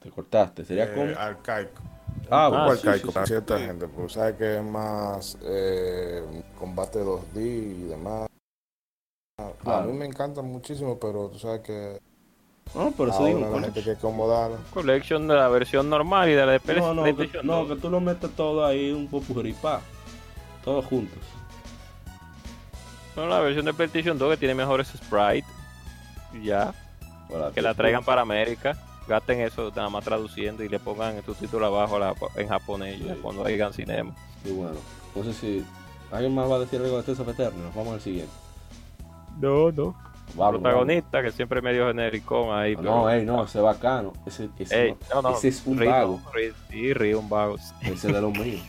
[0.00, 1.14] Te cortaste, sería eh, como...
[1.16, 1.82] arcaico.
[2.30, 3.26] Ah, Un poco bueno, sí, arcaico sí, para sí.
[3.26, 6.22] cierta gente, porque sabe que es más eh,
[6.58, 8.28] combate 2D y demás.
[9.64, 11.98] A mí me encanta muchísimo, pero tú sabes que
[12.74, 13.96] No, por eso ahora digo, la gente que.
[14.72, 17.68] Collection de la versión normal y de la de No, no, que, PlayStation no, 2.
[17.68, 19.80] que tú lo metes todo ahí, un popurrí, pa.
[20.64, 21.18] Todos juntos.
[23.16, 25.48] No, la versión de PlayStation 2 que tiene mejores sprites.
[26.34, 26.72] Y ya,
[27.54, 28.76] que la traigan para América.
[29.08, 33.00] Gasten eso nada más traduciendo y le pongan el subtítulo abajo a la- en japonés
[33.00, 33.20] ya Sí.
[33.22, 34.14] cuando oigan cinema.
[34.44, 34.74] Y bueno,
[35.16, 35.64] no sé si
[36.12, 37.64] alguien más va a decir algo de Tales of Eternia.
[37.64, 38.32] Nos vamos al siguiente.
[39.40, 39.96] No, no.
[40.36, 42.76] Protagonista, que siempre medio genérico ahí.
[42.76, 44.12] No, ey, no, ese es bacano.
[44.26, 46.20] Ese, ese, Ey, no, no, ese es un Río, vago.
[46.32, 47.56] Río, sí, Río, un vago.
[47.82, 48.62] Ese de los míos.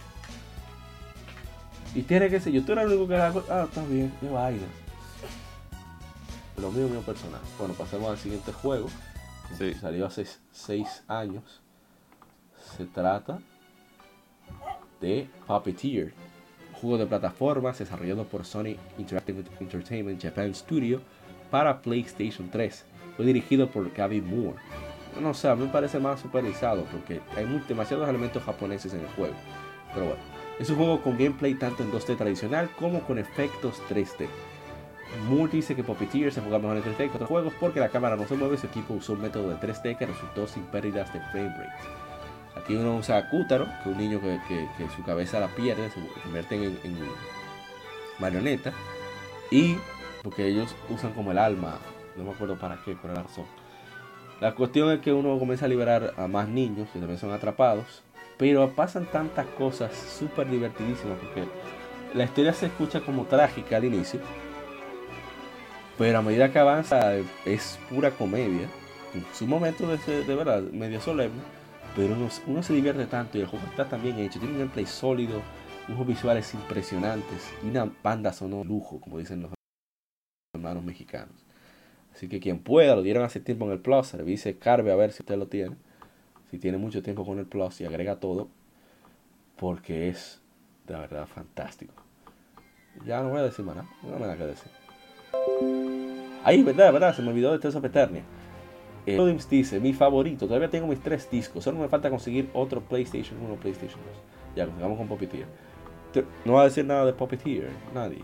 [1.95, 4.65] Y tiene que ser, yo eres el único que la Ah, está bien, qué vaina.
[6.57, 7.41] Lo mío, mío personal.
[7.57, 8.87] Bueno, pasemos al siguiente juego.
[9.57, 9.73] Sí.
[9.73, 11.61] Salió hace 6 años.
[12.77, 13.39] Se trata
[15.01, 16.13] de Puppeteer.
[16.69, 21.01] Un juego de plataformas desarrollado por Sony Interactive Entertainment Japan Studio
[21.49, 22.85] para PlayStation 3.
[23.15, 24.57] Fue dirigido por Gaby Moore.
[25.21, 29.01] No sé, a mí me parece más supervisado porque hay muy- demasiados elementos japoneses en
[29.01, 29.33] el juego.
[29.93, 30.21] Pero bueno,
[30.59, 34.27] es un juego con gameplay tanto en 2D tradicional como con efectos 3D.
[35.27, 38.15] Moore dice que Puppeteer se juega mejor en 3D que otros juegos porque la cámara
[38.15, 41.19] no se mueve, su equipo usó un método de 3D que resultó sin pérdidas de
[41.31, 41.71] frame rate.
[42.55, 45.99] Aquí uno usa a Kutaro, que es un niño que su cabeza la pierde, se
[46.21, 46.97] convierte en, en
[48.19, 48.71] marioneta.
[49.51, 49.77] Y
[50.23, 51.79] porque ellos usan como el alma,
[52.15, 53.45] no me acuerdo para qué, por la razón.
[54.41, 58.03] La cuestión es que uno comienza a liberar a más niños que también son atrapados.
[58.37, 61.43] Pero pasan tantas cosas súper divertidísimas porque
[62.13, 64.21] la historia se escucha como trágica al inicio.
[65.97, 68.69] Pero a medida que avanza es pura comedia.
[69.13, 71.41] En su momento de, de verdad, medio solemne.
[71.97, 74.39] Pero uno, uno se divierte tanto y el juego está tan bien hecho.
[74.39, 75.41] Tiene un gameplay sólido,
[75.89, 79.58] unos visuales impresionantes y una banda sonora lujo, como dicen los
[80.53, 81.35] hermanos mexicanos.
[82.13, 85.11] Así que quien pueda, lo dieron hace tiempo en el Plus, revise Carve a ver
[85.11, 85.75] si usted lo tiene.
[86.49, 88.47] Si tiene mucho tiempo con el Plus y agrega todo,
[89.57, 90.41] porque es
[90.87, 91.93] de verdad fantástico.
[93.05, 94.71] Ya no voy a decir más nada, no me nada que decir.
[96.43, 98.23] Ahí, verdad, verdad, se me olvidó de Tales Eternia.
[99.05, 103.39] Eh, dice, mi favorito, todavía tengo mis tres discos, solo me falta conseguir otro PlayStation
[103.39, 104.55] 1 PlayStation 2.
[104.55, 105.45] Ya, sigamos con Puppeteer.
[106.11, 108.19] Te- No va a decir nada de Puppeteer, nadie.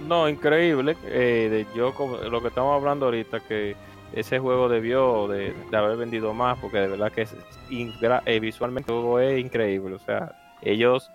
[0.00, 0.96] No, increíble.
[1.06, 1.94] Eh, de, yo
[2.30, 3.76] lo que estamos hablando ahorita, que
[4.12, 7.34] ese juego debió de, haber vendido más, porque de verdad que es
[7.70, 9.94] eh, visualmente el juego es increíble.
[9.94, 11.10] O sea, ellos,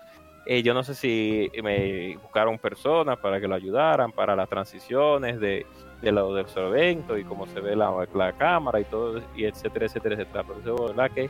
[0.45, 5.39] eh, yo no sé si me buscaron personas para que lo ayudaran para las transiciones
[5.39, 5.65] de,
[6.01, 9.45] de lo de los eventos y cómo se ve la, la cámara y todo, y
[9.45, 10.43] etcétera, etcétera, etcétera.
[10.47, 11.30] Pero juego, de verdad que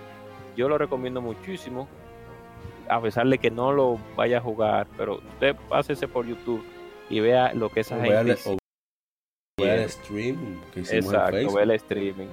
[0.55, 1.87] yo lo recomiendo muchísimo
[2.89, 6.63] a pesar de que no lo vaya a jugar, pero usted pásese por YouTube
[7.09, 8.51] y vea lo que esa O vea gente el- hizo.
[8.53, 8.57] o
[9.63, 11.55] vea el stream que hicimos en Exacto, Facebook.
[11.55, 12.27] vea el streaming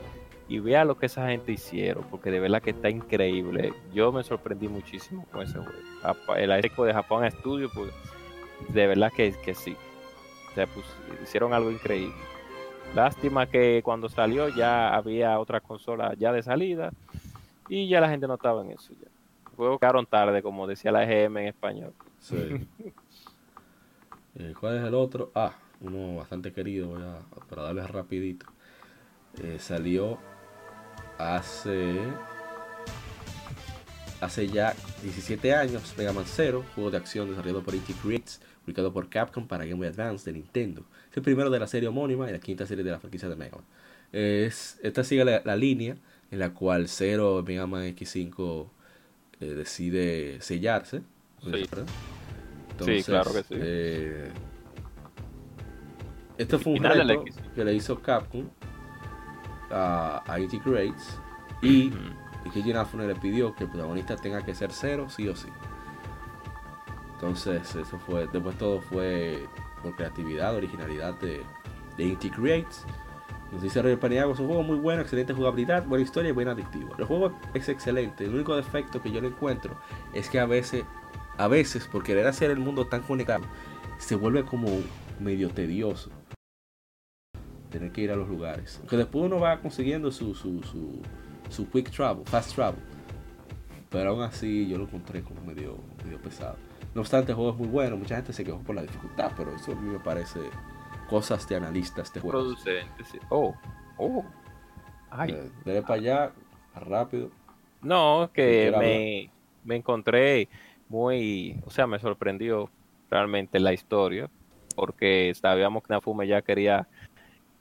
[0.48, 3.72] y vea lo que esa gente hicieron, porque de verdad que está increíble.
[3.92, 6.34] Yo me sorprendí muchísimo con ese juego.
[6.36, 7.90] El equipo de Japón Studio, pues
[8.68, 9.76] de verdad que, que sí.
[10.50, 10.86] O sea, pues,
[11.22, 12.14] hicieron algo increíble.
[12.94, 16.92] Lástima que cuando salió ya había otra consola ya de salida
[17.68, 18.92] y ya la gente no estaba en eso.
[18.94, 19.08] Ya.
[19.80, 21.92] Quedaron tarde, como decía la EGM en español.
[22.20, 22.36] Sí.
[24.38, 25.30] Eh, ¿Cuál es el otro?
[25.34, 28.46] Ah, uno bastante querido, voy a, para darles rapidito.
[29.42, 30.18] Eh, salió
[31.18, 31.98] hace
[34.20, 37.92] hace ya 17 años Mega Man Zero, juego de acción desarrollado por E.T.
[38.02, 40.84] Creates, publicado por Capcom para Game Boy Advance de Nintendo.
[41.10, 43.36] Es el primero de la serie homónima y la quinta serie de la franquicia de
[43.36, 43.64] Mega Man.
[44.12, 45.96] Es, esta sigue la, la línea
[46.30, 48.68] en la cual Zero Mega Man X5
[49.40, 51.02] eh, decide sellarse.
[51.42, 51.68] Sí.
[52.84, 52.98] ¿Verdad?
[52.98, 53.54] Sí, claro que sí.
[53.56, 54.32] eh,
[56.38, 57.24] este fue un reto
[57.54, 58.44] que le hizo Capcom
[59.70, 61.18] a, a IT Creates
[61.62, 61.90] y,
[62.52, 65.48] Keiji Inafune le pidió que el protagonista tenga que ser cero sí o sí.
[67.14, 69.48] Entonces, eso fue, después todo fue
[69.82, 71.42] por creatividad, originalidad de,
[71.96, 72.84] de IT Creates.
[73.50, 76.48] Nos dice Roger Paniagua, es un juego muy bueno, excelente jugabilidad, buena historia y buen
[76.48, 76.94] adictivo.
[76.98, 79.76] El juego es excelente, el único defecto que yo le encuentro
[80.12, 80.84] es que a veces,
[81.38, 83.44] a veces por querer hacer el mundo tan conectado,
[83.98, 84.68] se vuelve como
[85.20, 86.10] medio tedioso
[87.70, 88.78] tener que ir a los lugares.
[88.80, 91.02] Aunque después uno va consiguiendo su, su, su,
[91.48, 92.80] su quick travel, fast travel.
[93.90, 96.56] Pero aún así yo lo encontré como medio, medio pesado.
[96.94, 97.96] No obstante, el juego es muy bueno.
[97.96, 100.40] Mucha gente se quejó por la dificultad, pero eso a mí me parece
[101.08, 102.44] cosas de analistas de juegos.
[102.44, 103.18] Producente, sí.
[103.28, 103.54] Oh,
[103.98, 104.24] oh.
[105.10, 105.32] Ay.
[105.32, 106.32] Eh, dele para allá,
[106.74, 107.30] rápido.
[107.82, 109.30] No, ¿Qué que me,
[109.64, 110.48] me encontré
[110.88, 112.70] muy, o sea, me sorprendió
[113.10, 114.28] realmente la historia,
[114.74, 116.86] porque sabíamos que Nafume ya quería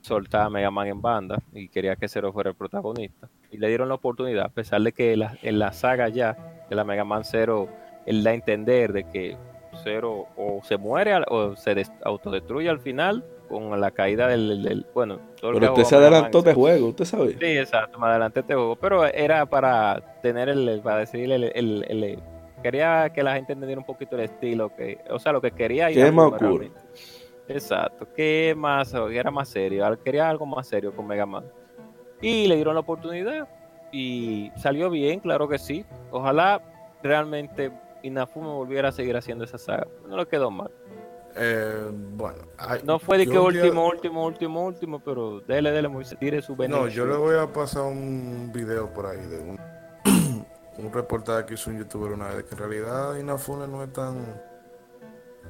[0.02, 3.28] soltar a Mega Man en banda y quería que Zero fuera el protagonista.
[3.52, 6.38] Y le dieron la oportunidad, a pesar de que la- en la saga ya
[6.70, 7.70] de la Mega Man Zero,
[8.06, 9.38] él da a entender de que
[9.84, 14.86] Zero o se muere o se des- autodestruye al final con la caída del, del-
[14.94, 17.34] bueno, todo Pero usted se adelantó de juego, usted sabe.
[17.40, 18.76] Sí, exacto, más adelante este juego.
[18.76, 22.20] Pero era para tener el, para decir el, el- el-
[22.62, 25.88] quería que la gente entendiera un poquito el estilo, que, o sea, lo que quería
[25.88, 26.80] Que es más realmente.
[27.48, 31.46] Exacto, que más, era más serio, quería algo más serio con Mega Man.
[32.22, 33.48] Y le dieron la oportunidad
[33.92, 35.86] y salió bien, claro que sí.
[36.12, 36.62] Ojalá
[37.04, 37.72] realmente
[38.04, 39.88] Inafume volviera a seguir haciendo esa saga.
[40.08, 40.72] No le quedó mal.
[41.38, 46.42] Eh, bueno, ay, No fue de que último, último, último, último, pero dele, dele, tire
[46.42, 46.88] su No, veneno.
[46.88, 49.60] yo le voy a pasar un video por ahí de un,
[50.78, 54.42] un reportaje que hizo un youtuber una vez, que en realidad Inafune no es tan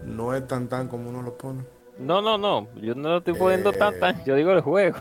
[0.04, 1.64] no es tan tan como uno lo pone.
[1.98, 3.78] No, no, no, yo no lo estoy poniendo Eh.
[3.78, 4.98] tan, tan, yo digo el juego.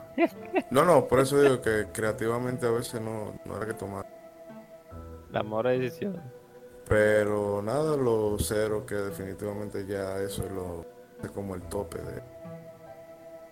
[0.71, 4.07] No, no, por eso digo que creativamente a veces no, no era que tomar.
[5.33, 6.21] La mora decisión.
[6.89, 10.85] Pero nada, lo cero que definitivamente ya eso es lo
[11.23, 12.23] es como el tope de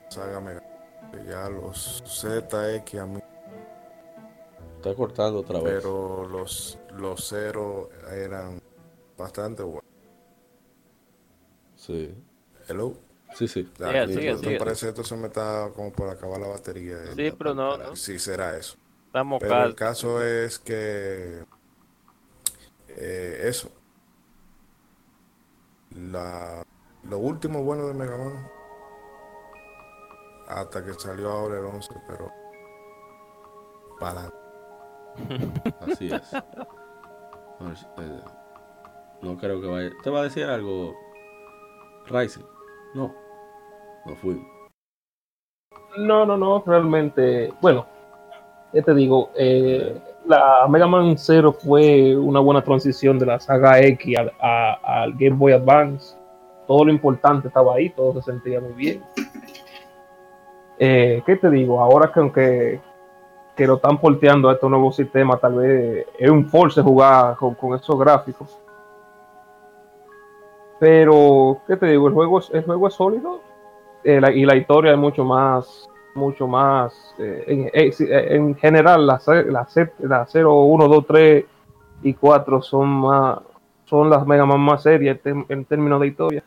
[0.08, 0.62] Saga Mega.
[1.28, 3.20] Ya los ZX a mí,
[4.82, 5.74] Está cortando otra vez.
[5.74, 8.60] pero los los cero eran
[9.16, 9.84] bastante buenos.
[11.76, 12.12] Sí.
[12.66, 12.92] Hello.
[13.32, 13.70] Sí, sí.
[13.78, 14.58] Ya, sigue, me sigue.
[14.58, 16.96] parece esto se me está como por acabar la batería.
[17.14, 17.94] Sí, pero no, no.
[17.94, 18.76] Sí, será eso.
[19.06, 19.74] Estamos Pero el calmos.
[19.76, 21.44] caso es que
[22.88, 23.70] eh, eso.
[25.94, 26.66] La,
[27.04, 28.50] lo último bueno de Mega Man.
[30.48, 32.32] Hasta que salió ahora el 11, pero.
[34.00, 34.41] Para
[35.80, 36.34] Así es.
[36.34, 38.20] Eh,
[39.22, 39.90] no creo que vaya.
[40.02, 40.94] ¿Te va a decir algo,
[42.06, 42.44] Ryzen?
[42.94, 43.14] No.
[44.04, 44.46] No fuimos.
[45.98, 47.86] No, no, no, realmente, bueno,
[48.72, 53.80] ya te digo, eh, la Mega Man Zero fue una buena transición de la saga
[53.80, 56.16] X al Game Boy Advance.
[56.66, 59.02] Todo lo importante estaba ahí, todo se sentía muy bien.
[60.78, 61.80] Eh, ¿Qué te digo?
[61.80, 62.80] Ahora que aunque
[63.56, 67.54] que lo están porteando a estos nuevos sistemas, tal vez es un force jugar con,
[67.54, 68.58] con esos gráficos.
[70.80, 72.08] Pero, ¿qué te digo?
[72.08, 73.40] El juego, es- el juego es sólido
[74.04, 77.92] eh, y la historia es mucho más, mucho más, eh, en, eh,
[78.34, 79.66] en general, la, ce- la,
[80.00, 81.44] la 0, 1, 2, 3
[82.02, 83.38] y 4 son más,
[83.84, 86.42] son las Mega Man más serias en términos de historia.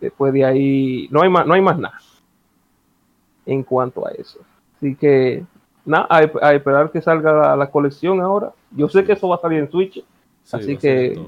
[0.00, 1.98] Después de ahí, no hay más, no hay más nada
[3.44, 4.38] en cuanto a eso.
[4.78, 5.44] Así que,
[5.84, 8.52] nada, a, a esperar que salga la, la colección ahora.
[8.70, 9.94] Yo sé que eso va a salir en Switch,
[10.44, 11.20] Sí, Así que-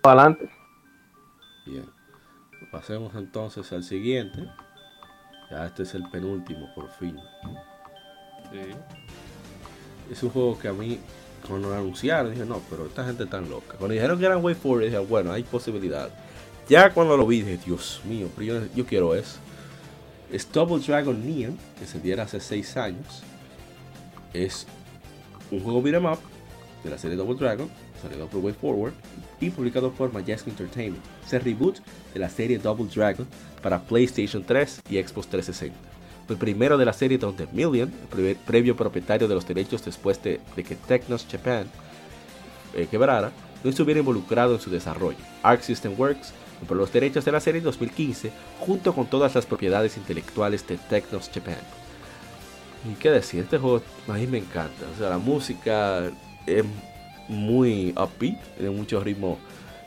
[0.00, 0.48] para adelante.
[1.66, 1.86] Bien.
[2.70, 4.48] Pasemos entonces al siguiente.
[5.50, 7.18] Ya este es el penúltimo, por fin.
[8.52, 8.60] Sí.
[10.10, 11.00] Es un juego que a mí,
[11.48, 13.74] cuando lo anunciaron, dije, no, pero esta gente tan loca.
[13.76, 16.08] Cuando dijeron que eran Way Forward, dije, bueno, hay posibilidad.
[16.68, 19.40] Ya cuando lo vi, dije, Dios mío, pero yo, yo quiero eso.
[20.32, 23.22] Es Double Dragon Neon, que se diera hace 6 años.
[24.32, 24.66] Es
[25.50, 26.18] un juego beat'em up
[26.82, 27.68] de la serie Double Dragon,
[28.02, 28.92] salido por Way Forward
[29.40, 31.02] y publicado por Majestic Entertainment.
[31.24, 31.78] Es el reboot
[32.12, 33.26] de la serie Double Dragon
[33.62, 35.76] para PlayStation 3 y Xbox 360.
[36.26, 40.20] Fue el primero de la serie donde Million, el previo propietario de los derechos después
[40.22, 41.68] de, de que Technos Japan
[42.74, 43.30] eh, quebrara,
[43.62, 45.18] no estuviera involucrado en su desarrollo.
[45.42, 48.30] Arc System Works compró los derechos de la serie en 2015
[48.60, 51.58] junto con todas las propiedades intelectuales de Technos Japan.
[52.90, 54.86] Y qué decir, este juego a mí me encanta.
[54.94, 56.10] O sea, la música
[56.46, 56.64] es
[57.28, 59.38] muy upbeat, tiene mucho ritmo,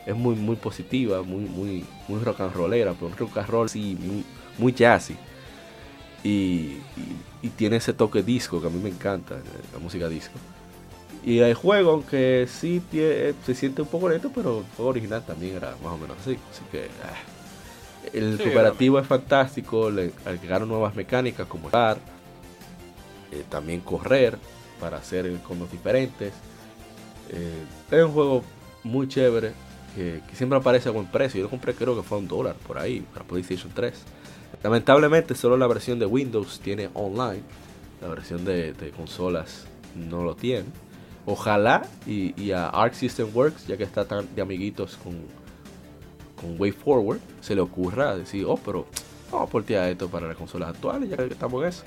[0.06, 3.68] es muy muy positiva, muy muy muy rock and rollera, pero un rock and roll
[3.68, 4.24] sí, muy,
[4.58, 5.16] muy jazzy.
[6.22, 6.78] Y,
[7.56, 9.36] tiene ese toque disco que a mí me encanta,
[9.72, 10.34] la música disco.
[11.22, 15.22] Y el juego, aunque sí tie- se siente un poco lento, pero el juego original
[15.26, 16.38] también era más o menos así.
[16.50, 17.14] Así que ah.
[18.12, 21.98] el Sí, cooperativo es fantástico, le agregaron nuevas mecánicas como estar,
[23.32, 24.38] eh, también correr
[24.80, 26.32] para hacer combos diferentes.
[27.30, 28.42] Eh, es un juego
[28.82, 29.52] muy chévere
[29.94, 31.38] que, que siempre aparece a buen precio.
[31.38, 33.94] Yo lo compré creo que fue un dólar por ahí para PlayStation 3.
[34.62, 37.42] Lamentablemente solo la versión de Windows tiene online.
[38.00, 40.64] La versión de, de consolas no lo tiene.
[41.26, 45.18] Ojalá y, y a Arc System Works, ya que está tan de amiguitos con,
[46.40, 48.86] con Way Forward, se le ocurra decir, oh, pero
[49.30, 51.84] vamos a portear esto para las consolas actuales, ya que estamos en eso.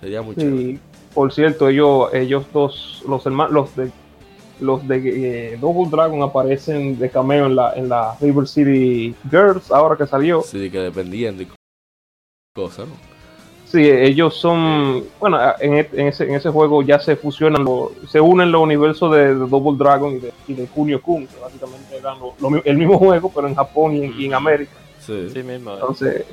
[0.00, 0.56] Sería muy chévere.
[0.56, 0.78] Sí,
[1.14, 3.90] por cierto, ellos, ellos dos, los hermanos, los de
[4.60, 9.70] los de eh, Double Dragon aparecen de cameo en la, en la River City Girls,
[9.70, 10.42] ahora que salió.
[10.42, 11.48] Sí, que dependiendo y
[12.54, 13.15] cosas, ¿no?
[13.66, 17.92] Sí, ellos son, bueno, en, e- en ese, en ese juego ya se fusionan, lo-
[18.08, 21.36] se unen los universos de, de Double Dragon y de, y de Kunio Kun, que
[21.40, 22.34] básicamente eran lo-
[22.64, 24.72] el mismo juego, pero en Japón y en, y en América.
[25.04, 25.28] Sí.
[25.32, 25.74] Sí mismo.
[25.74, 26.24] Entonces,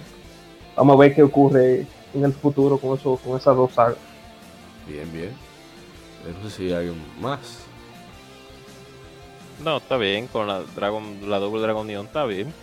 [0.75, 3.97] vamos a ver qué ocurre en el futuro con, eso, con esas dos sagas.
[4.87, 5.29] Bien, bien.
[5.29, 7.65] Eh, No sé si hay más.
[9.63, 12.53] No, está bien, con la Dragon, la Double Dragon Neon está bien.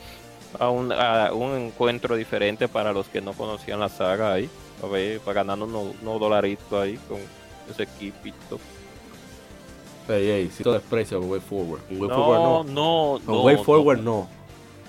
[0.58, 4.50] A un, a un encuentro diferente para los que no conocían la saga ahí.
[4.82, 7.18] A ver, para ganar unos, unos dolaritos ahí con
[7.70, 8.58] ese equipito.
[10.08, 11.80] Ey, ey, si todo desprecio con Way Forward.
[11.90, 12.64] Way No, Forward no.
[12.64, 13.42] no, no.
[13.42, 14.28] Way no, Forward no.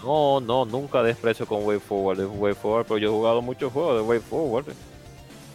[0.04, 2.18] No, no, nunca desprecio con Way Forward.
[2.18, 4.66] de Way Forward, pero yo he jugado muchos juegos de Way Forward.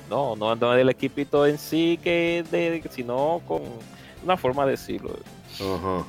[0.08, 3.62] No, no, no del equipito en sí, que de, sino con
[4.22, 5.10] una forma de decirlo.
[5.54, 6.04] Ajá.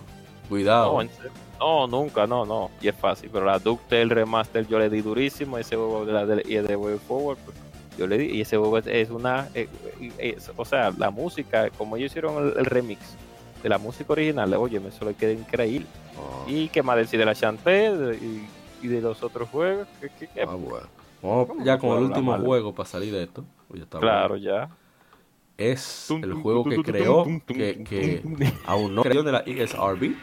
[0.50, 1.02] Cuidado.
[1.60, 2.70] No, nunca, no, no.
[2.80, 3.32] Y es fácil.
[3.34, 5.58] Pero la DuckTale Remaster yo le di durísimo.
[5.58, 7.58] Ese juego de la de, y de Way Forward, pues,
[7.98, 8.26] yo le di.
[8.38, 9.50] Y ese juego es, una.
[9.54, 9.68] eh,
[10.00, 13.16] eh, es- o sea, la música, como ellos hicieron el, el remix
[13.64, 15.88] de la música original, oye, me solo queda increíble.
[16.18, 18.48] Ah, Y qué más decir de la Chanté de- y,
[18.84, 19.88] y de los otros juegos.
[20.00, 20.88] que- que- que- ah, bueno.
[21.22, 23.44] Vamos ¿Cómo ya con el último juego para salir de esto.
[23.68, 24.44] Pues ya está claro, bueno.
[24.44, 24.70] ya.
[25.58, 28.22] Es el juego que creó, que, que
[28.68, 30.14] aún no creó de la ESRB.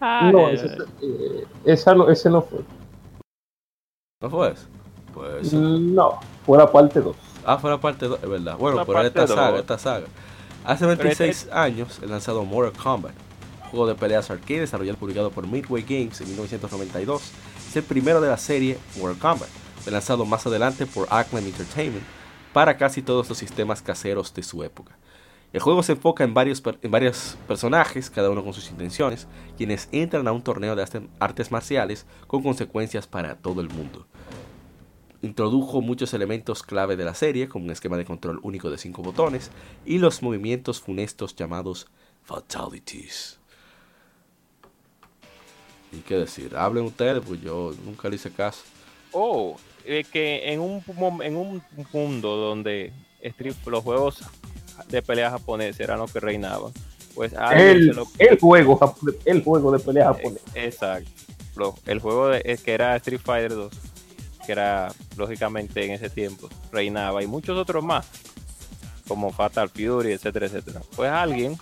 [0.00, 0.66] Ah, no, eh, ese,
[1.02, 2.60] eh, esa no, ese no fue.
[4.20, 4.68] ¿No fue eso?
[5.14, 7.16] Pues No, fue la parte 2.
[7.44, 8.56] Ah, fue la parte 2, es verdad.
[8.58, 10.06] Bueno, La pero esta saga, esta saga.
[10.64, 13.14] Hace 26 años, el lanzado Mortal Kombat,
[13.70, 17.22] juego de peleas arcade desarrollado y publicado por Midway Games en 1992,
[17.68, 19.48] es el primero de la serie Mortal Kombat,
[19.82, 22.04] fue lanzado más adelante por Acclaim Entertainment
[22.52, 24.98] para casi todos los sistemas caseros de su época.
[25.54, 29.26] El juego se enfoca en varios, en varios personajes, cada uno con sus intenciones,
[29.56, 30.86] quienes entran a un torneo de
[31.18, 34.06] artes marciales con consecuencias para todo el mundo
[35.22, 39.02] introdujo muchos elementos clave de la serie, como un esquema de control único de 5
[39.02, 39.50] botones
[39.84, 41.88] y los movimientos funestos llamados
[42.24, 43.38] Fatalities.
[45.92, 46.54] ¿Y qué decir?
[46.56, 48.62] Hablen ustedes, pues yo nunca le hice caso.
[49.12, 50.82] Oh, eh, que en un,
[51.22, 51.62] en un
[51.92, 52.92] mundo donde
[53.22, 54.22] street- los juegos
[54.88, 56.72] de pelea japoneses eran los que reinaban,
[57.14, 58.78] Pues El, se lo- el juego,
[59.24, 60.42] el juego de pelea japonés.
[60.54, 61.10] Exacto.
[61.56, 63.72] Lo- el juego de- es que era Street Fighter 2,
[64.48, 68.08] que era lógicamente en ese tiempo, reinaba, y muchos otros más,
[69.06, 70.80] como Fatal Fury, etcétera, etcétera.
[70.96, 71.58] Pues alguien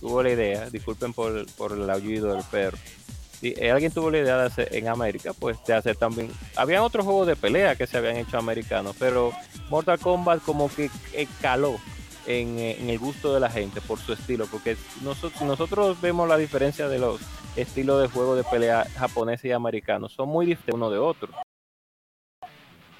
[0.00, 2.78] tuvo la idea, disculpen por, por el aullido del perro,
[3.38, 6.30] si eh, alguien tuvo la idea de hacer en América, pues de hacer también.
[6.56, 9.32] Habían otros juegos de pelea que se habían hecho americanos, pero
[9.68, 10.88] Mortal Kombat como que
[11.42, 11.76] caló
[12.26, 16.26] en, eh, en el gusto de la gente por su estilo, porque nosotros, nosotros vemos
[16.26, 17.20] la diferencia de los
[17.54, 21.28] estilos de juego de pelea japoneses y americanos, son muy diferentes uno de otro.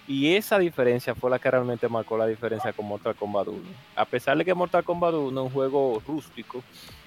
[0.06, 3.58] Y esa diferencia fue la que realmente marcó la diferencia con Mortal Kombat 1.
[3.96, 6.62] A pesar de que Mortal Kombat 1 es un juego rústico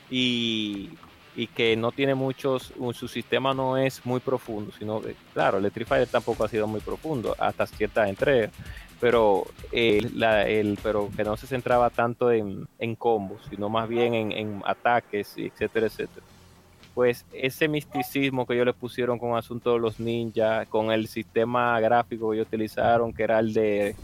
[0.09, 0.89] y,
[1.35, 5.01] y que no tiene muchos, su sistema no es muy profundo, sino
[5.33, 8.51] claro, el Fighter tampoco ha sido muy profundo hasta ciertas entregas,
[8.99, 13.87] pero, el, la- el- pero que no se centraba tanto en, en combos, sino más
[13.87, 16.25] bien en, en ataques, etcétera, etcétera
[16.97, 21.07] pues ese misticismo que ellos le pusieron con el asunto de los ninjas, con el
[21.07, 23.95] sistema gráfico que ellos utilizaron, que era el de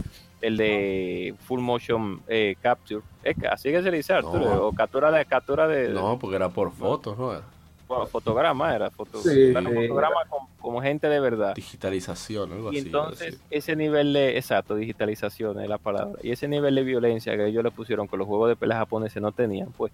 [0.41, 4.67] el de full motion eh, capture, es que así que se le dice Arturo, No.
[4.67, 7.41] o captura de captura de, No, porque era por fotos, ¿no?
[7.87, 9.75] bueno, fotograma, era foto, Sí, bueno, sí.
[9.75, 11.55] fotograma con, como gente de verdad.
[11.55, 12.85] Digitalización, algo Y así.
[12.85, 13.43] entonces así.
[13.49, 17.63] ese nivel de, exacto, digitalización es la palabra, y ese nivel de violencia que ellos
[17.63, 19.91] le pusieron que los juegos de peleas japoneses no tenían, pues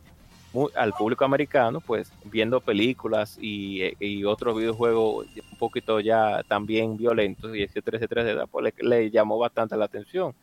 [0.76, 6.98] al público americano, pues viendo películas y, eh, y otros videojuegos un poquito ya también
[6.98, 10.34] violentos y etcétera, etcétera, etcétera, pues le, llamó bastante la atención.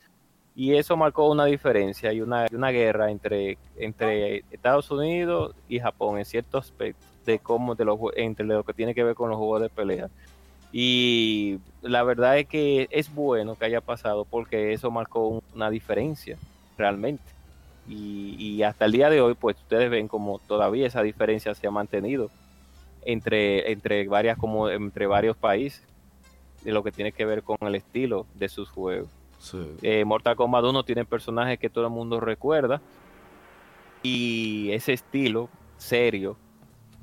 [0.55, 6.25] Y eso marcó una diferencia y una, guerra entre, entre Estados Unidos y Japón en
[6.25, 9.61] ciertos aspectos de cómo de los, entre lo que tiene que ver con los juegos
[9.63, 10.09] de pelea.
[10.73, 15.69] Y la verdad es que es bueno que haya pasado porque eso marcó un- una
[15.71, 16.39] diferencia
[16.79, 17.36] realmente.
[17.89, 21.67] Y, y hasta el día de hoy, pues ustedes ven como todavía esa diferencia se
[21.67, 22.31] ha mantenido
[23.07, 25.83] entre, entre, varias, como, entre varios países
[26.65, 29.09] de lo que tiene que ver con el estilo de sus juegos.
[29.39, 29.65] Sí.
[29.83, 32.81] Eh, Mortal Kombat 1 tiene personajes que todo el mundo recuerda
[34.03, 36.37] y ese estilo serio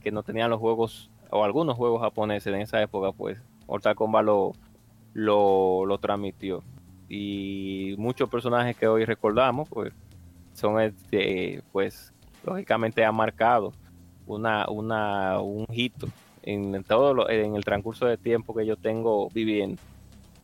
[0.01, 3.37] que no tenían los juegos o algunos juegos japoneses en esa época, pues
[3.67, 4.51] Mortal Kombat lo,
[5.13, 6.63] lo, lo transmitió.
[7.07, 9.93] Y muchos personajes que hoy recordamos, pues
[10.53, 12.11] son, este, pues
[12.45, 13.73] lógicamente han marcado
[14.27, 16.07] una, una, un hito
[16.43, 19.81] en todo lo- en el transcurso de tiempo que yo tengo viviendo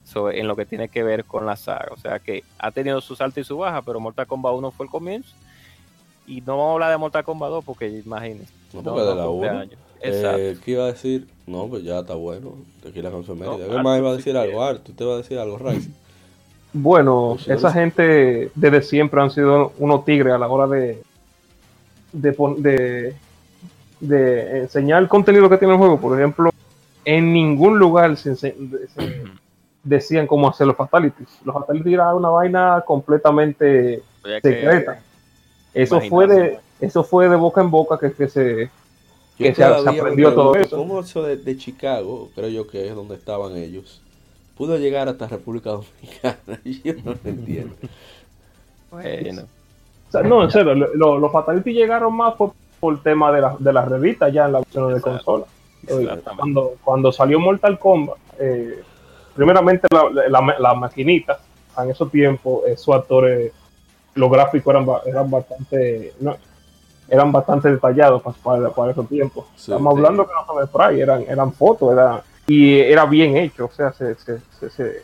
[0.03, 1.89] sobre- en lo que tiene que ver con la saga.
[1.91, 4.85] O sea que ha tenido sus altas y sus bajas, pero Mortal Kombat 1 fue
[4.85, 5.35] el comienzo.
[6.25, 8.53] Y no vamos a hablar de Mortal Kombat 2 porque imagínense.
[8.73, 9.59] No, porque de la cumple 1.
[9.59, 9.79] años.
[10.01, 10.37] Exacto.
[10.39, 11.27] Eh, ¿Qué iba a decir?
[11.45, 12.53] No, pues ya está bueno.
[12.87, 14.59] Aquí la canción No, ¿Qué Arthur, más iba a decir algo?
[14.59, 14.69] quieres.
[14.79, 15.89] Arthur, ¿te va a decir algo, Rice?
[16.71, 21.01] Bueno, Pues, esa gente desde siempre han sido unos tigres a la hora de,
[22.11, 23.15] de, de,
[23.99, 25.99] de enseñar el contenido que tiene el juego.
[25.99, 26.51] Por ejemplo,
[27.05, 29.23] en ningún lugar se, ense- se
[29.83, 31.27] decían cómo hacer los fatalities.
[31.43, 34.03] Los fatalities era una vaina completamente
[34.41, 35.01] secreta.
[35.73, 38.69] Eso fue de eso fue de boca en boca que, que se
[39.37, 40.77] que se, aprendió todo eso.
[40.77, 44.01] ¿Cómo eso de, de Chicago, creo yo que es donde estaban ellos,
[44.59, 46.59] pudo llegar hasta República Dominicana?
[46.83, 47.75] Yo no lo entiendo.
[48.91, 49.43] Bueno,
[50.09, 53.31] O sea, no, en serio, lo- lo- los fatalities llegaron más por, por el tema
[53.31, 55.45] de, la, de las revistas ya en la versión de consola.
[56.35, 58.83] Cuando, cuando salió Mortal Kombat, eh,
[59.33, 61.39] primeramente la, la, la maquinita,
[61.77, 63.53] en esos tiempos, eh, sus actores,
[64.15, 66.35] los gráficos eran, eran bastante no,
[67.07, 69.45] eran bastante detallados para, para, para esos tiempos.
[69.55, 69.97] Sí, Estamos sí.
[69.99, 73.93] hablando que no son spray, eran, eran fotos, era, y era bien hecho, o sea,
[73.93, 75.01] se, se, se- se-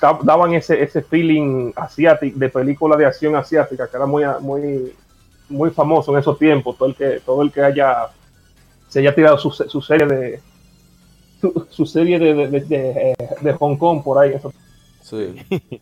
[0.00, 4.92] da- daban ese, ese feeling asiático, de película de acción asiática, que era muy, muy,
[5.48, 6.76] muy famoso en esos tiempos.
[6.76, 8.08] Todo el que, todo el que haya
[8.88, 10.40] se haya tirado su, se- su serie de
[11.40, 14.32] su, su serie de, de, de- de, eh, de Hong Kong por ahí.
[14.34, 14.52] eso.
[15.02, 15.36] Sí.
[15.50, 15.80] Y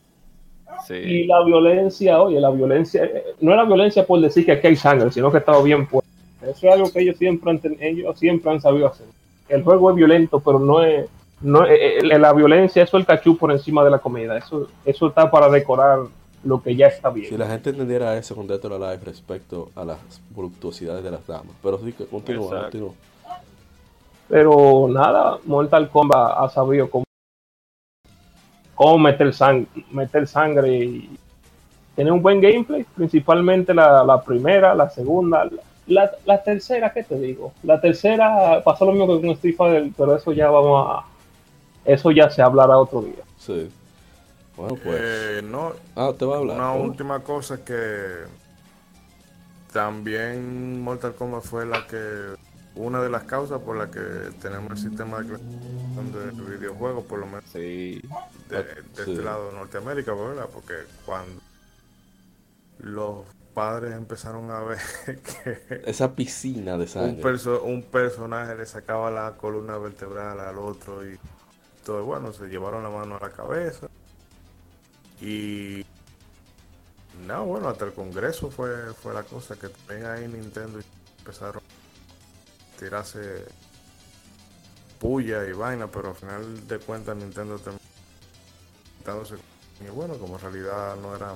[0.87, 1.25] sí.
[1.25, 5.11] la violencia, oye, la violencia, eh, no era violencia por decir que aquí hay sangre,
[5.11, 6.11] sino que estaba bien puesto.
[6.43, 9.07] Eso es algo que ellos siempre han, ellos siempre han sabido hacer.
[9.49, 11.07] El juego es violento, pero no es,
[11.41, 14.37] no es- eh, eh, la violencia, eso es el cachú por encima de la comida.
[14.39, 16.01] Eso, eso está para decorar
[16.45, 17.29] lo que ya está bien.
[17.29, 19.99] Si la gente entendiera eso con Dead or Alive respecto a las
[20.31, 21.55] voluptuosidades de las damas.
[21.63, 22.63] Pero sí, que continúa, Exacto.
[22.65, 22.93] continúa.
[24.29, 27.05] Pero nada, Mortal Kombat ha sabido cómo,
[28.75, 31.17] cómo meter, sang- meter sangre y
[31.95, 37.19] tiene un buen gameplay, principalmente la, la primera, la segunda, la, la tercera, ¿qué te
[37.19, 37.53] digo?
[37.63, 41.05] La tercera pasó lo mismo que con Street Fighter, pero eso ya vamos a...
[41.85, 43.23] Eso ya se hablará otro día.
[43.39, 43.71] Sí.
[44.57, 44.99] Bueno, pues.
[45.03, 46.57] Eh, no, ah, te va a hablar.
[46.57, 48.25] una última cosa que
[49.73, 52.37] también Mortal Kombat fue la que
[52.77, 54.01] una de las causas por la que
[54.41, 58.01] tenemos el sistema de clasificación de videojuegos, por lo menos Sí.
[58.49, 60.49] de, de este lado de Norteamérica, ¿verdad?
[60.53, 60.75] Porque
[61.05, 61.41] cuando
[62.79, 63.19] los
[63.55, 64.79] padres empezaron a ver
[65.23, 67.23] que Esa piscina de un, sangre.
[67.23, 71.19] perso- un personaje le sacaba la columna vertebral al otro y
[71.85, 73.87] todo, bueno, se llevaron la mano a la cabeza
[75.21, 75.87] y
[77.27, 80.81] no, bueno, hasta el Congreso fue, fue la cosa que también ahí Nintendo
[81.21, 83.45] empezaron a tirarse
[84.99, 87.81] puya y vaina, pero al final de cuentas Nintendo terminó
[89.87, 91.35] y bueno, como en realidad no era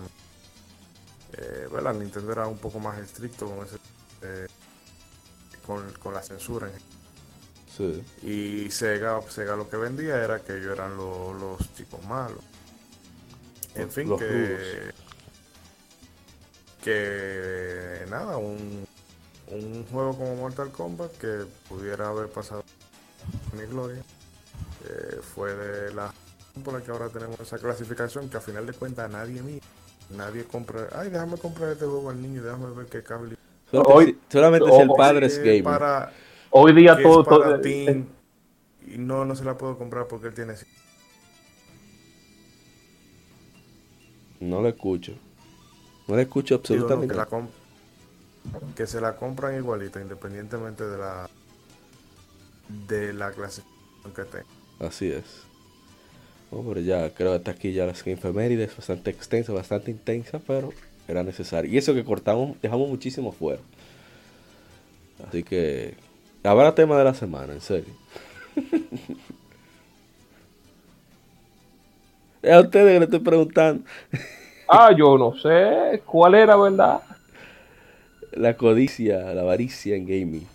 [1.34, 1.94] eh, ¿verdad?
[1.94, 3.76] Nintendo era un poco más estricto con ese
[4.22, 4.46] eh,
[5.66, 6.98] con, con la censura en
[7.76, 8.02] Sí.
[8.22, 12.40] y Sega, Sega lo que vendía era que ellos eran lo- los chicos malos.
[13.76, 14.94] En Los- fin, los que, rudos.
[16.82, 18.86] que nada, un,
[19.48, 22.64] un juego como Mortal Kombat que pudiera haber pasado
[23.52, 24.02] mi gloria
[24.88, 26.12] eh, fue de la
[26.64, 29.64] por la que ahora tenemos esa clasificación que a final de cuentas nadie mira.
[30.10, 33.36] Nadie compra, ay, déjame comprar este juego al niño, déjame ver qué cable.
[33.70, 35.62] Solamente, Hoy- solamente si el padre es gamer.
[35.64, 36.12] para,
[36.51, 38.05] Hoy día todo, todo- eh,
[38.86, 40.55] y no, no se la puedo comprar porque él tiene
[44.40, 45.12] No lo escucho.
[46.06, 47.48] No le escucho Digo, no, absolutamente que, la
[48.74, 51.28] que se la compran igualita, independientemente de la
[52.89, 54.47] de la clasificación que tenga.
[54.80, 55.48] Así es.
[56.51, 60.73] Bueno, pero ya creo que hasta aquí ya las efemérides, bastante extensa, bastante intensa, pero
[61.07, 61.70] era necesario.
[61.70, 63.61] Y eso que cortamos, dejamos muchísimo fuera.
[65.29, 65.95] Así que
[66.43, 67.93] habrá tema de la semana, en serio.
[72.41, 73.85] Es a ustedes que le estoy preguntando.
[74.70, 77.01] Ah, yo no sé cuál era, ¿verdad?
[78.33, 80.47] La codicia, la avaricia en gaming.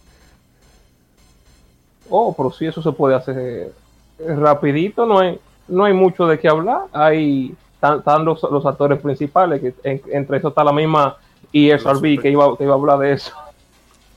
[2.11, 3.71] Oh, pero sí, eso se puede hacer eh,
[4.19, 6.83] rapidito, no hay, no hay mucho de qué hablar.
[6.93, 11.17] Hay están, los, los actores principales, que en- entre eso está la misma
[11.51, 13.31] ESRB que iba, que iba a hablar de eso.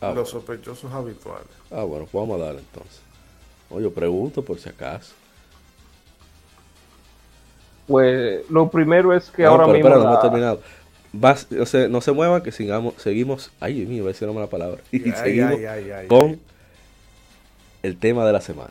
[0.01, 1.49] Ah, Los sospechosos habituales.
[1.71, 3.01] Ah, bueno, pues vamos a darle entonces.
[3.71, 5.15] Oye, yo pregunto por si acaso.
[7.87, 9.89] Pues lo primero es que No, ahora pero mismo.
[9.89, 10.61] espera, no hemos la- terminado.
[11.13, 13.51] Vas- o sea, no se muevan, que sigamos, seguimos.
[13.61, 14.81] Ay, Dios mío, voy a decir una mala palabra.
[14.93, 16.41] Y Ay, seguimos ay, ay, ay, con ay.
[17.83, 18.71] el tema de la semana.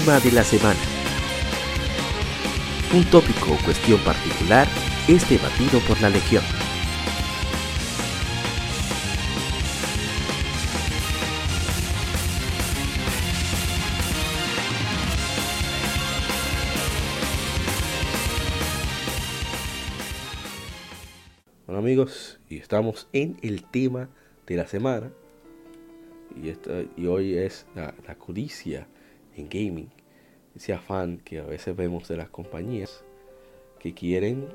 [0.00, 0.78] Tema de la semana.
[2.94, 4.66] Un tópico o cuestión particular
[5.08, 6.42] es debatido por la Legión.
[21.66, 24.08] Bueno amigos, y estamos en el tema
[24.46, 25.10] de la semana.
[26.42, 28.86] Y, esta- y hoy es la, la codicia
[29.48, 29.88] gaming.
[30.54, 33.04] Ese afán que a veces vemos de las compañías
[33.78, 34.48] que quieren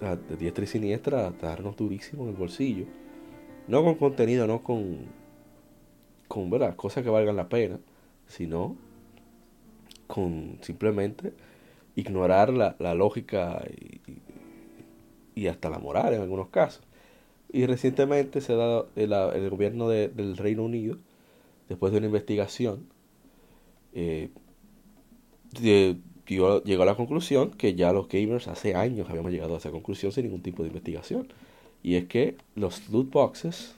[0.00, 2.86] a- diestra y siniestra darnos durísimo en el bolsillo.
[3.68, 5.06] No con contenido, no con,
[6.28, 6.76] con ¿verdad?
[6.76, 7.78] cosas que valgan la pena,
[8.26, 8.76] sino
[10.06, 11.32] con simplemente
[11.94, 14.00] ignorar la, la lógica y,
[15.34, 16.82] y hasta la moral en algunos casos.
[17.52, 20.96] Y recientemente se ha dado el, gobierno de- del Reino Unido,
[21.68, 22.86] después de una investigación,
[23.94, 24.30] eh,
[25.60, 25.96] de-
[26.26, 29.70] llegó, llegó a la conclusión que ya los gamers hace años habíamos llegado a esa
[29.70, 31.28] conclusión sin ningún tipo de investigación.
[31.82, 33.74] Y es que los loot boxes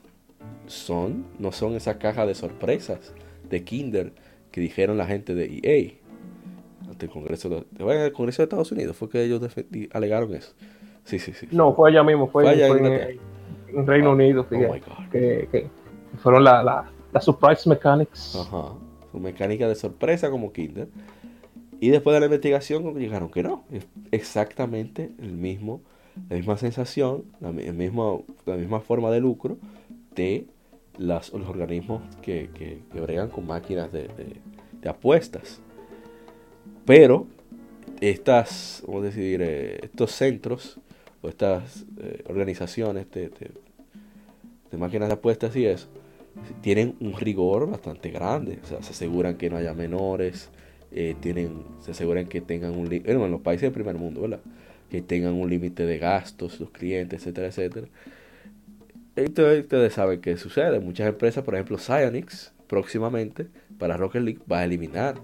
[0.66, 3.14] son, no son esa caja de sorpresas
[3.48, 4.12] de Kinder
[4.50, 5.94] que dijeron la gente de EA
[6.90, 7.64] ante el Congreso de,
[8.06, 8.96] el Congreso de Estados Unidos.
[8.96, 9.40] Fue que ellos
[9.92, 10.52] alegaron eso.
[11.04, 11.48] Sí, sí, sí.
[11.50, 13.12] No, fue allá mismo, fue, Fue allá en fue
[13.72, 14.42] en, en Reino Unido.
[14.42, 15.08] Oh fíjate, my God.
[15.10, 15.70] que, que
[16.18, 18.36] fueron la, la, la Surprise Mechanics.
[18.36, 18.74] Ajá.
[19.14, 20.88] Su mecánica de sorpresa como Kinder.
[21.78, 23.62] Y después de la investigación llegaron que no.
[23.70, 25.82] Es exactamente el mismo,
[26.28, 29.56] la misma sensación, la, el mismo, la misma forma de lucro
[30.16, 30.48] de
[30.98, 35.60] las, los organismos que, que, bregan con máquinas de, de- apuestas.
[36.84, 37.28] Pero
[38.00, 40.80] estas, vamos decir, eh, estos centros
[41.22, 43.52] o estas eh, organizaciones de, de-
[44.72, 45.86] de máquinas de apuestas y eso,
[46.60, 48.58] tienen un rigor bastante grande.
[48.62, 50.50] O sea, se aseguran que no haya menores,
[50.92, 54.22] eh, tienen, se aseguran que tengan un límite, bueno, en los países del primer mundo,
[54.22, 54.40] ¿verdad?
[54.90, 57.88] Que tengan un límite de gastos, los clientes, etcétera, etcétera.
[59.16, 60.80] Entonces, ustedes saben qué sucede.
[60.80, 63.46] Muchas empresas, por ejemplo, Psyonix, próximamente,
[63.78, 65.16] para Rocket League, va a eliminar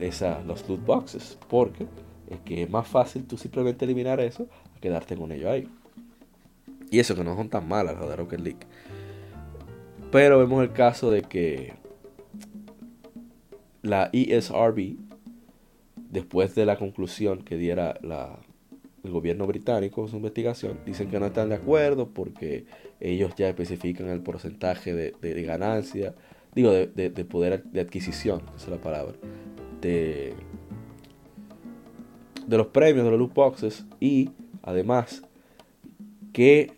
[0.00, 1.38] esa, los loot boxes.
[1.48, 1.86] Porque
[2.28, 5.68] es que es más fácil tú simplemente eliminar eso a quedarte con ello ahí.
[6.90, 8.66] Y eso que no son tan malas las de Rocket League.
[10.10, 11.74] Pero vemos el caso de que
[13.82, 14.96] la ESRB,
[16.10, 17.98] después de la conclusión que diera
[19.04, 22.64] el gobierno británico su investigación, dicen que no están de acuerdo porque
[22.98, 26.14] ellos ya especifican el porcentaje de, ganancia,
[26.54, 29.14] digo, de- de poder de adquisición, esa es la palabra,
[29.80, 30.34] de,
[32.46, 34.30] de los premios de los loot boxes y
[34.62, 35.22] además
[36.32, 36.72] que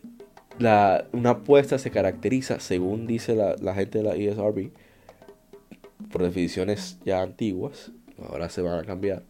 [0.62, 4.70] la, una apuesta se caracteriza, según dice la, gente de la ESRB,
[6.10, 7.93] por definiciones ya antiguas,
[8.28, 9.22] ahora se van a cambiar,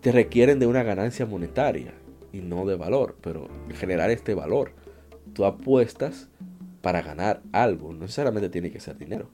[0.00, 1.92] te requieren de una ganancia monetaria
[2.32, 4.72] y no de valor, pero generar este valor.
[5.32, 6.28] Tú apuestas
[6.80, 9.30] para ganar algo, no necesariamente tiene que ser dinero.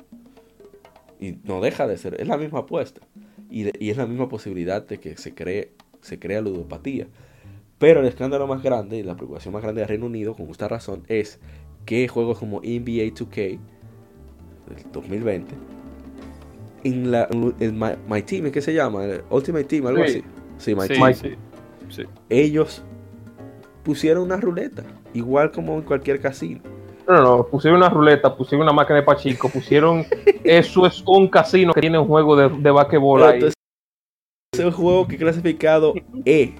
[1.18, 3.00] Y no deja de ser, es la misma apuesta.
[3.50, 5.72] Y, de- y es la misma posibilidad de que se cree,
[6.02, 7.06] se crea ludopatía.
[7.78, 10.66] Pero el escándalo más grande y la preocupación más grande del Reino Unido, con justa
[10.68, 11.38] razón, es
[11.86, 13.58] que juegos como NBA 2K
[14.68, 15.54] del 2020,
[16.84, 17.28] en la,
[17.60, 19.04] el My, My Team, ¿es que se llama?
[19.04, 20.10] El Ultimate Team, algo Sí.
[20.10, 20.24] así.
[20.58, 21.14] Sí, My Sí, Team.
[21.14, 21.36] sí,
[21.90, 22.02] sí.
[22.28, 22.82] Ellos
[23.84, 24.82] pusieron una ruleta,
[25.14, 26.60] igual como en cualquier casino.
[27.06, 30.04] No, no, no, pusieron una ruleta, pusieron una máquina de pachico, pusieron.
[30.44, 33.34] eso es un casino que tiene un juego de, de basquetbol ahí.
[33.34, 33.54] Entonces,
[34.52, 35.94] es un juego que clasificado
[36.24, 36.52] E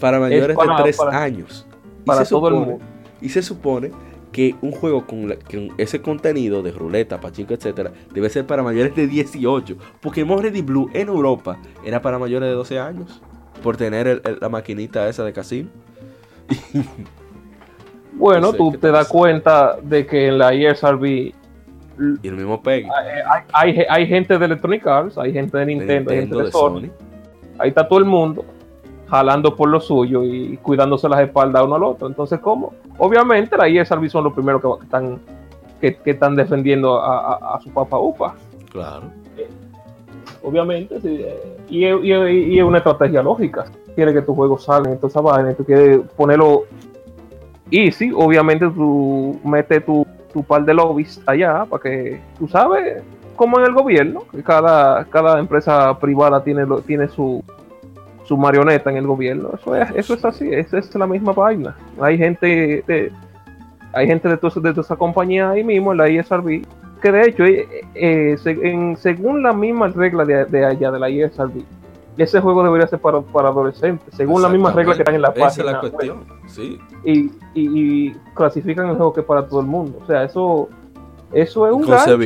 [0.00, 1.66] para mayores para- de 3 para- años.
[2.02, 2.84] Y para se todo el supone- mundo.
[3.20, 3.90] Y se supone
[4.32, 8.62] que un juego con, la- con ese contenido de ruleta, pachinko, etcétera, debe ser para
[8.62, 9.76] mayores de 18.
[10.00, 13.20] Pokémon Red y Blue en Europa era para mayores de 12 años.
[13.62, 15.68] Por tener el- el- la maquinita esa de casino.
[18.12, 21.32] Bueno, no sé, tú ¿qué te das cuenta de que en la ESRB
[22.22, 22.88] Y el mismo Peggy.
[23.52, 26.42] hay, hay, hay gente de Electronic Arts, hay gente de de Nintendo, hay gente de
[26.44, 26.80] de Sony.
[26.80, 26.90] Sony.
[27.58, 28.44] Ahí está todo el mundo
[29.08, 32.06] jalando por lo suyo y cuidándose las espaldas uno al otro.
[32.08, 32.72] Entonces, ¿cómo?
[32.98, 35.18] Obviamente, la E ESRB son los primeros que, están
[35.80, 38.34] que, que están defendiendo a, a- a su papá UPA.
[38.72, 39.04] Claro.
[40.42, 43.64] Obviamente, sí, eh, y, es- y es- y es una estrategia lógica.
[43.94, 46.62] Quiere que tus juegos salgan, entonces vaina, tú quieres ponerlo.
[47.70, 53.02] Y sí, obviamente tú metes tu, tu par de lobbies allá para que tú sabes,
[53.36, 57.42] como en el gobierno, que cada, cada empresa privada tiene, lo- tiene su,
[58.28, 59.50] su marioneta en el gobierno.
[59.58, 61.74] Eso es, eso es así, esa es la misma vaina.
[61.98, 63.10] Hay gente de,
[63.94, 66.62] hay gente de, toda esa- de toda esa compañía ahí mismo, en la ISRB,
[67.00, 71.08] que de hecho, eh, eh, en- según la misma regla de, de allá, de la
[71.08, 71.62] ISRB,
[72.18, 75.28] ese juego debería ser para, para adolescentes, según las mismas reglas que están en la
[75.28, 75.80] Esa es página.
[75.82, 76.48] la.
[76.48, 76.78] Sí.
[77.04, 79.98] y, y- y clasifican el juego que es para todo el mundo.
[80.02, 80.68] O sea, eso,
[81.32, 82.20] eso es un gancho.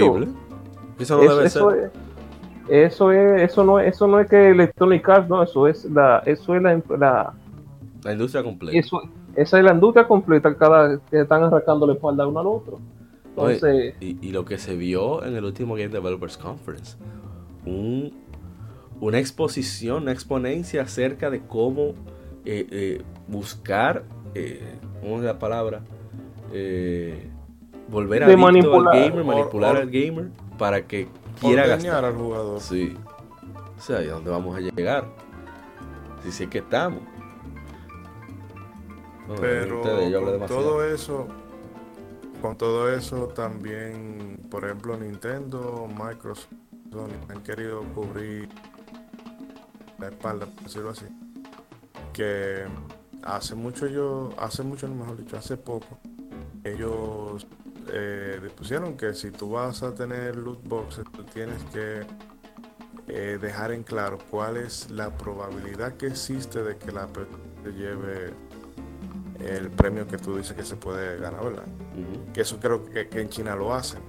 [0.98, 1.78] Eso no Eso, debe eso ser.
[1.84, 1.90] es,
[2.68, 6.18] eso es, eso no, es- eso no es que Electronic Arts, no, eso es la,
[6.26, 7.34] eso es la, la-
[8.04, 8.78] La industria completa.
[8.78, 9.00] eso,
[9.36, 12.78] esa es la industria completa, cada que están arrancando la espalda uno al otro.
[13.34, 16.96] Oye, Entonces, y, y lo que se vio en el último Game Developers Conference,
[17.64, 18.12] un-
[19.00, 21.94] una exposición, una exponencia acerca de cómo
[22.44, 24.02] eh, eh, buscar,
[24.34, 24.60] eh,
[25.00, 25.80] ¿cómo es la palabra?
[26.52, 27.28] Eh,
[27.88, 28.94] volver a De al manipular.
[28.94, 30.28] gamer, Or- manipular or- al gamer
[30.58, 31.08] para que
[31.40, 32.04] quiera gastar.
[32.04, 32.60] al jugador.
[32.60, 32.96] Sí.
[33.76, 35.06] O sea, ¿y a dónde vamos a llegar?
[36.22, 37.00] Si sí que estamos.
[39.40, 41.26] Pero ustedes, con todo eso,
[42.40, 46.48] con todo eso también, por ejemplo, Nintendo, Microsoft,
[46.90, 48.48] Sony han querido cubrir
[49.98, 51.06] la espalda, por decirlo así.
[52.12, 52.64] Que
[53.22, 55.98] hace mucho yo, hace mucho, no, mejor dicho, hace poco,
[56.64, 57.46] ellos
[57.92, 62.02] eh, pusieron que si tú vas a tener loot boxes, tú tienes que
[63.08, 67.38] eh, dejar en claro cuál es la probabilidad que existe de que la persona
[67.76, 68.32] lleve
[69.40, 71.64] el premio que tú dices que se puede ganar, ¿verdad?
[72.32, 74.00] Que eso creo que, que en China lo hacen.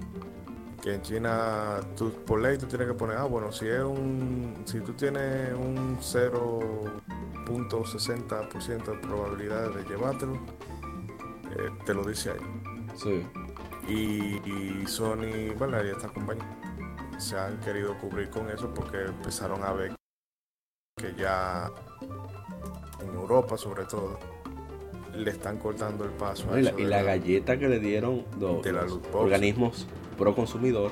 [0.80, 4.62] Que en China, tú, por ley, tú tienes que poner, ah, bueno, si es un,
[4.64, 10.38] si tú tienes un 0.60% de probabilidad de llevártelo,
[11.50, 12.38] eh, te lo dice ahí.
[12.96, 13.26] Sí.
[13.88, 15.84] Y, y Sony, ¿verdad?
[15.84, 16.48] Y esta compañía
[17.18, 19.94] se han querido cubrir con eso porque empezaron a ver
[20.96, 21.70] que ya
[23.00, 24.18] en Europa, sobre todo,
[25.14, 26.46] le están cortando el paso.
[26.46, 28.92] No, a y, la, eso y la galleta que le dieron los, de la los
[28.92, 29.14] loot box.
[29.16, 29.86] organismos
[30.18, 30.90] pro consumidor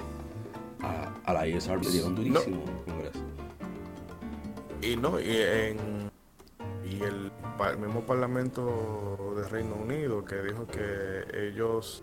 [0.82, 3.20] a, a la ISR le dieron durísimo el Congreso.
[4.82, 6.10] Y no, y en
[6.84, 7.30] y el,
[7.70, 12.02] el mismo Parlamento de Reino Unido que dijo que ellos,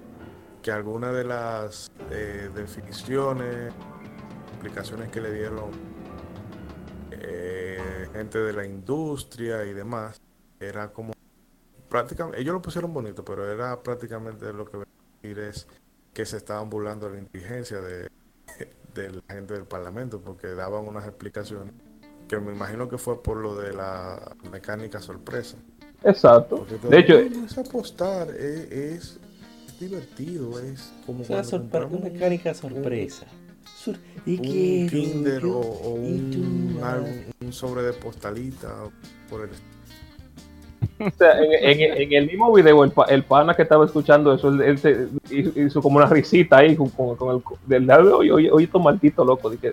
[0.61, 3.73] que algunas de las eh, definiciones,
[4.51, 5.71] explicaciones que le dieron
[7.11, 10.21] eh, gente de la industria y demás,
[10.59, 11.13] era como
[11.89, 14.83] prácticamente, ellos lo pusieron bonito, pero era prácticamente lo que
[15.21, 15.67] decir es
[16.13, 18.09] que se estaban burlando de la inteligencia de,
[18.93, 21.73] de la gente del Parlamento, porque daban unas explicaciones
[22.29, 25.57] que me imagino que fue por lo de la mecánica sorpresa.
[26.03, 26.65] Exacto.
[26.89, 29.19] De hecho, es apostar, es, es
[29.79, 33.25] divertido, es como una, sorpre- una mecánica sorpresa.
[33.75, 34.35] Sur- y
[34.83, 36.31] un Kinder o, o y un,
[36.79, 38.75] tú, álbum- un sobre de postalita
[39.29, 39.49] por el
[41.07, 44.33] O sea, en, en- en el mismo video, el, pa- el pana que estaba escuchando
[44.33, 47.87] eso, él, él se hizo, hizo como una risita ahí con, con, con el del
[47.87, 49.71] lado, oye, oye, oye, estos malditos locos, de que,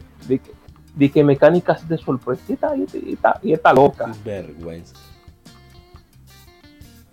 [0.97, 4.13] de que, mecánicas de sorpresita y, y, está- y está loca.
[4.25, 4.95] Vergüenza.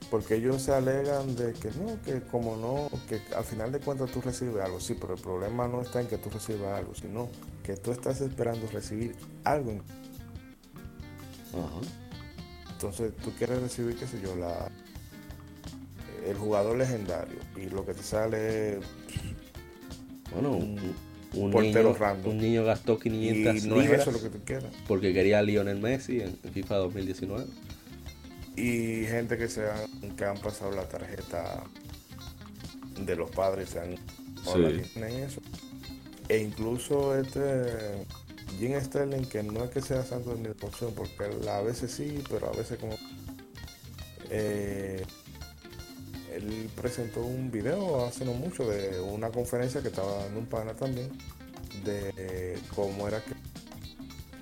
[0.10, 4.12] Porque ellos se alegan de que no, que como no, que al final de cuentas
[4.12, 7.30] tú recibes algo, sí, pero el problema no está en que tú recibas algo, sino
[7.64, 9.72] que tú estás esperando recibir algo.
[11.54, 11.82] Ajá.
[12.74, 14.70] Entonces tú quieres recibir, qué sé yo, la
[16.28, 18.86] el jugador legendario y lo que te sale es
[20.32, 20.78] Bueno, un,
[21.34, 22.32] un Portero niño, random.
[22.32, 24.74] un niño gastó y 500 no es eso lo que quieras.
[24.88, 27.46] porque quería a Lionel Messi en, en FIFA 2019.
[28.56, 31.64] Y gente que se han, que han pasado la tarjeta
[33.00, 33.96] de los padres se han
[34.44, 34.82] Sí.
[34.96, 35.42] en eso.
[36.30, 38.06] E incluso este
[38.60, 41.16] Jim Sterling, que no es que sea santo de mi devoción, porque
[41.50, 42.96] a veces sí, pero a veces como
[44.30, 45.04] eh,
[46.44, 50.74] él presentó un video hace no mucho de una conferencia que estaba dando un pana
[50.74, 51.10] también
[51.84, 53.34] de cómo era que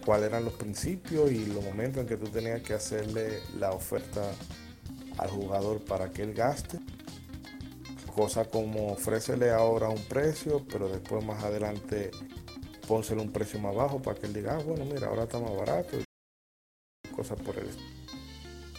[0.04, 4.22] cuáles eran los principios y los momentos en que tú tenías que hacerle la oferta
[5.18, 6.80] al jugador para que él gaste.
[8.14, 12.12] Cosa como ofrécele ahora un precio, pero después más adelante
[12.88, 15.56] pónsele un precio más bajo para que él diga, ah, bueno, mira, ahora está más
[15.56, 15.98] barato.
[17.16, 17.70] Cosas por el.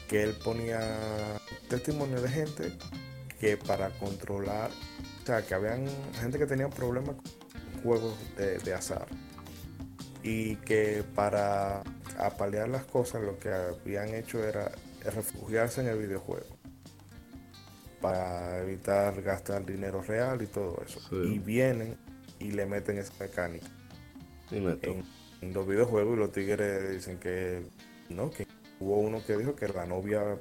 [0.09, 2.73] Que él ponía testimonio de gente
[3.43, 4.71] que para controlar,
[5.21, 5.85] o sea, que habían
[6.21, 9.09] gente que tenía problemas con juegos de, de azar.
[10.23, 11.83] Y que para
[12.19, 14.71] apalear las cosas lo que habían hecho era
[15.05, 16.57] refugiarse en el videojuego.
[18.01, 21.01] Para evitar gastar dinero real y todo eso.
[21.01, 21.35] Sí.
[21.35, 21.97] Y vienen
[22.39, 23.67] y le meten esa mecánica.
[24.53, 25.03] En,
[25.41, 27.65] en los videojuegos y los tigres dicen que
[28.09, 28.47] no, que
[28.79, 30.39] hubo uno que dijo que la novia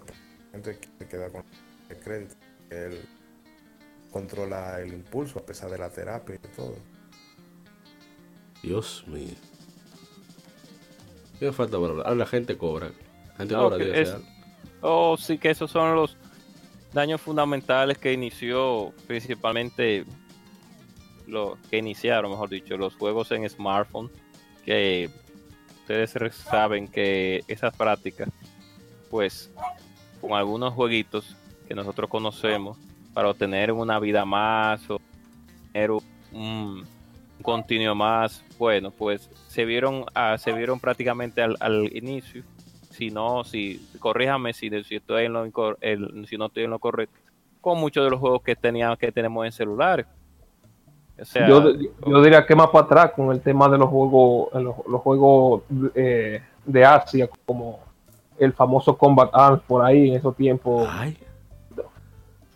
[0.52, 1.44] gente que se queda con
[1.90, 2.36] el crédito,
[2.72, 3.02] él
[4.11, 6.76] controla el impulso a pesar de la terapia y todo.
[8.64, 9.34] Dios mío.
[11.39, 12.06] ¿Qué me falta por hablar?
[12.07, 12.91] Ah, la gente cobra.
[13.31, 14.19] La gente No, cobra, que Dios es- sea.
[14.81, 16.18] Oh, sí que esos son los
[16.93, 20.06] daños fundamentales que inició principalmente
[21.27, 24.10] lo que iniciaron, mejor dicho, los juegos en smartphone,
[24.65, 25.10] que
[25.81, 28.30] ustedes saben que esas prácticas,
[29.10, 29.49] pues,
[30.19, 31.35] con algunos jueguitos
[31.72, 32.77] que nosotros conocemos,
[33.14, 34.99] para obtener una vida más o
[35.72, 36.02] tener un,
[36.34, 36.84] un
[37.41, 42.43] continuo más, bueno, pues se vieron, ah, se vieron prácticamente al, al inicio
[42.89, 45.45] si no, si corríjame si, si estoy en lo
[45.80, 47.18] el- si no estoy en lo correcto,
[47.61, 50.06] con muchos de los juegos que tenía, que tenemos en celulares.
[51.22, 51.72] O sea, yo,
[52.06, 55.64] yo diría que más para atrás con el tema de los juegos, los, los juegos
[55.95, 57.80] eh, de Asia, como
[58.38, 60.89] el famoso Combat Arms por ahí en esos tiempos.
[60.91, 61.18] Ay,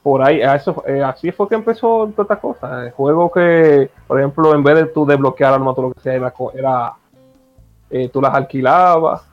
[0.05, 2.85] por ahí, a eso, eh, así fue que empezó toda esta cosa.
[2.85, 6.13] El juego que, por ejemplo, en vez de tú desbloquear armas, todo lo que sea,
[6.13, 6.93] era, era,
[7.89, 9.27] eh, tú las alquilabas,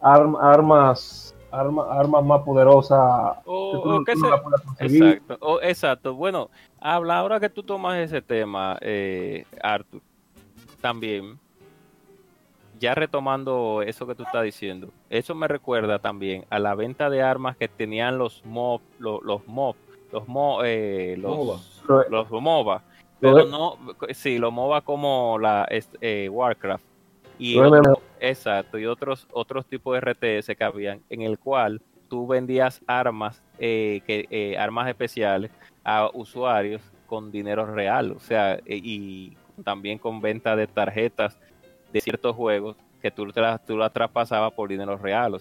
[0.00, 3.36] Arm- armas arma- armas más poderosas.
[3.44, 5.04] O- que tú o no- que tú no se- las puedes conseguir.
[5.04, 6.14] Exacto, o- exacto.
[6.16, 6.50] Bueno,
[6.80, 10.00] habla ahora que tú tomas ese tema, eh, Arthur,
[10.80, 11.38] también,
[12.78, 17.22] ya retomando eso que tú estás diciendo, eso me recuerda también a la venta de
[17.22, 19.74] armas que tenían los mob, los, los mob,
[20.12, 21.60] los mo, eh, los, MOBA.
[22.08, 22.82] Lo- los MOBA,
[23.20, 23.78] pero no,
[24.10, 25.66] sí, los MOBA como la
[26.00, 26.84] eh, Warcraft
[27.38, 32.26] y otro- exacto y otros otros tipos de RTS que habían en el cual tú
[32.26, 35.50] vendías armas eh, que eh, armas especiales
[35.84, 41.38] a usuarios con dinero real o sea eh, y también con venta de tarjetas
[41.92, 45.38] de ciertos juegos que tú te las tú las traspasabas por dinero real o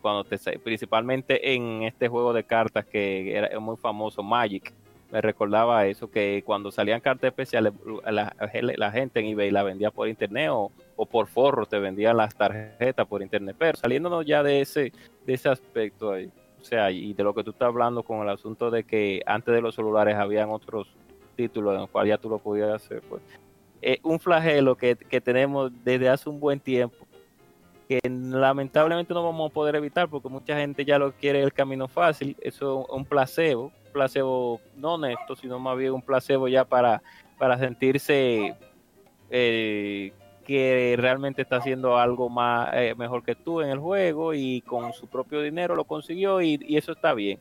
[0.00, 4.72] cuando te principalmente en este juego de cartas que era muy famoso Magic
[5.10, 7.72] me recordaba eso, que cuando salían cartas especiales,
[8.04, 8.34] la,
[8.76, 12.34] la gente en eBay la vendía por internet o, o por forro, te vendían las
[12.34, 13.56] tarjetas por internet.
[13.58, 14.92] Pero saliéndonos ya de ese,
[15.24, 18.28] de ese aspecto ahí, o sea, y de lo que tú estás hablando con el
[18.28, 20.88] asunto de que antes de los celulares habían otros
[21.36, 23.22] títulos en los cuales ya tú lo podías hacer, pues.
[23.86, 27.06] Es un flagelo que, que tenemos desde hace un buen tiempo,
[27.88, 31.86] que lamentablemente no vamos a poder evitar porque mucha gente ya lo quiere el camino
[31.86, 36.64] fácil, eso es un placebo, un placebo no honesto, sino más bien un placebo ya
[36.64, 37.00] para,
[37.38, 38.56] para sentirse
[39.30, 40.12] eh,
[40.44, 44.92] que realmente está haciendo algo más eh, mejor que tú en el juego y con
[44.94, 47.38] su propio dinero lo consiguió y eso está bien.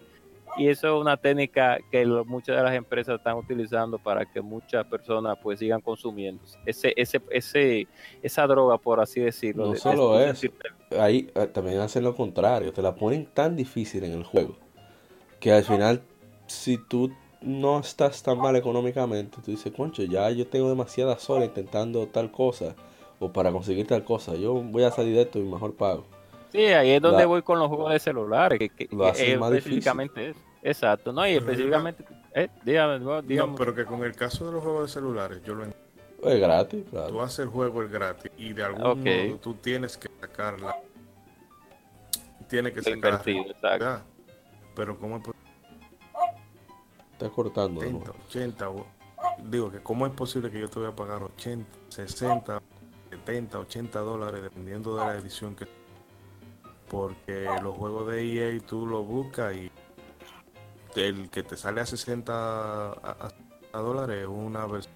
[0.55, 4.41] Y eso es una técnica que lo- muchas de las empresas están utilizando para que
[4.41, 7.87] muchas personas pues sigan consumiendo ese, ese, ese,
[8.21, 9.63] esa droga, por así decirlo.
[9.63, 10.47] No de- de solo tú eso.
[10.97, 14.55] Ahí eh, también hacen lo contrario, te la ponen tan difícil en el juego
[15.39, 16.01] que al final,
[16.47, 17.11] si tú
[17.41, 22.31] no estás tan mal económicamente, tú dices, concho, ya yo tengo demasiadas horas intentando tal
[22.31, 22.75] cosa
[23.19, 26.05] o para conseguir tal cosa, yo voy a salir de esto y mejor pago.
[26.55, 29.31] Sí, ahí es donde La- voy con los juegos de celulares, que, que- Lo hacen
[29.33, 29.73] es más difícil.
[29.79, 30.39] específicamente eso.
[30.63, 31.27] Exacto, ¿no?
[31.27, 33.51] Y Pero específicamente, eh, dígame, no, dígame.
[33.51, 35.85] No, pero que con el caso de los juegos de celulares, yo lo entiendo.
[36.23, 37.21] Es gratis, Tú claro.
[37.21, 38.97] haces el juego el gratis y de algún Ok.
[38.97, 40.75] modo tú tienes que sacarla.
[42.49, 42.95] Tienes que Lo sacar.
[42.95, 44.01] invertido, exacto.
[44.75, 45.45] Pero ¿cómo es posible?
[47.13, 47.81] Está cortando.
[47.81, 48.23] de 80, nuevo.
[48.27, 48.87] 80, o-
[49.43, 52.61] digo que cómo es posible que yo te voy a pagar 80, 60,
[53.09, 55.65] 70, 80 dólares dependiendo de la edición que
[56.89, 59.71] porque los juegos de EA tú lo buscas y
[60.95, 63.31] el que te sale a 60 a, a-
[63.73, 64.93] a dólares es una versión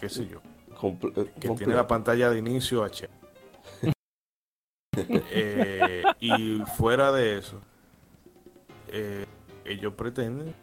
[0.00, 0.40] qué sé yo
[0.74, 3.08] Comple- eh, que tiene la pantalla de inicio H
[5.30, 7.60] Eh, y fuera de eso
[8.88, 9.26] eh,
[9.64, 10.54] ellos pretenden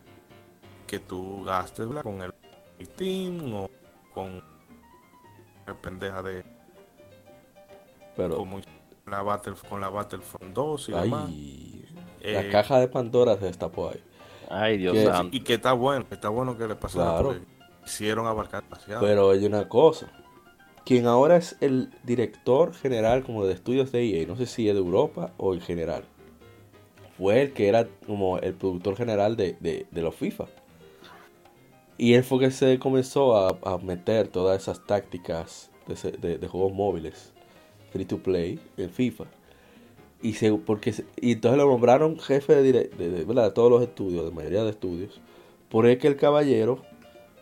[0.88, 2.04] que tú gastes ¿verdad?
[2.04, 2.34] con el
[2.82, 3.70] Steam o
[4.14, 4.44] con
[5.68, 6.44] la pendeja de
[8.18, 8.60] Pero, como
[9.08, 11.86] la Battle, con la Battlefront 2 y demás ay,
[12.22, 14.02] Eh, la caja de Pandora se destapó ahí.
[14.50, 17.28] Ay, Dios que- y que está bueno está bueno que le pasara Claro.
[17.30, 17.46] porque
[17.86, 20.12] hicieron abarcar demasiado Pero hay una cosa.
[20.86, 24.74] Quien ahora es el director general como de estudios de EA, no sé si es
[24.76, 26.04] de Europa o en general,
[27.18, 30.46] fue el que era como el productor general de, de, de los FIFA.
[31.98, 36.38] Y él fue que se comenzó a, a meter todas esas tácticas de, ese- de-
[36.38, 37.34] de juegos móviles,
[37.96, 39.24] free to play, en FIFA.
[40.22, 44.26] Y, se, porque, y entonces lo nombraron jefe de, de, de- de todos los estudios,
[44.26, 45.22] de mayoría de estudios,
[45.70, 46.82] por el que el caballero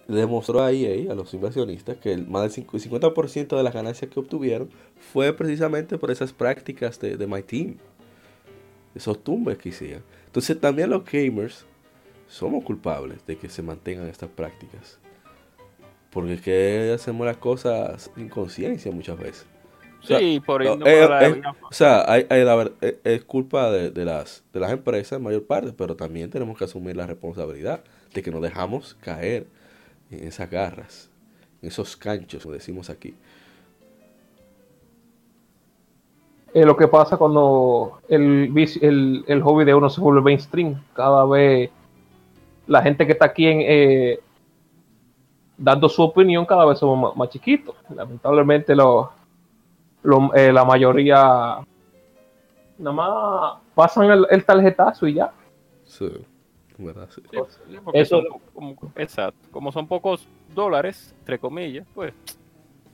[0.08, 4.12] demostró a EA, a los inversionistas, que el más del 5 50% de las ganancias
[4.12, 4.70] que obtuvieron
[5.12, 7.78] fue precisamente por esas prácticas de, de My Team.
[8.94, 10.04] Esos tumbes que hicieron.
[10.28, 11.66] Entonces también los gamers
[12.28, 15.00] somos culpables de que se mantengan estas prácticas.
[16.12, 19.48] Porque es que hacemos las cosas sin conciencia muchas veces.
[20.04, 22.74] O sea, sí, por no, irnos eh, la eh, O sea, hay, hay la ver-
[22.82, 26.58] eh, es culpa de, de las, de las empresas en mayor parte, pero también tenemos
[26.58, 27.82] que asumir la responsabilidad
[28.14, 29.48] de que nos dejamos caer
[30.12, 31.10] en esas garras,
[31.62, 33.16] en esos canchos, como decimos aquí.
[36.54, 40.80] Lo que pasa cuando el, el, el hobby de uno se vuelve mainstream.
[40.94, 41.72] Cada vez
[42.68, 44.20] la gente que está aquí en, eh,
[45.58, 47.76] dando su opinión, cada vez somos más, más chiquitos.
[47.90, 49.12] Lamentablemente, lo,
[50.04, 51.58] lo- eh, la mayoría
[52.78, 55.32] nada más pasan el, el tarjetazo y ya.
[55.86, 56.10] Sí,
[56.78, 57.08] ¿verdad?
[57.14, 57.22] Sí.
[57.32, 57.38] Sí,
[57.70, 59.48] sí, porque Eso- son po- como, exacto.
[59.52, 62.14] Como son pocos dólares, entre comillas, pues,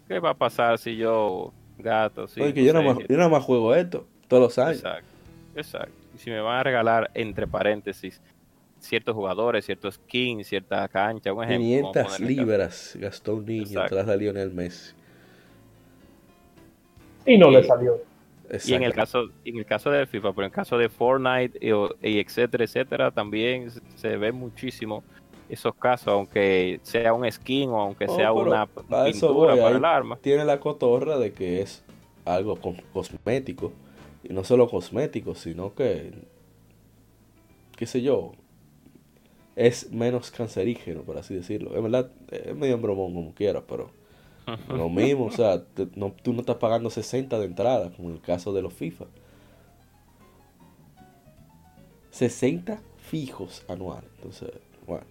[0.07, 2.26] ¿qué va a pasar si yo gato?
[2.38, 4.77] Oye, que yo, nada más, yo nada más juego esto todos los años.
[4.77, 5.07] Exacto,
[5.56, 5.94] exacto.
[6.15, 8.22] Y si me van a regalar, entre paréntesis,
[8.80, 11.68] ciertos jugadores, ciertos skins, cierta cancha, un ejemplo.
[11.91, 12.41] vamos a 500 ponerle acá.
[12.41, 13.95] libras gastó un niño Exacto.
[13.95, 14.94] tras de Lionel Messi.
[17.25, 17.67] Y no le Sí.
[17.67, 17.97] salió.
[18.65, 21.59] Y en el caso, en el caso de FIFA, pero en el caso de Fortnite
[21.61, 25.03] y, o- y etcétera, etcétera, también se- se ve muchísimo
[25.49, 29.59] esos casos, aunque sea un skin o aunque Oh, sea una a eso pintura voy,
[29.59, 30.17] para el arma.
[30.21, 31.83] Tiene la cotorra de que es
[32.25, 33.71] algo co- cosmético.
[34.23, 36.11] Y no solo cosmético, sino que,
[37.77, 38.31] qué sé yo,
[39.55, 41.75] es menos cancerígeno, por así decirlo.
[41.75, 43.91] Es verdad, es medio en bromón como quieras, pero
[44.69, 48.15] lo mismo, o sea, te- no, tú no estás pagando 60 de entrada, como en
[48.15, 49.05] el caso de los FIFA.
[52.11, 54.09] 60 fijos anuales.
[54.17, 54.51] Entonces,
[54.85, 55.05] bueno,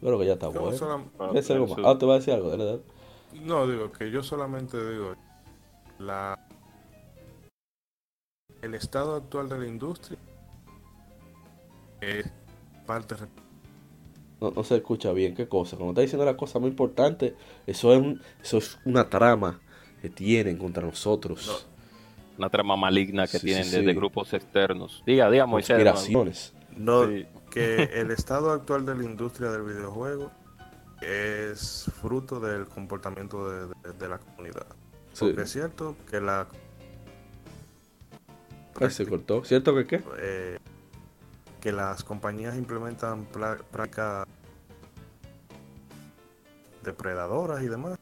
[0.00, 1.02] yo creo que ya está Yo bueno.
[1.32, 1.78] ¿Ves algo más?
[1.84, 2.82] Ah, te voy a decir algo, dale, dale.
[3.44, 5.14] No, digo que yo solamente digo
[5.98, 6.38] la
[8.60, 10.18] el estado actual de la industria
[12.00, 12.30] es
[12.86, 13.16] parte
[14.42, 15.76] No, no se escucha bien, qué cosa.
[15.76, 17.36] Cuando está diciendo la cosa muy importante,
[17.66, 19.60] eso es, un- eso es una trama
[20.00, 21.68] que tienen contra nosotros.
[22.38, 23.94] una trama maligna que Sí, tienen sí, desde sí.
[23.96, 25.02] grupos externos.
[25.06, 25.76] Diga, diga, Moisés.
[25.76, 26.54] Conspiraciones.
[26.76, 27.26] no Sí.
[27.50, 30.32] que el estado actual de la industria del videojuego
[31.02, 34.66] es fruto del comportamiento de, de- de la comunidad.
[35.12, 35.26] Sí.
[35.26, 36.48] Porque es cierto que la
[38.80, 39.44] Ay, se cortó.
[39.44, 40.02] ¿Cierto que qué?
[40.18, 40.58] eh,
[41.62, 44.26] que las compañías implementan prácticas
[46.84, 47.98] depredadoras y demás,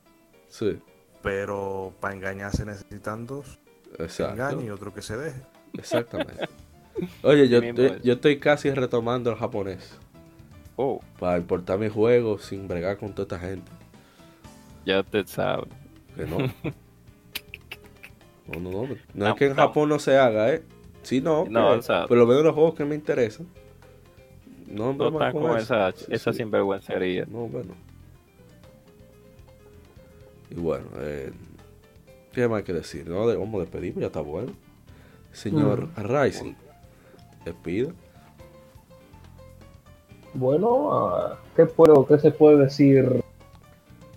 [0.49, 0.81] Sí,
[1.23, 3.59] pero para engañarse necesitan dos,
[3.97, 4.33] que exacto.
[4.33, 5.41] engañe y otro que se deje.
[5.75, 6.49] Exactamente.
[7.23, 8.03] Oye, yo estoy, es.
[8.03, 9.97] yo estoy casi retomando el japonés
[10.77, 13.71] Oh, para importar mis juegos sin bregar con toda esta gente.
[14.87, 15.69] ya te sabes.
[16.17, 16.39] Que no.
[18.49, 18.87] No, no, no.
[18.87, 19.57] No No, es que en no.
[19.57, 20.63] Japón no se haga, ¿eh?
[21.03, 21.45] Sí, no.
[21.49, 23.47] No, que- o sea- por lo menos los juegos que me interesan.
[24.69, 26.39] No, No están con con esa, Sí, esa sí.
[26.39, 27.25] sinvergüencería.
[27.29, 27.75] No, bueno.
[30.51, 31.33] Y bueno, eh,
[32.33, 33.09] ¿qué más hay que decir?
[33.09, 34.53] No, De- vamos a despedir, ya está bueno.
[35.33, 36.55] Señor Rising,
[37.45, 37.93] despida.
[40.35, 43.23] Bueno, ah, ¿qué, puedo, ¿qué se puede decir?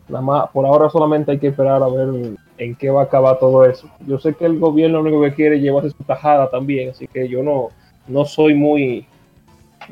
[0.08, 3.40] Nada más, por ahora solamente hay que esperar a ver en qué va a acabar
[3.40, 3.88] todo eso.
[4.08, 7.08] Yo sé que el gobierno lo único que quiere es llevarse su tajada también, así
[7.08, 7.70] que yo no,
[8.08, 9.06] no soy muy,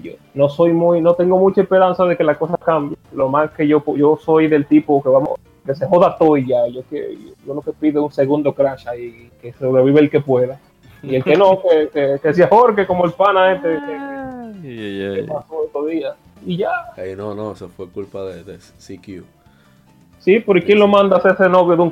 [0.02, 2.98] yo no soy muy, no tengo mucha esperanza de que la cosa cambie.
[3.14, 6.48] Lo más que yo, yo soy del tipo que vamos, que se joda todo y
[6.48, 6.68] ya.
[6.68, 10.22] Yo que, yo lo que pido es un segundo crash ahí, que sobrevive el que
[10.22, 10.60] pueda.
[11.03, 14.61] Y el que no, que, que, que se ahorque como el pana este que, ay,
[14.64, 15.27] que ay.
[15.27, 16.15] pasó estos días.
[16.45, 16.72] Y ya.
[16.98, 19.23] Ay, no, no, eso fue culpa de, de CQ.
[20.19, 21.89] Sí, pero ¿y quién lo manda a hacerse novio de un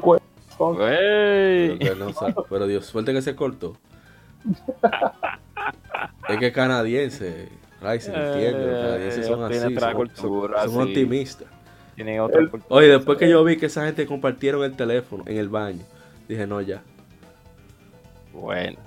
[0.59, 0.83] cuerpo?
[0.83, 1.77] Entonces, Ey.
[1.79, 3.75] Pero, no pero Dios, suerte que se cortó.
[6.27, 7.49] es que es canadiense,
[7.81, 8.65] Rising, entiende.
[8.71, 10.89] Los canadienses son Eh, tiene así, otra son, cultura, son- son sí.
[10.89, 11.47] optimistas.
[11.95, 12.51] Tienen otra El-.
[12.69, 15.83] Oye, después que yo vi que esa gente compartieron el teléfono en el baño,
[16.27, 16.81] dije, no, ya.
[18.33, 18.77] Bueno,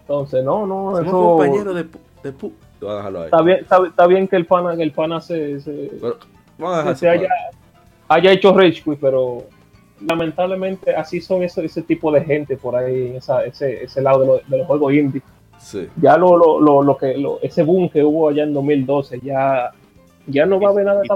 [0.00, 3.24] entonces, no, no, Somos eso compañeros de, pu- de pu- Voy a dejarlo ahí.
[3.26, 6.16] está bien, está, está bien que el pana, que el pana se, se, Pero,
[6.58, 7.28] vamos a dejar se haya,
[8.08, 9.44] haya hecho rage quit, pero
[10.00, 14.20] lamentablemente así son ese, ese tipo de gente por ahí, en esa, ese, ese lado
[14.20, 15.22] de, lo- de los juegos indie.
[15.58, 15.88] Sí.
[16.00, 19.70] Ya lo, lo, lo, lo que, lo, ese boom que hubo allá en 2012, ya,
[20.26, 21.08] ya no va a haber nada de.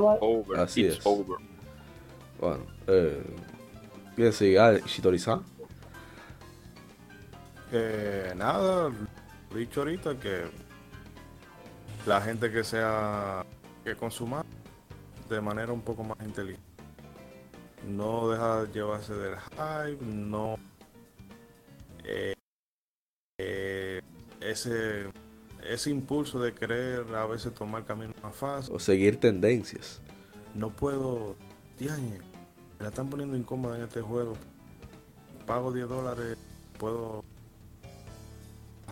[0.58, 1.06] Así it's es.
[1.06, 1.38] over.
[2.40, 3.22] Bueno, eh,
[4.16, 4.58] ¿quién sigue?
[4.58, 5.40] Ah, Shitori-san.
[7.72, 8.90] Eh, nada,
[9.54, 10.42] dicho ahorita que
[12.06, 13.44] la gente que sea
[13.82, 14.44] que consuma
[15.28, 16.62] de manera un poco más inteligente.
[17.88, 20.56] No deja de llevarse del hype, no
[22.04, 22.34] eh,
[23.38, 24.00] eh,
[24.40, 25.10] ese
[25.68, 28.74] ese impulso de querer a veces tomar caminos más fácil.
[28.74, 30.00] O seguir tendencias.
[30.54, 31.36] No puedo,
[31.80, 32.20] me
[32.80, 34.34] la están poniendo incómoda en este juego.
[35.46, 36.36] Pago 10 dólares,
[36.78, 37.24] puedo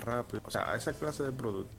[0.04, 0.42] rápido.
[0.44, 1.72] O sea, a esa clase de producto.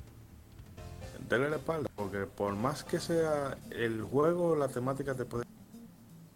[1.28, 5.46] Dele la espalda, porque por más que sea el juego, la temática te puede.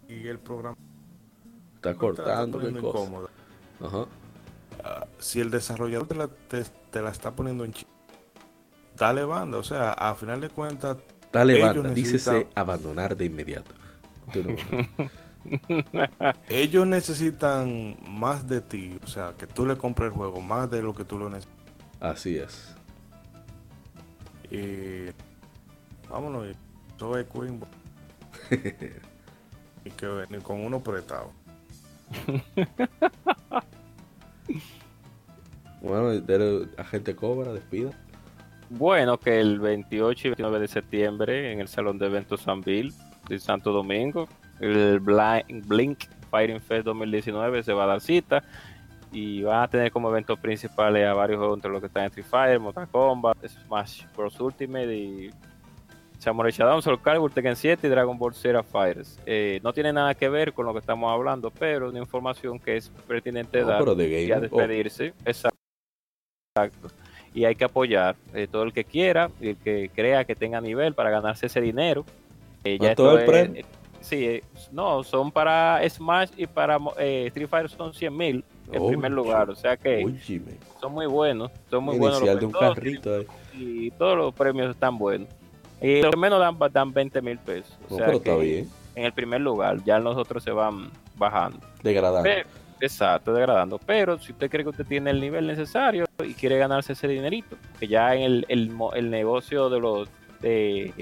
[0.09, 0.75] Y el programa
[1.75, 3.11] Está la está cortando, qué cosa.
[3.81, 4.05] Ajá.
[5.19, 7.85] Si el desarrollador te la, te, te la está poniendo en chi-
[8.95, 9.57] dale banda.
[9.57, 10.97] O sea, a final de cuentas,
[11.31, 13.71] Dale banda, dícese necesitan- abandonar de inmediato.
[16.49, 18.97] Ellos necesitan más de ti.
[19.03, 21.55] O sea, que tú le compres el juego, más de lo que tú lo necesitas.
[21.99, 22.75] Así es.
[24.51, 25.07] Y
[26.09, 26.47] vámonos,
[26.97, 27.59] soy Queen.
[29.87, 31.31] y que ni con uno prestado.
[35.81, 37.91] Bueno, dele a gente cobra, despida.
[38.69, 42.93] Bueno, que el 28 y 29 de septiembre en el Salón de Eventos Sanville
[43.29, 44.27] de Santo Domingo,
[44.59, 48.43] el Bli- Blink Fighting Fest 2019 se va a dar cita.
[49.11, 52.25] y van a tener como eventos principales a varios juegos entre los que están Street
[52.27, 54.37] Fighter, Mortal Kombat, Smash Bros.
[54.41, 55.29] Ultimate y
[56.19, 59.19] Samurai Shodown, Soul Calibur, Tekken 7 y Dragon Ball Zero Fighters.
[59.25, 62.77] Eh, no tiene nada que ver con lo que estamos hablando, pero una información que
[62.77, 65.13] es pertinente No, dar pero de y a oh, despedirse.
[65.25, 65.57] Exacto.
[66.55, 66.87] Exacto.
[67.33, 70.59] Y hay que apoyar eh, todo el que quiera, y el que crea que tenga
[70.59, 72.03] nivel para ganarse ese dinero.
[72.63, 73.61] Eh, ya ¿Cuánto esto es el premio?
[73.61, 73.65] eh,
[74.01, 78.81] sí, eh, no, son para Smash y para eh, Street Fighter son 100 mil en
[78.81, 79.49] Oh, primer lugar.
[79.51, 81.51] O sea que óyeme, son muy buenos.
[81.69, 83.25] Son muy buenos inicial los de un carrito.
[83.53, 85.29] y todos los premios están buenos.
[85.81, 87.77] Y que menos dan, dan 20 mil pesos.
[87.87, 88.69] O No, sea pero que está bien.
[88.95, 91.59] en el primer lugar, ya los otros se van bajando.
[91.83, 92.23] Degradando.
[92.23, 92.47] Pero-
[92.81, 93.77] exacto, degradando.
[93.79, 97.55] Pero si usted cree que usted tiene el nivel necesario y quiere ganarse ese dinerito,
[97.79, 100.09] que ya en el, el, el negocio de los
[100.41, 100.93] de,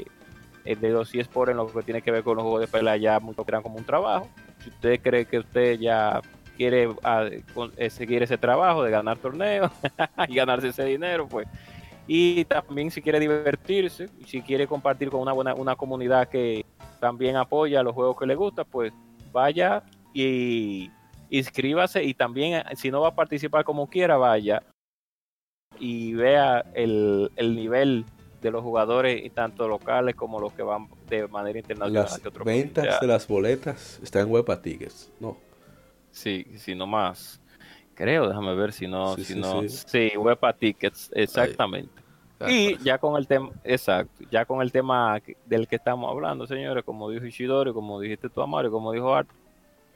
[0.65, 2.95] eh, de los eSports en lo que tiene que ver con los juegos de pelea
[2.97, 4.29] ya muchos crean como un trabajo.
[4.63, 6.21] Si usted cree que usted ya
[6.57, 9.71] quiere ah, con- eh, seguir ese trabajo de ganar torneos
[10.29, 11.47] y ganarse ese dinero, pues
[12.07, 16.65] y también si quiere divertirse, y si quiere compartir con una buena una comunidad que
[16.99, 18.93] también apoya los juegos que le gusta, pues
[19.31, 19.83] vaya
[20.13, 20.89] y
[21.29, 24.63] inscríbase y también eh, si no va a participar como quiera, vaya
[25.79, 28.05] y vea el, el nivel
[28.41, 32.45] de los jugadores y tanto locales como los que van de manera internacional Las otro
[32.45, 35.11] ventas de las boletas están en Huepa Tickets.
[35.19, 35.37] No.
[36.11, 37.41] Sí, si no más.
[37.95, 39.61] Creo, déjame ver si no, Sí, si sí, no.
[39.61, 39.69] sí.
[40.11, 41.93] Sí, Wepa Tickets, exactamente.
[42.47, 46.83] Y ya con el tema, exacto, ya con el tema del que estamos hablando, señores,
[46.83, 49.29] como dijo Ishidori, como dijiste tú, Amario, como dijo Art,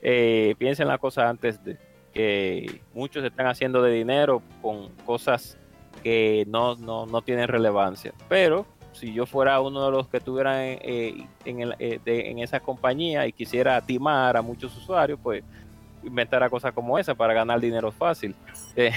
[0.02, 1.78] eh, piensen las cosas antes de
[2.14, 5.58] que muchos están haciendo de dinero con cosas
[6.02, 8.14] que no, no, no tienen relevancia.
[8.30, 12.40] Pero si yo fuera uno de los que estuvieran eh, en, el- eh, de- en
[12.40, 15.44] esa compañía y quisiera timar a muchos usuarios, pues
[16.04, 18.36] inventara cosas como esa para ganar dinero fácil.
[18.76, 18.92] Eh,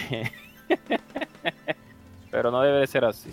[2.31, 3.31] pero no debe de ser así.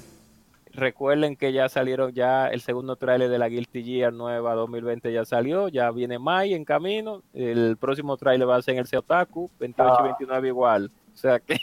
[0.73, 5.25] Recuerden que ya salieron ya el segundo tráiler de la Guilty Gear nueva 2020 ya
[5.25, 9.49] salió, ya viene Mai en camino, el próximo tráiler va a ser en el Seotaku,
[9.59, 10.03] 28 y Ah.
[10.03, 10.91] 29 igual.
[11.13, 11.57] O sea que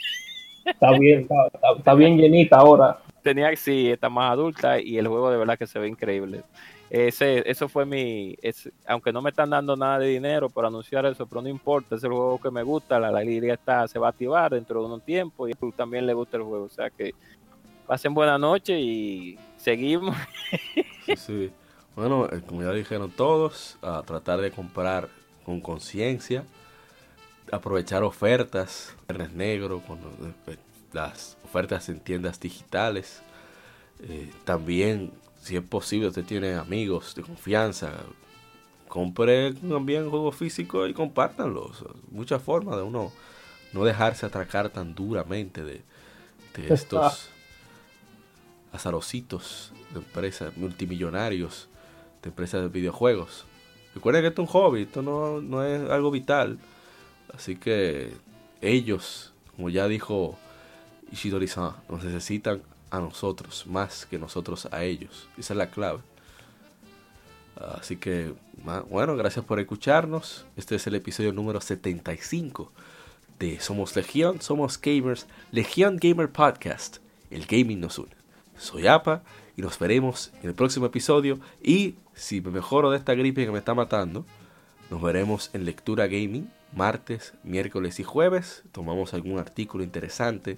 [0.65, 2.97] Está bien, está, está- está bien llenita ahora.
[3.23, 6.43] tenía que sí, está más adulta y el juego de verdad que se ve increíble.
[6.89, 8.35] Ese, eso fue mi,
[8.85, 12.03] aunque no me están dando nada de dinero por anunciar eso, pero no importa, es
[12.03, 14.93] el juego que me gusta, la, la liga está, se va a activar dentro de
[14.93, 17.13] un tiempo y a también le gusta el juego, o sea que
[17.85, 20.15] pasen buena noche y seguimos.
[21.15, 21.51] Sí.
[21.97, 25.09] Bueno, eh, como ya dijeron todos, a tratar de comprar
[25.43, 26.43] con conciencia,
[27.51, 30.09] aprovechar ofertas, viernes negro, cuando,
[30.45, 30.57] eh,
[30.93, 33.21] las ofertas en tiendas digitales.
[34.03, 35.11] Eh, también,
[35.47, 37.93] si es posible, usted tiene amigos de confianza,
[38.89, 41.85] compre también juego físico y compártanlos.
[42.11, 43.13] Muchas formas de uno
[43.71, 45.81] no dejarse atracar tan duramente de,
[46.53, 47.29] de estos
[48.73, 51.69] azarocitos de empresas multimillonarios,
[52.21, 53.45] de empresas de videojuegos.
[53.95, 56.59] Recuerden que esto es un hobby, esto no, no es algo vital.
[57.33, 58.11] Así que
[58.61, 60.37] ellos, como ya dijo
[61.11, 65.27] Ishidori-san, nos necesitan a nosotros más que nosotros a ellos.
[65.37, 65.99] Esa es la clave.
[67.79, 68.33] Así que,
[68.89, 70.45] bueno, gracias por escucharnos.
[70.55, 72.71] Este es el episodio número 75
[73.39, 76.97] de Somos Legión, Somos Gamers, Legión Gamer Podcast.
[77.29, 78.15] El gaming nos une.
[78.57, 79.23] Soy APA
[79.55, 81.39] y nos veremos en el próximo episodio.
[81.61, 84.25] Y si me mejoro de esta gripe que me está matando,
[84.89, 88.63] nos veremos en Lectura Gaming, martes, miércoles y jueves.
[88.71, 90.57] Tomamos algún artículo interesante,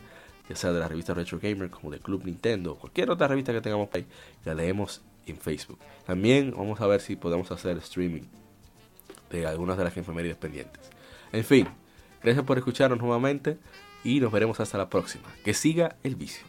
[0.50, 3.54] ya sea de la revista Retro Gamer, como de Club Nintendo, o cualquier otra revista
[3.54, 4.06] que tengamos ahí,
[4.44, 5.80] la leemos en Facebook.
[6.06, 8.24] También vamos a ver si podemos hacer streaming
[9.30, 10.90] de algunas de las efemérides pendientes.
[11.32, 11.68] En fin,
[12.24, 13.58] gracias por escucharnos nuevamente
[14.04, 15.26] y nos veremos hasta la próxima.
[15.44, 16.49] Que siga el vicio.